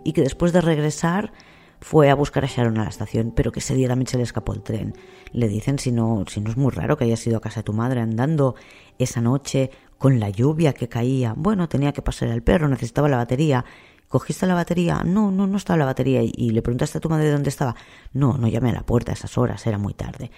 y 0.04 0.12
que 0.12 0.20
después 0.20 0.52
de 0.52 0.60
regresar 0.60 1.32
fue 1.80 2.10
a 2.10 2.14
buscar 2.14 2.44
a 2.44 2.46
Sharon 2.46 2.78
a 2.78 2.84
la 2.84 2.90
estación, 2.90 3.32
pero 3.34 3.50
que 3.50 3.58
ese 3.58 3.74
día 3.74 3.88
también 3.88 4.06
se 4.06 4.18
le 4.18 4.22
escapó 4.22 4.52
el 4.52 4.62
tren. 4.62 4.94
Le 5.32 5.48
dicen 5.48 5.80
si 5.80 5.90
no, 5.90 6.24
si 6.28 6.40
no 6.40 6.50
es 6.50 6.56
muy 6.56 6.70
raro 6.70 6.96
que 6.96 7.06
hayas 7.06 7.26
ido 7.26 7.38
a 7.38 7.40
casa 7.40 7.58
de 7.58 7.64
tu 7.64 7.72
madre 7.72 8.00
andando 8.00 8.54
esa 9.00 9.20
noche 9.20 9.72
con 9.98 10.20
la 10.20 10.30
lluvia 10.30 10.74
que 10.74 10.88
caía. 10.88 11.34
Bueno, 11.36 11.68
tenía 11.68 11.90
que 11.90 12.02
pasar 12.02 12.28
el 12.28 12.44
perro, 12.44 12.68
necesitaba 12.68 13.08
la 13.08 13.16
batería. 13.16 13.64
¿Cogiste 14.06 14.46
la 14.46 14.54
batería? 14.54 15.02
No, 15.04 15.32
no, 15.32 15.48
no 15.48 15.56
estaba 15.56 15.76
la 15.76 15.86
batería. 15.86 16.20
¿Y 16.22 16.50
le 16.50 16.62
preguntaste 16.62 16.98
a 16.98 17.00
tu 17.00 17.08
madre 17.08 17.32
dónde 17.32 17.48
estaba? 17.48 17.74
No, 18.12 18.38
no 18.38 18.46
llamé 18.46 18.70
a 18.70 18.74
la 18.74 18.86
puerta 18.86 19.10
a 19.10 19.14
esas 19.14 19.36
horas, 19.36 19.66
era 19.66 19.76
muy 19.76 19.94
tarde. 19.94 20.30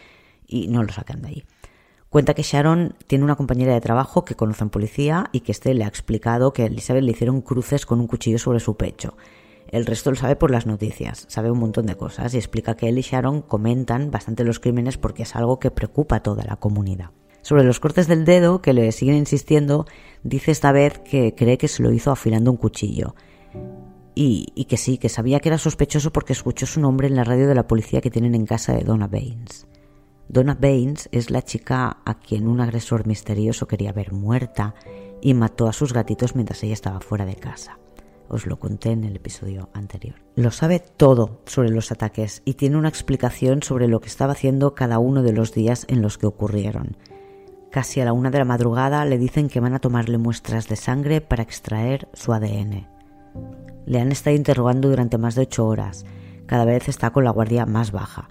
Y 0.47 0.69
no 0.69 0.83
lo 0.83 0.91
sacan 0.91 1.21
de 1.21 1.29
ahí. 1.29 1.45
Cuenta 2.15 2.35
que 2.35 2.45
Sharon 2.45 2.95
tiene 3.09 3.25
una 3.25 3.35
compañera 3.35 3.75
de 3.75 3.81
trabajo 3.81 4.25
que 4.25 4.37
conoce 4.37 4.63
en 4.63 4.71
policía 4.71 5.31
y 5.33 5.41
que 5.41 5.51
este 5.51 5.75
le 5.75 5.83
ha 5.83 5.89
explicado 5.89 6.53
que 6.53 6.63
a 6.63 6.67
Elizabeth 6.67 7.03
le 7.03 7.11
hicieron 7.11 7.41
cruces 7.41 7.87
con 7.87 7.99
un 7.99 8.07
cuchillo 8.07 8.39
sobre 8.39 8.61
su 8.61 8.77
pecho. 8.77 9.17
El 9.67 9.85
resto 9.85 10.11
lo 10.11 10.17
sabe 10.17 10.37
por 10.37 10.53
las 10.53 10.65
noticias, 10.65 11.27
sabe 11.29 11.51
un 11.51 11.59
montón 11.59 11.87
de 11.87 11.97
cosas 11.97 12.33
y 12.33 12.37
explica 12.37 12.77
que 12.77 12.89
él 12.89 12.99
y 12.99 13.01
Sharon 13.01 13.43
comentan 13.43 14.13
bastante 14.13 14.45
los 14.45 14.61
crímenes 14.61 14.97
porque 14.97 15.25
es 15.25 15.35
algo 15.35 15.59
que 15.59 15.73
preocupa 15.73 16.15
a 16.15 16.23
toda 16.23 16.45
la 16.45 16.55
comunidad. 16.55 17.11
Sobre 17.43 17.65
los 17.65 17.81
cortes 17.81 18.07
del 18.07 18.25
dedo, 18.25 18.63
que 18.63 18.75
le 18.75 18.93
siguen 18.93 19.17
insistiendo, 19.17 19.85
dice 20.23 20.53
esta 20.53 20.71
vez 20.71 21.01
que 21.01 21.35
cree 21.35 21.59
que 21.59 21.67
se 21.67 21.83
lo 21.83 21.91
hizo 21.91 22.13
afilando 22.13 22.53
un 22.53 22.59
cuchillo. 22.59 23.17
Y, 24.15 24.53
y, 24.55 24.67
que 24.67 24.77
sí, 24.77 24.99
que 24.99 25.09
sabía 25.09 25.41
que 25.41 25.49
era 25.49 25.59
sospechoso 25.59 26.13
porque 26.13 26.33
escuchó 26.33 26.65
su 26.65 26.79
nombre 26.79 27.09
en 27.09 27.17
la 27.17 27.25
radio 27.25 27.49
de 27.49 27.57
la 27.57 27.67
policía 27.67 28.01
que 28.01 28.13
tienen 28.13 28.37
en 28.37 28.47
casa 28.47 28.73
de 28.73 28.85
Donna 28.85 29.09
Baines. 29.09 29.67
Donna 30.29 30.57
Baines 30.59 31.09
es 31.13 31.31
la 31.31 31.43
chica 31.43 31.99
a 32.05 32.15
quien 32.19 32.49
un 32.49 32.61
agresor 32.61 33.07
misterioso 33.07 33.69
quería 33.69 33.93
ver 33.93 34.13
muerta 34.13 34.75
y 35.21 35.35
mató 35.35 35.69
a 35.69 35.73
sus 35.73 35.93
gatitos 35.93 36.35
mientras 36.35 36.63
ella 36.63 36.73
estaba 36.73 37.01
fuera 37.01 37.27
de 37.27 37.37
casa. 37.37 37.79
Os 38.29 38.47
lo 38.47 38.59
conté 38.59 38.91
en 38.91 39.05
el 39.05 39.17
episodio 39.17 39.69
anterior. 39.75 40.17
Lo 40.35 40.51
sabe 40.51 40.81
todo 40.81 41.43
sobre 41.45 41.69
los 41.69 41.93
ataques 41.93 42.41
y 42.47 42.55
tiene 42.55 42.79
una 42.79 42.89
explicación 42.89 43.63
sobre 43.63 43.87
lo 43.87 44.01
que 44.01 44.09
estaba 44.09 44.33
haciendo 44.33 44.75
cada 44.75 44.99
uno 44.99 45.23
de 45.23 45.35
los 45.35 45.53
días 45.53 45.85
en 45.89 46.01
los 46.01 46.17
que 46.17 46.27
ocurrieron. 46.27 46.97
Casi 47.71 48.01
a 48.01 48.07
la 48.07 48.15
una 48.15 48.31
de 48.31 48.39
la 48.39 48.45
madrugada 48.45 49.05
le 49.05 49.19
dicen 49.19 49.49
que 49.49 49.61
van 49.61 49.75
a 49.75 49.81
tomarle 49.81 50.17
muestras 50.17 50.69
de 50.69 50.77
sangre 50.77 51.21
para 51.21 51.43
extraer 51.43 52.09
su 52.15 52.33
ADN. 52.33 52.89
Le 53.85 54.01
han 54.01 54.11
estado 54.11 54.35
interrogando 54.35 54.89
durante 54.89 55.19
más 55.19 55.35
de 55.35 55.43
ocho 55.43 55.67
horas. 55.67 56.07
Cada 56.47 56.65
vez 56.65 56.89
está 56.89 57.11
con 57.11 57.25
la 57.25 57.31
guardia 57.31 57.67
más 57.67 57.93
baja 57.93 58.31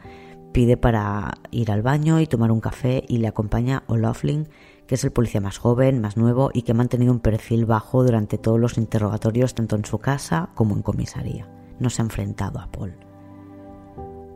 pide 0.53 0.77
para 0.77 1.33
ir 1.51 1.71
al 1.71 1.81
baño 1.81 2.21
y 2.21 2.27
tomar 2.27 2.51
un 2.51 2.61
café 2.61 3.03
y 3.07 3.17
le 3.17 3.27
acompaña 3.27 3.83
O'Loughlin, 3.87 4.47
que 4.87 4.95
es 4.95 5.03
el 5.03 5.11
policía 5.11 5.41
más 5.41 5.57
joven, 5.57 5.99
más 5.99 6.15
nuevo 6.15 6.51
y 6.53 6.61
que 6.61 6.71
ha 6.71 6.75
mantenido 6.75 7.11
un 7.11 7.19
perfil 7.19 7.65
bajo 7.65 8.03
durante 8.03 8.37
todos 8.37 8.59
los 8.59 8.77
interrogatorios 8.77 9.55
tanto 9.55 9.75
en 9.75 9.83
su 9.83 9.97
casa 9.97 10.51
como 10.55 10.75
en 10.75 10.83
comisaría. 10.83 11.49
No 11.79 11.89
se 11.89 12.01
ha 12.01 12.05
enfrentado 12.05 12.59
a 12.59 12.71
Paul. 12.71 12.93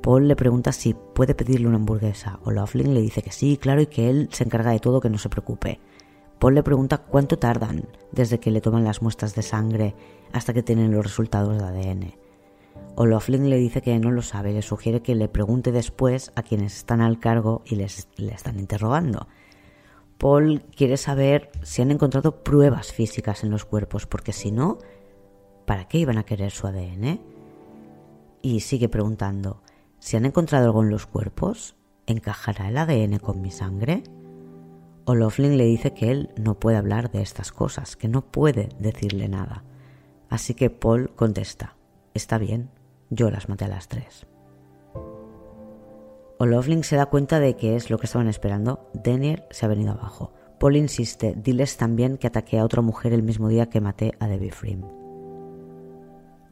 Paul 0.01 0.27
le 0.27 0.35
pregunta 0.35 0.71
si 0.71 0.93
puede 0.93 1.35
pedirle 1.35 1.67
una 1.67 1.77
hamburguesa. 1.77 2.39
O'Loughlin 2.43 2.93
le 2.93 3.01
dice 3.01 3.21
que 3.21 3.31
sí, 3.31 3.57
claro, 3.57 3.81
y 3.81 3.87
que 3.87 4.09
él 4.09 4.29
se 4.31 4.43
encarga 4.43 4.71
de 4.71 4.79
todo, 4.79 5.01
que 5.01 5.09
no 5.09 5.17
se 5.17 5.29
preocupe. 5.29 5.79
Paul 6.39 6.55
le 6.55 6.63
pregunta 6.63 6.99
cuánto 6.99 7.37
tardan 7.37 7.87
desde 8.11 8.39
que 8.39 8.51
le 8.51 8.61
toman 8.61 8.83
las 8.83 9.01
muestras 9.01 9.35
de 9.35 9.41
sangre 9.41 9.95
hasta 10.33 10.53
que 10.53 10.63
tienen 10.63 10.91
los 10.91 11.03
resultados 11.03 11.57
de 11.57 11.63
ADN. 11.63 12.26
O'Loughlin 12.99 13.47
le 13.47 13.57
dice 13.57 13.83
que 13.83 13.99
no 13.99 14.09
lo 14.09 14.23
sabe, 14.23 14.53
le 14.53 14.63
sugiere 14.63 15.03
que 15.03 15.13
le 15.13 15.27
pregunte 15.27 15.71
después 15.71 16.31
a 16.33 16.41
quienes 16.41 16.77
están 16.77 16.99
al 16.99 17.19
cargo 17.19 17.61
y 17.63 17.75
les, 17.75 18.07
le 18.17 18.33
están 18.33 18.57
interrogando. 18.57 19.27
Paul 20.17 20.63
quiere 20.75 20.97
saber 20.97 21.51
si 21.61 21.83
han 21.83 21.91
encontrado 21.91 22.43
pruebas 22.43 22.91
físicas 22.91 23.43
en 23.43 23.51
los 23.51 23.65
cuerpos, 23.65 24.07
porque 24.07 24.33
si 24.33 24.51
no, 24.51 24.79
¿para 25.67 25.87
qué 25.87 25.99
iban 25.99 26.17
a 26.17 26.23
querer 26.23 26.49
su 26.49 26.65
ADN? 26.65 27.21
Y 28.41 28.61
sigue 28.61 28.89
preguntando, 28.89 29.61
si 29.99 30.17
han 30.17 30.25
encontrado 30.25 30.65
algo 30.65 30.81
en 30.81 30.89
los 30.89 31.05
cuerpos, 31.05 31.75
¿encajará 32.07 32.69
el 32.69 32.79
ADN 32.79 33.19
con 33.19 33.41
mi 33.41 33.51
sangre? 33.51 34.01
O'Loughlin 35.05 35.55
le 35.55 35.65
dice 35.65 35.93
que 35.93 36.09
él 36.09 36.31
no 36.35 36.59
puede 36.59 36.77
hablar 36.77 37.11
de 37.11 37.21
estas 37.21 37.51
cosas, 37.51 37.95
que 37.95 38.07
no 38.07 38.23
puede 38.23 38.69
decirle 38.79 39.29
nada. 39.29 39.63
Así 40.29 40.55
que 40.55 40.71
Paul 40.71 41.11
contesta, 41.15 41.77
está 42.15 42.39
bien, 42.39 42.71
yo 43.09 43.29
las 43.29 43.49
maté 43.49 43.65
a 43.65 43.69
las 43.69 43.87
tres. 43.87 44.27
O'Loughlin 46.39 46.83
se 46.83 46.95
da 46.95 47.07
cuenta 47.07 47.39
de 47.39 47.55
que 47.55 47.75
es 47.75 47.89
lo 47.89 47.97
que 47.97 48.05
estaban 48.05 48.27
esperando. 48.27 48.89
Daniel 48.93 49.43
se 49.49 49.65
ha 49.65 49.69
venido 49.69 49.91
abajo. 49.91 50.33
Paul 50.59 50.75
insiste, 50.75 51.35
diles 51.35 51.77
también 51.77 52.17
que 52.17 52.27
ataqué 52.27 52.59
a 52.59 52.65
otra 52.65 52.81
mujer 52.81 53.13
el 53.13 53.23
mismo 53.23 53.47
día 53.47 53.69
que 53.69 53.81
maté 53.81 54.13
a 54.19 54.27
Debbie 54.27 54.51
Frim. 54.51 54.83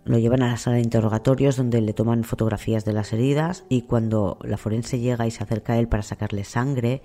Lo 0.03 0.19
llevan 0.19 0.43
a 0.43 0.47
la 0.47 0.57
sala 0.57 0.75
de 0.75 0.83
interrogatorios 0.83 1.57
donde 1.57 1.81
le 1.81 1.93
toman 1.93 2.23
fotografías 2.23 2.85
de 2.85 2.93
las 2.93 3.11
heridas 3.13 3.65
y 3.69 3.83
cuando 3.83 4.37
la 4.43 4.57
forense 4.57 4.99
llega 4.99 5.25
y 5.25 5.31
se 5.31 5.43
acerca 5.43 5.73
a 5.73 5.79
él 5.79 5.87
para 5.87 6.03
sacarle 6.03 6.43
sangre, 6.43 7.01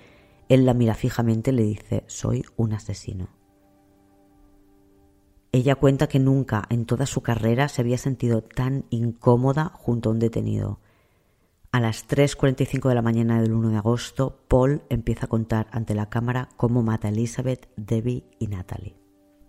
él 0.50 0.66
la 0.66 0.74
mira 0.74 0.94
fijamente 0.94 1.50
y 1.50 1.54
le 1.54 1.62
dice, 1.62 2.04
soy 2.06 2.44
un 2.56 2.74
asesino. 2.74 3.39
Ella 5.52 5.74
cuenta 5.74 6.06
que 6.06 6.20
nunca 6.20 6.64
en 6.70 6.86
toda 6.86 7.06
su 7.06 7.22
carrera 7.22 7.68
se 7.68 7.82
había 7.82 7.98
sentido 7.98 8.42
tan 8.42 8.84
incómoda 8.90 9.72
junto 9.74 10.08
a 10.08 10.12
un 10.12 10.20
detenido. 10.20 10.78
A 11.72 11.80
las 11.80 12.08
3.45 12.08 12.88
de 12.88 12.94
la 12.94 13.02
mañana 13.02 13.40
del 13.40 13.52
1 13.52 13.70
de 13.70 13.76
agosto, 13.76 14.44
Paul 14.48 14.82
empieza 14.88 15.26
a 15.26 15.28
contar 15.28 15.66
ante 15.72 15.94
la 15.94 16.08
cámara 16.08 16.48
cómo 16.56 16.82
mata 16.82 17.08
a 17.08 17.10
Elizabeth, 17.10 17.68
Debbie 17.76 18.24
y 18.38 18.46
Natalie. 18.46 18.96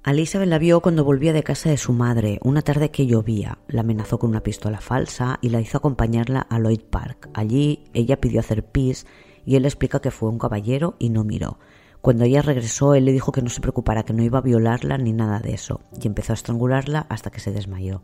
Elizabeth 0.04 0.50
la 0.50 0.58
vio 0.58 0.82
cuando 0.82 1.04
volvía 1.04 1.34
de 1.34 1.44
casa 1.44 1.70
de 1.70 1.78
su 1.78 1.94
madre, 1.94 2.40
una 2.44 2.64
tarde 2.64 2.90
que 2.90 3.06
llovía. 3.06 3.60
La 3.68 3.82
amenazó 3.82 4.18
con 4.18 4.32
una 4.32 4.42
pistola 4.42 4.82
falsa 4.82 5.38
y 5.42 5.50
la 5.50 5.62
hizo 5.62 5.78
acompañarla 5.78 6.42
a 6.42 6.58
Lloyd 6.58 6.82
Park. 6.90 7.30
Allí 7.36 7.84
ella 7.94 8.20
pidió 8.20 8.40
hacer 8.40 8.66
pis 8.66 9.06
y 9.46 9.56
él 9.56 9.66
explica 9.66 10.00
que 10.00 10.10
fue 10.10 10.30
un 10.30 10.40
caballero 10.40 10.96
y 10.98 11.10
no 11.10 11.24
miró. 11.24 11.60
Cuando 12.02 12.24
ella 12.24 12.42
regresó, 12.42 12.96
él 12.96 13.06
le 13.06 13.12
dijo 13.12 13.32
que 13.32 13.44
no 13.44 13.50
se 13.50 13.62
preocupara, 13.62 14.04
que 14.04 14.14
no 14.14 14.24
iba 14.24 14.40
a 14.40 14.42
violarla 14.42 14.98
ni 14.98 15.14
nada 15.14 15.40
de 15.40 15.54
eso, 15.54 15.82
y 16.02 16.08
empezó 16.08 16.34
a 16.34 16.36
estrangularla 16.36 17.06
hasta 17.10 17.30
que 17.30 17.40
se 17.40 17.52
desmayó. 17.52 18.02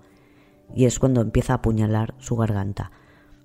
Y 0.76 0.86
es 0.86 1.00
cuando 1.00 1.22
empieza 1.22 1.54
a 1.54 1.56
apuñalar 1.58 2.14
su 2.20 2.36
garganta. 2.36 2.92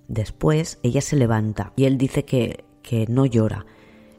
Después 0.07 0.79
ella 0.83 1.01
se 1.01 1.15
levanta 1.15 1.73
y 1.75 1.85
él 1.85 1.97
dice 1.97 2.25
que, 2.25 2.65
que 2.83 3.07
no 3.07 3.25
llora 3.25 3.65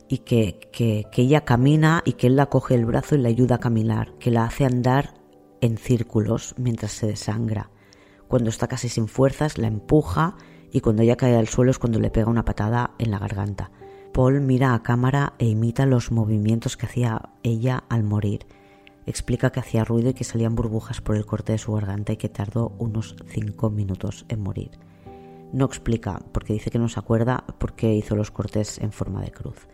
y 0.09 0.19
que, 0.19 0.59
que, 0.73 1.07
ella 1.17 1.45
camina 1.45 2.03
y 2.05 2.15
que 2.15 2.27
él 2.27 2.37
la 2.37 2.47
coge 2.47 2.75
el 2.75 2.87
brazo 2.87 3.15
y 3.15 3.19
le 3.19 3.29
ayuda 3.29 3.57
a 3.57 3.61
caminar, 3.61 4.15
que 4.19 4.31
la 4.31 4.45
hace 4.45 4.65
andar 4.65 5.15
en 5.61 5.79
círculos 5.79 6.55
mientras 6.59 6.93
se 6.93 7.07
desangra. 7.07 7.71
Cuando 8.29 8.51
está 8.51 8.67
casi 8.67 8.89
sin 8.89 9.09
fuerzas, 9.09 9.59
la 9.59 9.69
empuja 9.69 10.37
y 10.73 10.81
cuando 10.81 11.03
ella 11.03 11.17
cae 11.17 11.37
al 11.37 11.49
suelo 11.49 11.71
es 11.71 11.79
cuando 11.79 12.01
le 12.01 12.11
pega 12.11 12.31
una 12.31 12.45
patada 12.45 12.93
en 12.99 13.11
la 13.11 13.19
garganta. 13.19 13.71
Paul 14.15 14.41
mira 14.41 14.75
a 14.75 14.83
cámara 14.85 15.33
e 15.41 15.47
imita 15.47 15.87
los 15.87 16.13
movimientos 16.13 16.77
que 16.77 16.87
hacía 16.87 17.31
ella 17.43 17.83
al 17.89 18.05
morir. 18.05 18.47
Explica 19.07 19.51
que 19.51 19.59
hacía 19.59 19.83
ruido 19.83 20.11
y 20.11 20.15
que 20.15 20.23
salían 20.23 20.55
burbujas 20.55 21.01
por 21.01 21.17
el 21.17 21.27
corte 21.27 21.51
de 21.51 21.59
su 21.59 21.73
garganta 21.73 22.13
y 22.13 22.17
que 22.17 22.29
tardó 22.29 22.77
unos 22.79 23.17
cinco 23.27 23.71
minutos 23.71 24.25
en 24.29 24.41
morir. 24.41 24.71
No 25.53 25.65
explica, 25.65 26.23
porque 26.31 26.53
dice 26.53 26.71
que 26.71 26.79
no 26.79 26.89
se 26.89 27.01
acuerda 27.01 27.43
por 27.59 27.75
qué 27.75 27.93
hizo 27.93 28.15
los 28.15 28.31
cortes 28.31 28.79
en 28.79 28.93
forma 28.93 29.21
de 29.21 29.33
cruz. 29.33 29.67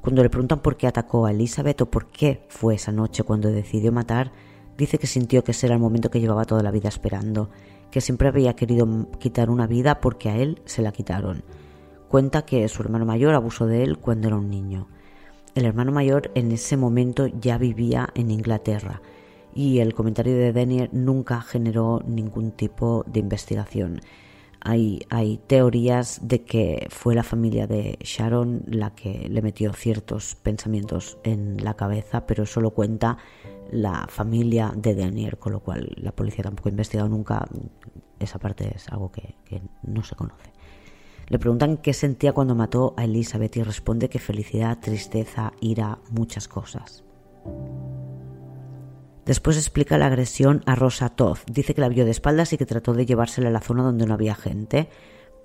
Cuando 0.00 0.22
le 0.22 0.30
preguntan 0.30 0.60
por 0.60 0.78
qué 0.78 0.86
atacó 0.86 1.26
a 1.26 1.32
Elizabeth 1.32 1.82
o 1.82 1.90
por 1.90 2.06
qué 2.06 2.46
fue 2.48 2.76
esa 2.76 2.90
noche 2.90 3.22
cuando 3.22 3.50
decidió 3.50 3.92
matar, 3.92 4.32
dice 4.78 4.96
que 4.96 5.06
sintió 5.06 5.44
que 5.44 5.50
ese 5.50 5.66
era 5.66 5.74
el 5.74 5.82
momento 5.82 6.10
que 6.10 6.20
llevaba 6.20 6.46
toda 6.46 6.62
la 6.62 6.70
vida 6.70 6.88
esperando, 6.88 7.50
que 7.90 8.00
siempre 8.00 8.28
había 8.28 8.56
querido 8.56 9.10
quitar 9.18 9.50
una 9.50 9.66
vida 9.66 10.00
porque 10.00 10.30
a 10.30 10.38
él 10.38 10.62
se 10.64 10.80
la 10.80 10.90
quitaron. 10.90 11.44
Cuenta 12.14 12.42
que 12.42 12.68
su 12.68 12.80
hermano 12.80 13.04
mayor 13.04 13.34
abusó 13.34 13.66
de 13.66 13.82
él 13.82 13.98
cuando 13.98 14.28
era 14.28 14.36
un 14.36 14.48
niño. 14.48 14.86
El 15.56 15.64
hermano 15.64 15.90
mayor 15.90 16.30
en 16.36 16.52
ese 16.52 16.76
momento 16.76 17.26
ya 17.26 17.58
vivía 17.58 18.08
en 18.14 18.30
Inglaterra 18.30 19.02
y 19.52 19.80
el 19.80 19.94
comentario 19.94 20.36
de 20.36 20.52
Daniel 20.52 20.90
nunca 20.92 21.40
generó 21.40 22.04
ningún 22.06 22.52
tipo 22.52 23.02
de 23.08 23.18
investigación. 23.18 24.00
Hay, 24.60 25.00
hay, 25.10 25.40
teorías 25.48 26.20
de 26.22 26.44
que 26.44 26.86
fue 26.88 27.16
la 27.16 27.24
familia 27.24 27.66
de 27.66 27.98
Sharon 28.00 28.62
la 28.68 28.94
que 28.94 29.28
le 29.28 29.42
metió 29.42 29.72
ciertos 29.72 30.36
pensamientos 30.36 31.18
en 31.24 31.64
la 31.64 31.74
cabeza, 31.74 32.26
pero 32.26 32.46
solo 32.46 32.70
cuenta 32.70 33.18
la 33.72 34.06
familia 34.08 34.72
de 34.76 34.94
Daniel, 34.94 35.36
con 35.36 35.52
lo 35.52 35.58
cual 35.58 35.92
la 35.96 36.12
policía 36.12 36.44
tampoco 36.44 36.68
ha 36.68 36.70
investigado 36.70 37.08
nunca. 37.08 37.44
Esa 38.20 38.38
parte 38.38 38.72
es 38.72 38.88
algo 38.88 39.10
que, 39.10 39.34
que 39.44 39.62
no 39.82 40.04
se 40.04 40.14
conoce. 40.14 40.52
Le 41.28 41.38
preguntan 41.38 41.76
qué 41.78 41.92
sentía 41.92 42.32
cuando 42.32 42.54
mató 42.54 42.94
a 42.96 43.04
Elizabeth 43.04 43.56
y 43.56 43.62
responde 43.62 44.08
que 44.08 44.18
felicidad, 44.18 44.78
tristeza, 44.80 45.52
ira, 45.60 45.98
muchas 46.10 46.48
cosas. 46.48 47.04
Después 49.24 49.56
explica 49.56 49.96
la 49.96 50.06
agresión 50.06 50.62
a 50.66 50.74
Rosa 50.74 51.08
Toth. 51.08 51.40
Dice 51.50 51.74
que 51.74 51.80
la 51.80 51.88
vio 51.88 52.04
de 52.04 52.10
espaldas 52.10 52.52
y 52.52 52.58
que 52.58 52.66
trató 52.66 52.92
de 52.92 53.06
llevársela 53.06 53.48
a 53.48 53.52
la 53.52 53.60
zona 53.60 53.82
donde 53.82 54.06
no 54.06 54.14
había 54.14 54.34
gente. 54.34 54.90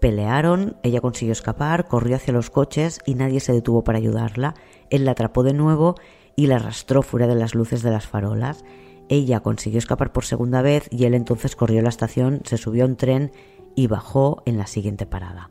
Pelearon, 0.01 0.77
ella 0.83 0.99
consiguió 0.99 1.31
escapar, 1.31 1.87
corrió 1.87 2.17
hacia 2.17 2.33
los 2.33 2.49
coches 2.49 2.99
y 3.05 3.15
nadie 3.15 3.39
se 3.39 3.53
detuvo 3.53 3.83
para 3.83 3.97
ayudarla. 3.97 4.53
Él 4.89 5.05
la 5.05 5.11
atrapó 5.11 5.43
de 5.43 5.53
nuevo 5.53 5.95
y 6.35 6.47
la 6.47 6.57
arrastró 6.57 7.03
fuera 7.03 7.27
de 7.27 7.35
las 7.35 7.55
luces 7.55 7.81
de 7.81 7.91
las 7.91 8.05
farolas. 8.05 8.65
Ella 9.07 9.39
consiguió 9.39 9.79
escapar 9.79 10.11
por 10.11 10.25
segunda 10.25 10.61
vez 10.61 10.87
y 10.91 11.05
él 11.05 11.13
entonces 11.13 11.55
corrió 11.55 11.79
a 11.79 11.83
la 11.83 11.89
estación, 11.89 12.41
se 12.43 12.57
subió 12.57 12.83
a 12.83 12.87
un 12.87 12.97
tren 12.97 13.31
y 13.75 13.87
bajó 13.87 14.43
en 14.45 14.57
la 14.57 14.67
siguiente 14.67 15.05
parada. 15.05 15.49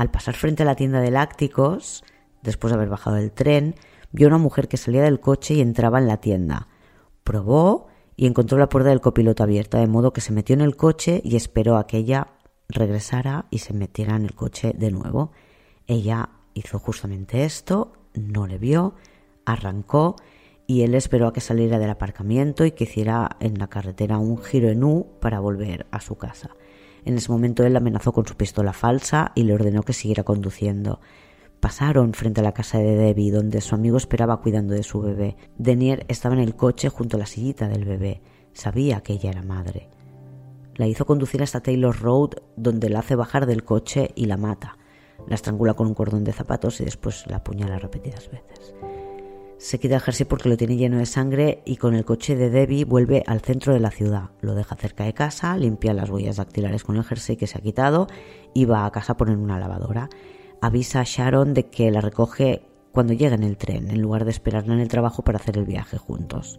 Al 0.00 0.10
pasar 0.10 0.34
frente 0.34 0.62
a 0.62 0.66
la 0.66 0.76
tienda 0.76 1.02
de 1.02 1.10
lácticos, 1.10 2.04
después 2.42 2.70
de 2.70 2.76
haber 2.76 2.88
bajado 2.88 3.16
del 3.16 3.32
tren, 3.32 3.74
vio 4.12 4.28
a 4.28 4.30
una 4.30 4.38
mujer 4.38 4.66
que 4.66 4.78
salía 4.78 5.02
del 5.02 5.20
coche 5.20 5.52
y 5.52 5.60
entraba 5.60 5.98
en 5.98 6.06
la 6.06 6.22
tienda. 6.22 6.68
Probó 7.22 7.88
y 8.16 8.26
encontró 8.26 8.56
la 8.56 8.70
puerta 8.70 8.88
del 8.88 9.02
copiloto 9.02 9.42
abierta, 9.42 9.78
de 9.78 9.86
modo 9.88 10.14
que 10.14 10.22
se 10.22 10.32
metió 10.32 10.54
en 10.54 10.62
el 10.62 10.74
coche 10.74 11.20
y 11.22 11.36
esperó 11.36 11.76
a 11.76 11.86
que 11.86 11.98
ella 11.98 12.28
regresara 12.70 13.44
y 13.50 13.58
se 13.58 13.74
metiera 13.74 14.16
en 14.16 14.22
el 14.22 14.34
coche 14.34 14.72
de 14.74 14.90
nuevo. 14.90 15.32
Ella 15.86 16.30
hizo 16.54 16.78
justamente 16.78 17.44
esto, 17.44 17.92
no 18.14 18.46
le 18.46 18.56
vio, 18.56 18.94
arrancó 19.44 20.16
y 20.66 20.80
él 20.80 20.94
esperó 20.94 21.26
a 21.26 21.34
que 21.34 21.42
saliera 21.42 21.78
del 21.78 21.90
aparcamiento 21.90 22.64
y 22.64 22.70
que 22.70 22.84
hiciera 22.84 23.36
en 23.38 23.58
la 23.58 23.68
carretera 23.68 24.16
un 24.16 24.38
giro 24.38 24.70
en 24.70 24.82
U 24.82 25.18
para 25.20 25.40
volver 25.40 25.86
a 25.90 26.00
su 26.00 26.16
casa. 26.16 26.56
En 27.04 27.16
ese 27.16 27.30
momento 27.30 27.64
él 27.64 27.76
amenazó 27.76 28.12
con 28.12 28.26
su 28.26 28.36
pistola 28.36 28.72
falsa 28.72 29.32
y 29.34 29.44
le 29.44 29.54
ordenó 29.54 29.82
que 29.82 29.92
siguiera 29.92 30.24
conduciendo. 30.24 31.00
Pasaron 31.60 32.14
frente 32.14 32.40
a 32.40 32.44
la 32.44 32.52
casa 32.52 32.78
de 32.78 32.96
Debbie, 32.96 33.30
donde 33.30 33.60
su 33.60 33.74
amigo 33.74 33.98
esperaba 33.98 34.40
cuidando 34.40 34.74
de 34.74 34.82
su 34.82 35.00
bebé. 35.00 35.36
Denier 35.58 36.06
estaba 36.08 36.34
en 36.34 36.40
el 36.40 36.56
coche 36.56 36.88
junto 36.88 37.16
a 37.16 37.20
la 37.20 37.26
sillita 37.26 37.68
del 37.68 37.84
bebé. 37.84 38.22
Sabía 38.54 39.02
que 39.02 39.12
ella 39.12 39.30
era 39.30 39.42
madre. 39.42 39.90
La 40.76 40.86
hizo 40.86 41.04
conducir 41.04 41.42
hasta 41.42 41.60
Taylor 41.60 42.00
Road, 42.00 42.30
donde 42.56 42.88
la 42.88 43.00
hace 43.00 43.14
bajar 43.14 43.44
del 43.44 43.64
coche 43.64 44.12
y 44.14 44.24
la 44.24 44.38
mata. 44.38 44.78
La 45.28 45.34
estrangula 45.34 45.74
con 45.74 45.86
un 45.86 45.94
cordón 45.94 46.24
de 46.24 46.32
zapatos 46.32 46.80
y 46.80 46.84
después 46.86 47.26
la 47.26 47.36
apuñala 47.36 47.78
repetidas 47.78 48.30
veces. 48.30 48.74
Se 49.60 49.78
quita 49.78 49.96
el 49.96 50.00
jersey 50.00 50.24
porque 50.24 50.48
lo 50.48 50.56
tiene 50.56 50.78
lleno 50.78 50.96
de 50.96 51.04
sangre 51.04 51.60
y 51.66 51.76
con 51.76 51.94
el 51.94 52.06
coche 52.06 52.34
de 52.34 52.48
Debbie 52.48 52.86
vuelve 52.86 53.22
al 53.26 53.42
centro 53.42 53.74
de 53.74 53.78
la 53.78 53.90
ciudad. 53.90 54.30
Lo 54.40 54.54
deja 54.54 54.74
cerca 54.74 55.04
de 55.04 55.12
casa, 55.12 55.54
limpia 55.58 55.92
las 55.92 56.08
huellas 56.08 56.36
dactilares 56.36 56.82
con 56.82 56.96
el 56.96 57.04
jersey 57.04 57.36
que 57.36 57.46
se 57.46 57.58
ha 57.58 57.60
quitado 57.60 58.06
y 58.54 58.64
va 58.64 58.86
a 58.86 58.90
casa 58.90 59.12
a 59.12 59.16
poner 59.18 59.36
una 59.36 59.58
lavadora. 59.58 60.08
Avisa 60.62 61.00
a 61.00 61.04
Sharon 61.04 61.52
de 61.52 61.66
que 61.66 61.90
la 61.90 62.00
recoge 62.00 62.62
cuando 62.90 63.12
llega 63.12 63.34
en 63.34 63.42
el 63.42 63.58
tren, 63.58 63.90
en 63.90 64.00
lugar 64.00 64.24
de 64.24 64.30
esperarla 64.30 64.72
en 64.72 64.80
el 64.80 64.88
trabajo 64.88 65.22
para 65.24 65.36
hacer 65.36 65.58
el 65.58 65.66
viaje 65.66 65.98
juntos. 65.98 66.58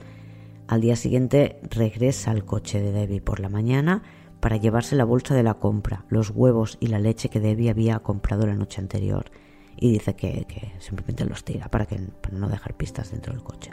Al 0.68 0.82
día 0.82 0.96
siguiente 0.96 1.60
regresa 1.72 2.30
al 2.30 2.46
coche 2.46 2.80
de 2.80 2.92
Debbie 2.92 3.20
por 3.20 3.40
la 3.40 3.50
mañana 3.50 4.04
para 4.40 4.58
llevarse 4.58 4.96
la 4.96 5.06
bolsa 5.06 5.34
de 5.34 5.42
la 5.42 5.56
compra, 5.56 6.06
los 6.10 6.30
huevos 6.30 6.78
y 6.80 6.86
la 6.86 7.00
leche 7.00 7.30
que 7.30 7.40
Debbie 7.40 7.72
había 7.72 7.98
comprado 7.98 8.46
la 8.46 8.54
noche 8.54 8.80
anterior 8.80 9.32
y 9.78 9.92
dice 9.92 10.16
que, 10.16 10.46
simplemente 10.80 11.26
los 11.26 11.44
tira 11.44 11.68
para, 11.70 11.86
que, 11.86 11.98
para 11.98 12.38
no 12.38 12.48
dejar 12.48 12.76
pistas 12.76 13.12
dentro 13.12 13.34
del 13.34 13.44
coche. 13.44 13.72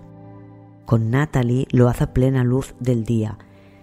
Con 0.84 1.10
Natalie 1.10 1.66
lo 1.70 1.88
hace 1.88 2.04
a 2.04 2.14
plena 2.14 2.44
luz 2.44 2.74
del 2.80 3.04
día. 3.04 3.38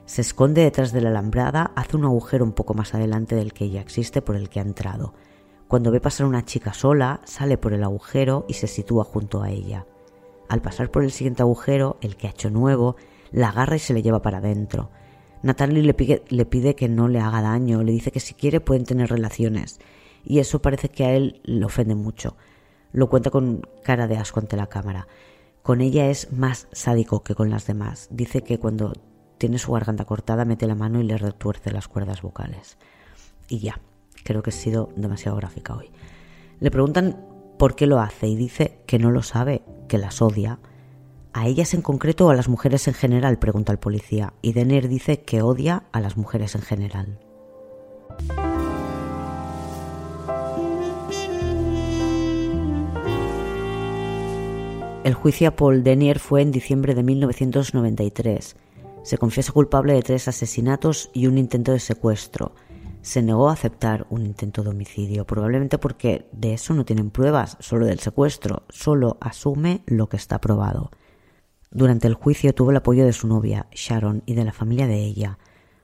Se 0.05 0.21
esconde 0.21 0.63
detrás 0.63 0.91
de 0.91 1.01
la 1.01 1.09
alambrada, 1.09 1.71
hace 1.75 1.97
un 1.97 2.05
agujero 2.05 2.43
un 2.43 2.53
poco 2.53 2.73
más 2.73 2.93
adelante 2.95 3.35
del 3.35 3.53
que 3.53 3.69
ya 3.69 3.81
existe 3.81 4.21
por 4.21 4.35
el 4.35 4.49
que 4.49 4.59
ha 4.59 4.63
entrado. 4.63 5.13
Cuando 5.67 5.91
ve 5.91 5.99
pasar 5.99 6.25
una 6.25 6.45
chica 6.45 6.73
sola, 6.73 7.21
sale 7.25 7.57
por 7.57 7.73
el 7.73 7.83
agujero 7.83 8.45
y 8.47 8.53
se 8.53 8.67
sitúa 8.67 9.03
junto 9.03 9.41
a 9.41 9.49
ella. 9.49 9.85
Al 10.47 10.61
pasar 10.61 10.91
por 10.91 11.03
el 11.03 11.11
siguiente 11.11 11.41
agujero, 11.41 11.97
el 12.01 12.15
que 12.15 12.27
ha 12.27 12.31
hecho 12.31 12.49
nuevo, 12.49 12.95
la 13.31 13.49
agarra 13.49 13.75
y 13.75 13.79
se 13.79 13.93
le 13.93 14.01
lleva 14.03 14.21
para 14.21 14.37
adentro. 14.37 14.89
Natalie 15.41 15.83
le 15.83 15.93
pide, 15.93 16.23
le 16.29 16.45
pide 16.45 16.75
que 16.75 16.89
no 16.89 17.07
le 17.07 17.19
haga 17.19 17.41
daño, 17.41 17.83
le 17.83 17.91
dice 17.91 18.11
que 18.11 18.19
si 18.19 18.33
quiere 18.33 18.61
pueden 18.61 18.85
tener 18.85 19.09
relaciones 19.09 19.79
y 20.25 20.39
eso 20.39 20.61
parece 20.61 20.89
que 20.89 21.05
a 21.05 21.13
él 21.13 21.41
le 21.43 21.65
ofende 21.65 21.95
mucho. 21.95 22.35
Lo 22.91 23.09
cuenta 23.09 23.29
con 23.29 23.61
cara 23.83 24.07
de 24.07 24.17
asco 24.17 24.39
ante 24.39 24.57
la 24.57 24.67
cámara. 24.67 25.07
Con 25.61 25.81
ella 25.81 26.09
es 26.09 26.31
más 26.31 26.67
sádico 26.71 27.23
que 27.23 27.35
con 27.35 27.49
las 27.49 27.67
demás. 27.67 28.07
Dice 28.11 28.41
que 28.41 28.59
cuando 28.59 28.93
tiene 29.37 29.57
su 29.57 29.71
garganta 29.71 30.05
cortada 30.05 30.45
mete 30.45 30.67
la 30.67 30.75
mano 30.75 31.01
y 31.01 31.03
le 31.03 31.17
retuerce 31.17 31.71
las 31.71 31.87
cuerdas 31.87 32.21
vocales. 32.21 32.77
Y 33.47 33.59
ya, 33.59 33.79
creo 34.23 34.41
que 34.41 34.49
he 34.49 34.53
sido 34.53 34.89
demasiado 34.95 35.37
gráfica 35.37 35.75
hoy. 35.75 35.91
Le 36.59 36.71
preguntan 36.71 37.25
por 37.57 37.75
qué 37.75 37.87
lo 37.87 37.99
hace 37.99 38.27
y 38.27 38.35
dice 38.35 38.79
que 38.85 38.99
no 38.99 39.11
lo 39.11 39.23
sabe, 39.23 39.61
que 39.87 39.97
las 39.97 40.21
odia. 40.21 40.59
¿A 41.33 41.47
ellas 41.47 41.73
en 41.73 41.81
concreto 41.81 42.27
o 42.27 42.29
a 42.29 42.35
las 42.35 42.47
mujeres 42.47 42.87
en 42.87 42.93
general? 42.93 43.39
pregunta 43.39 43.71
el 43.71 43.79
policía. 43.79 44.33
Y 44.41 44.53
Denner 44.53 44.87
dice 44.87 45.21
que 45.21 45.41
odia 45.41 45.83
a 45.91 45.99
las 45.99 46.15
mujeres 46.15 46.55
en 46.55 46.61
general. 46.61 47.19
El 55.05 55.13
juicio 55.13 55.47
a 55.47 55.55
Paul 55.55 55.83
Denier 55.83 56.17
fue 56.17 56.41
en 56.41 56.51
diciembre 56.51 56.95
de 56.95 57.03
1993. 57.03 58.55
Se 59.03 59.17
confiesa 59.19 59.51
culpable 59.51 59.93
de 59.93 60.01
tres 60.01 60.27
asesinatos 60.27 61.11
y 61.13 61.27
un 61.27 61.37
intento 61.37 61.73
de 61.73 61.79
secuestro. 61.79 62.55
Se 63.03 63.21
negó 63.21 63.49
a 63.49 63.53
aceptar 63.53 64.07
un 64.09 64.25
intento 64.25 64.63
de 64.63 64.71
homicidio, 64.71 65.27
probablemente 65.27 65.77
porque 65.77 66.27
de 66.31 66.55
eso 66.55 66.73
no 66.73 66.85
tienen 66.85 67.11
pruebas, 67.11 67.55
solo 67.59 67.85
del 67.85 67.99
secuestro, 67.99 68.63
solo 68.69 69.19
asume 69.21 69.83
lo 69.85 70.09
que 70.09 70.17
está 70.17 70.41
probado. 70.41 70.89
Durante 71.69 72.07
el 72.07 72.15
juicio 72.15 72.55
tuvo 72.55 72.71
el 72.71 72.77
apoyo 72.77 73.05
de 73.05 73.13
su 73.13 73.27
novia, 73.27 73.67
Sharon, 73.73 74.23
y 74.25 74.33
de 74.33 74.43
la 74.43 74.53
familia 74.53 74.87
de 74.87 75.03
ella. 75.03 75.37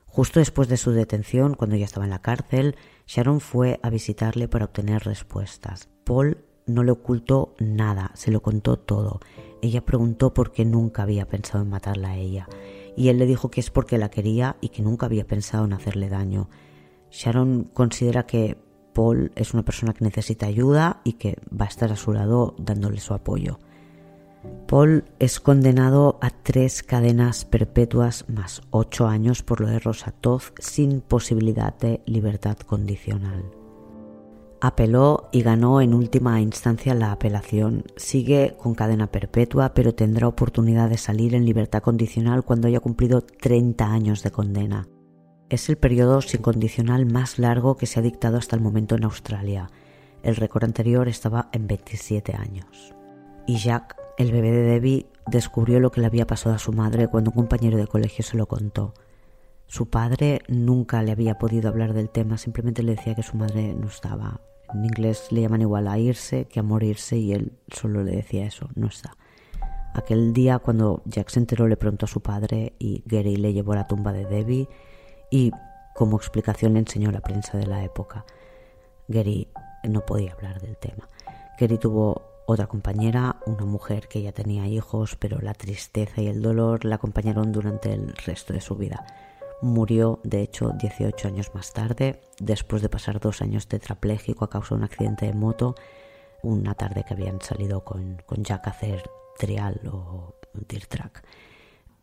Justo 0.06 0.40
después 0.40 0.66
de 0.66 0.78
su 0.78 0.90
detención, 0.90 1.54
cuando 1.54 1.76
ya 1.76 1.84
estaba 1.84 2.06
en 2.06 2.10
la 2.10 2.22
cárcel, 2.22 2.74
Sharon 3.06 3.38
fue 3.38 3.78
a 3.84 3.88
visitarle 3.88 4.48
para 4.48 4.64
obtener 4.64 5.04
respuestas. 5.04 5.88
Paul 6.02 6.38
no 6.66 6.82
le 6.82 6.92
ocultó 6.92 7.54
nada, 7.58 8.10
se 8.14 8.30
lo 8.30 8.42
contó 8.42 8.78
todo. 8.78 9.20
Ella 9.60 9.84
preguntó 9.84 10.34
por 10.34 10.52
qué 10.52 10.64
nunca 10.64 11.02
había 11.02 11.28
pensado 11.28 11.62
en 11.64 11.70
matarla 11.70 12.10
a 12.10 12.16
ella, 12.16 12.48
y 12.96 13.08
él 13.08 13.18
le 13.18 13.26
dijo 13.26 13.50
que 13.50 13.60
es 13.60 13.70
porque 13.70 13.98
la 13.98 14.10
quería 14.10 14.56
y 14.60 14.70
que 14.70 14.82
nunca 14.82 15.06
había 15.06 15.26
pensado 15.26 15.64
en 15.64 15.72
hacerle 15.72 16.08
daño. 16.08 16.48
Sharon 17.10 17.64
considera 17.72 18.26
que 18.26 18.56
Paul 18.92 19.32
es 19.34 19.54
una 19.54 19.64
persona 19.64 19.92
que 19.92 20.04
necesita 20.04 20.46
ayuda 20.46 21.00
y 21.04 21.14
que 21.14 21.38
va 21.48 21.66
a 21.66 21.68
estar 21.68 21.92
a 21.92 21.96
su 21.96 22.12
lado 22.12 22.54
dándole 22.58 23.00
su 23.00 23.14
apoyo. 23.14 23.58
Paul 24.66 25.04
es 25.18 25.38
condenado 25.38 26.18
a 26.20 26.30
tres 26.30 26.82
cadenas 26.82 27.44
perpetuas 27.44 28.28
más 28.28 28.62
ocho 28.70 29.06
años 29.06 29.42
por 29.42 29.60
lo 29.60 29.68
de 29.68 29.78
Rosatov 29.78 30.52
sin 30.58 31.00
posibilidad 31.00 31.78
de 31.78 32.02
libertad 32.06 32.56
condicional. 32.58 33.61
Apeló 34.64 35.28
y 35.32 35.42
ganó 35.42 35.80
en 35.80 35.92
última 35.92 36.40
instancia 36.40 36.94
la 36.94 37.10
apelación. 37.10 37.82
Sigue 37.96 38.54
con 38.56 38.76
cadena 38.76 39.08
perpetua, 39.08 39.74
pero 39.74 39.92
tendrá 39.92 40.28
oportunidad 40.28 40.88
de 40.88 40.98
salir 40.98 41.34
en 41.34 41.44
libertad 41.44 41.82
condicional 41.82 42.44
cuando 42.44 42.68
haya 42.68 42.78
cumplido 42.78 43.22
30 43.22 43.84
años 43.84 44.22
de 44.22 44.30
condena. 44.30 44.86
Es 45.48 45.68
el 45.68 45.78
periodo 45.78 46.20
sin 46.20 46.42
condicional 46.42 47.06
más 47.06 47.40
largo 47.40 47.76
que 47.76 47.86
se 47.86 47.98
ha 47.98 48.04
dictado 48.04 48.38
hasta 48.38 48.54
el 48.54 48.62
momento 48.62 48.94
en 48.94 49.02
Australia. 49.02 49.68
El 50.22 50.36
récord 50.36 50.62
anterior 50.62 51.08
estaba 51.08 51.48
en 51.50 51.66
27 51.66 52.36
años. 52.36 52.94
Y 53.48 53.56
Jack, 53.56 53.96
el 54.16 54.30
bebé 54.30 54.52
de 54.52 54.62
Debbie, 54.62 55.06
descubrió 55.26 55.80
lo 55.80 55.90
que 55.90 56.02
le 56.02 56.06
había 56.06 56.28
pasado 56.28 56.54
a 56.54 56.60
su 56.60 56.72
madre 56.72 57.08
cuando 57.08 57.32
un 57.32 57.36
compañero 57.36 57.78
de 57.78 57.88
colegio 57.88 58.22
se 58.22 58.36
lo 58.36 58.46
contó. 58.46 58.94
Su 59.66 59.90
padre 59.90 60.42
nunca 60.46 61.02
le 61.02 61.10
había 61.10 61.36
podido 61.40 61.68
hablar 61.68 61.94
del 61.94 62.10
tema, 62.10 62.38
simplemente 62.38 62.84
le 62.84 62.94
decía 62.94 63.16
que 63.16 63.24
su 63.24 63.36
madre 63.36 63.74
no 63.74 63.88
estaba 63.88 64.40
en 64.74 64.84
inglés 64.84 65.28
le 65.30 65.42
llaman 65.42 65.62
igual 65.62 65.88
a 65.88 65.98
irse 65.98 66.46
que 66.46 66.60
a 66.60 66.62
morirse 66.62 67.16
y 67.16 67.32
él 67.32 67.52
solo 67.68 68.02
le 68.02 68.12
decía 68.12 68.46
eso, 68.46 68.68
no 68.74 68.86
está. 68.86 69.16
Aquel 69.94 70.32
día 70.32 70.58
cuando 70.58 71.02
Jack 71.04 71.28
se 71.28 71.38
enteró 71.38 71.68
le 71.68 71.76
preguntó 71.76 72.06
a 72.06 72.08
su 72.08 72.20
padre 72.20 72.74
y 72.78 73.02
Gary 73.06 73.36
le 73.36 73.52
llevó 73.52 73.72
a 73.72 73.76
la 73.76 73.86
tumba 73.86 74.12
de 74.12 74.24
Debbie 74.24 74.68
y 75.30 75.52
como 75.94 76.16
explicación 76.16 76.74
le 76.74 76.80
enseñó 76.80 77.10
la 77.10 77.20
prensa 77.20 77.58
de 77.58 77.66
la 77.66 77.84
época. 77.84 78.24
Gary 79.08 79.48
no 79.84 80.06
podía 80.06 80.32
hablar 80.32 80.60
del 80.60 80.76
tema. 80.76 81.08
Gary 81.58 81.76
tuvo 81.76 82.22
otra 82.46 82.66
compañera, 82.66 83.36
una 83.46 83.64
mujer 83.64 84.08
que 84.08 84.22
ya 84.22 84.32
tenía 84.32 84.66
hijos, 84.66 85.16
pero 85.16 85.40
la 85.40 85.54
tristeza 85.54 86.20
y 86.20 86.26
el 86.26 86.42
dolor 86.42 86.84
la 86.84 86.96
acompañaron 86.96 87.52
durante 87.52 87.92
el 87.92 88.14
resto 88.16 88.52
de 88.52 88.60
su 88.60 88.76
vida. 88.76 89.04
Murió, 89.62 90.18
de 90.24 90.42
hecho, 90.42 90.72
18 90.72 91.28
años 91.28 91.54
más 91.54 91.72
tarde, 91.72 92.20
después 92.40 92.82
de 92.82 92.88
pasar 92.88 93.20
dos 93.20 93.42
años 93.42 93.68
tetrapléjico 93.68 94.44
a 94.44 94.50
causa 94.50 94.74
de 94.74 94.80
un 94.80 94.84
accidente 94.84 95.26
de 95.26 95.34
moto, 95.34 95.76
una 96.42 96.74
tarde 96.74 97.04
que 97.06 97.14
habían 97.14 97.40
salido 97.40 97.84
con, 97.84 98.18
Jack 98.38 98.66
a 98.66 98.70
hacer 98.70 99.08
trial 99.38 99.80
o 99.92 100.34
dirt 100.68 100.88
track. 100.88 101.24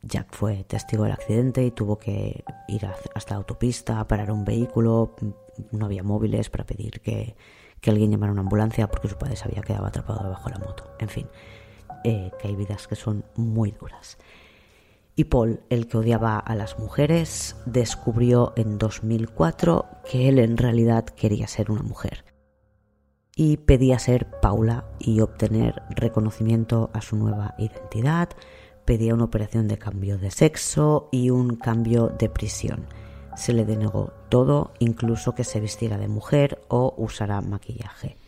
Jack 0.02 0.34
fue 0.34 0.64
testigo 0.64 1.04
del 1.04 1.12
accidente 1.12 1.66
y 1.66 1.72
tuvo 1.72 2.00
que 2.00 2.46
ir 2.70 2.88
hasta 3.14 3.34
la 3.34 3.40
autopista, 3.40 4.08
parar 4.08 4.32
un 4.32 4.46
vehículo, 4.46 5.16
no 5.74 5.86
había 5.86 6.02
móviles 6.02 6.50
para 6.50 6.66
pedir 6.66 7.02
que, 7.02 7.36
alguien 7.86 8.10
llamara 8.10 8.32
una 8.32 8.42
ambulancia 8.42 8.88
porque 8.88 9.10
su 9.10 9.18
padre 9.18 9.36
se 9.36 9.44
había 9.44 9.64
quedado 9.64 9.86
atrapado 9.86 10.24
debajo 10.24 10.48
de 10.50 10.56
la 10.56 10.66
moto. 10.66 10.90
En 11.00 11.10
fin, 11.10 11.28
eh, 12.06 12.32
que 12.40 12.48
hay 12.48 12.56
vidas 12.56 12.88
que 12.88 12.96
son 12.96 13.26
muy 13.36 13.72
duras. 13.72 14.18
Y 15.20 15.26
Paul, 15.26 15.60
el 15.70 15.88
que 15.88 15.98
odiaba 15.98 16.40
a 16.40 16.56
las 16.56 16.80
mujeres, 16.80 17.58
descubrió 17.66 18.54
en 18.56 18.78
2004 18.78 19.86
que 20.10 20.30
él 20.30 20.40
en 20.40 20.56
realidad 20.56 21.04
quería 21.04 21.46
ser 21.50 21.72
una 21.72 21.82
mujer. 21.82 22.24
Y 23.36 23.58
pedía 23.58 24.00
ser 24.00 24.28
Paula 24.40 24.86
y 24.98 25.20
obtener 25.20 25.84
reconocimiento 25.90 26.90
a 26.94 27.02
su 27.02 27.18
nueva 27.18 27.54
identidad, 27.58 28.30
pedía 28.86 29.14
una 29.14 29.26
operación 29.26 29.68
de 29.68 29.78
cambio 29.78 30.18
de 30.18 30.32
sexo 30.32 31.10
y 31.12 31.32
un 31.32 31.58
cambio 31.58 32.08
de 32.18 32.30
prisión. 32.30 32.86
Se 33.36 33.52
le 33.52 33.66
denegó 33.66 34.14
todo, 34.30 34.72
incluso 34.80 35.36
que 35.36 35.44
se 35.44 35.60
vistiera 35.60 35.98
de 35.98 36.08
mujer 36.08 36.64
o 36.70 36.94
usara 36.98 37.42
maquillaje 37.42 38.19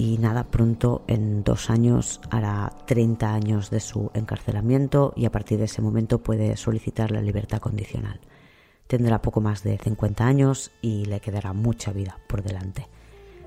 y 0.00 0.16
nada, 0.16 0.44
pronto 0.44 1.04
en 1.08 1.44
dos 1.44 1.68
años 1.68 2.22
hará 2.30 2.72
30 2.86 3.34
años 3.34 3.68
de 3.68 3.80
su 3.80 4.10
encarcelamiento 4.14 5.12
y 5.14 5.26
a 5.26 5.30
partir 5.30 5.58
de 5.58 5.66
ese 5.66 5.82
momento 5.82 6.22
puede 6.22 6.56
solicitar 6.56 7.10
la 7.10 7.20
libertad 7.20 7.58
condicional. 7.58 8.18
Tendrá 8.86 9.20
poco 9.20 9.42
más 9.42 9.62
de 9.62 9.76
50 9.76 10.26
años 10.26 10.70
y 10.80 11.04
le 11.04 11.20
quedará 11.20 11.52
mucha 11.52 11.92
vida 11.92 12.18
por 12.28 12.42
delante. 12.42 12.88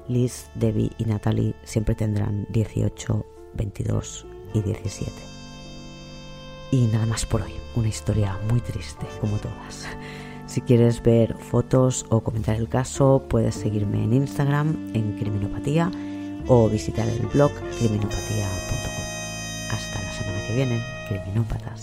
Liz, 0.08 0.51
Debbie 0.54 0.91
y 0.99 1.06
Natalie 1.06 1.56
siempre 1.64 1.95
tendrán 1.95 2.45
18, 2.51 3.26
22 3.56 4.28
y 4.54 4.62
17. 4.62 5.12
Y 6.70 6.86
nada 6.86 7.08
más 7.08 7.26
por 7.26 7.41
hoy, 7.41 7.54
una 7.76 7.88
historia 7.88 8.38
muy 8.47 8.62
triste 8.62 9.08
como 9.20 9.38
todas. 9.38 9.88
Si 10.45 10.62
quieres 10.62 11.01
ver 11.01 11.36
fotos 11.36 12.06
o 12.10 12.20
comentar 12.20 12.58
el 12.58 12.70
caso, 12.70 13.24
puedes 13.28 13.56
seguirme 13.56 14.04
en 14.04 14.14
Instagram 14.14 14.91
en 14.93 15.18
Criminopatía 15.18 15.89
o 16.48 16.70
visitar 16.70 17.08
el 17.08 17.20
blog 17.28 17.52
criminopatía.com. 17.78 18.94
Hasta 19.72 20.02
la 20.02 20.12
semana 20.14 20.48
que 20.48 20.54
viene, 20.54 20.82
criminópatas. 21.08 21.83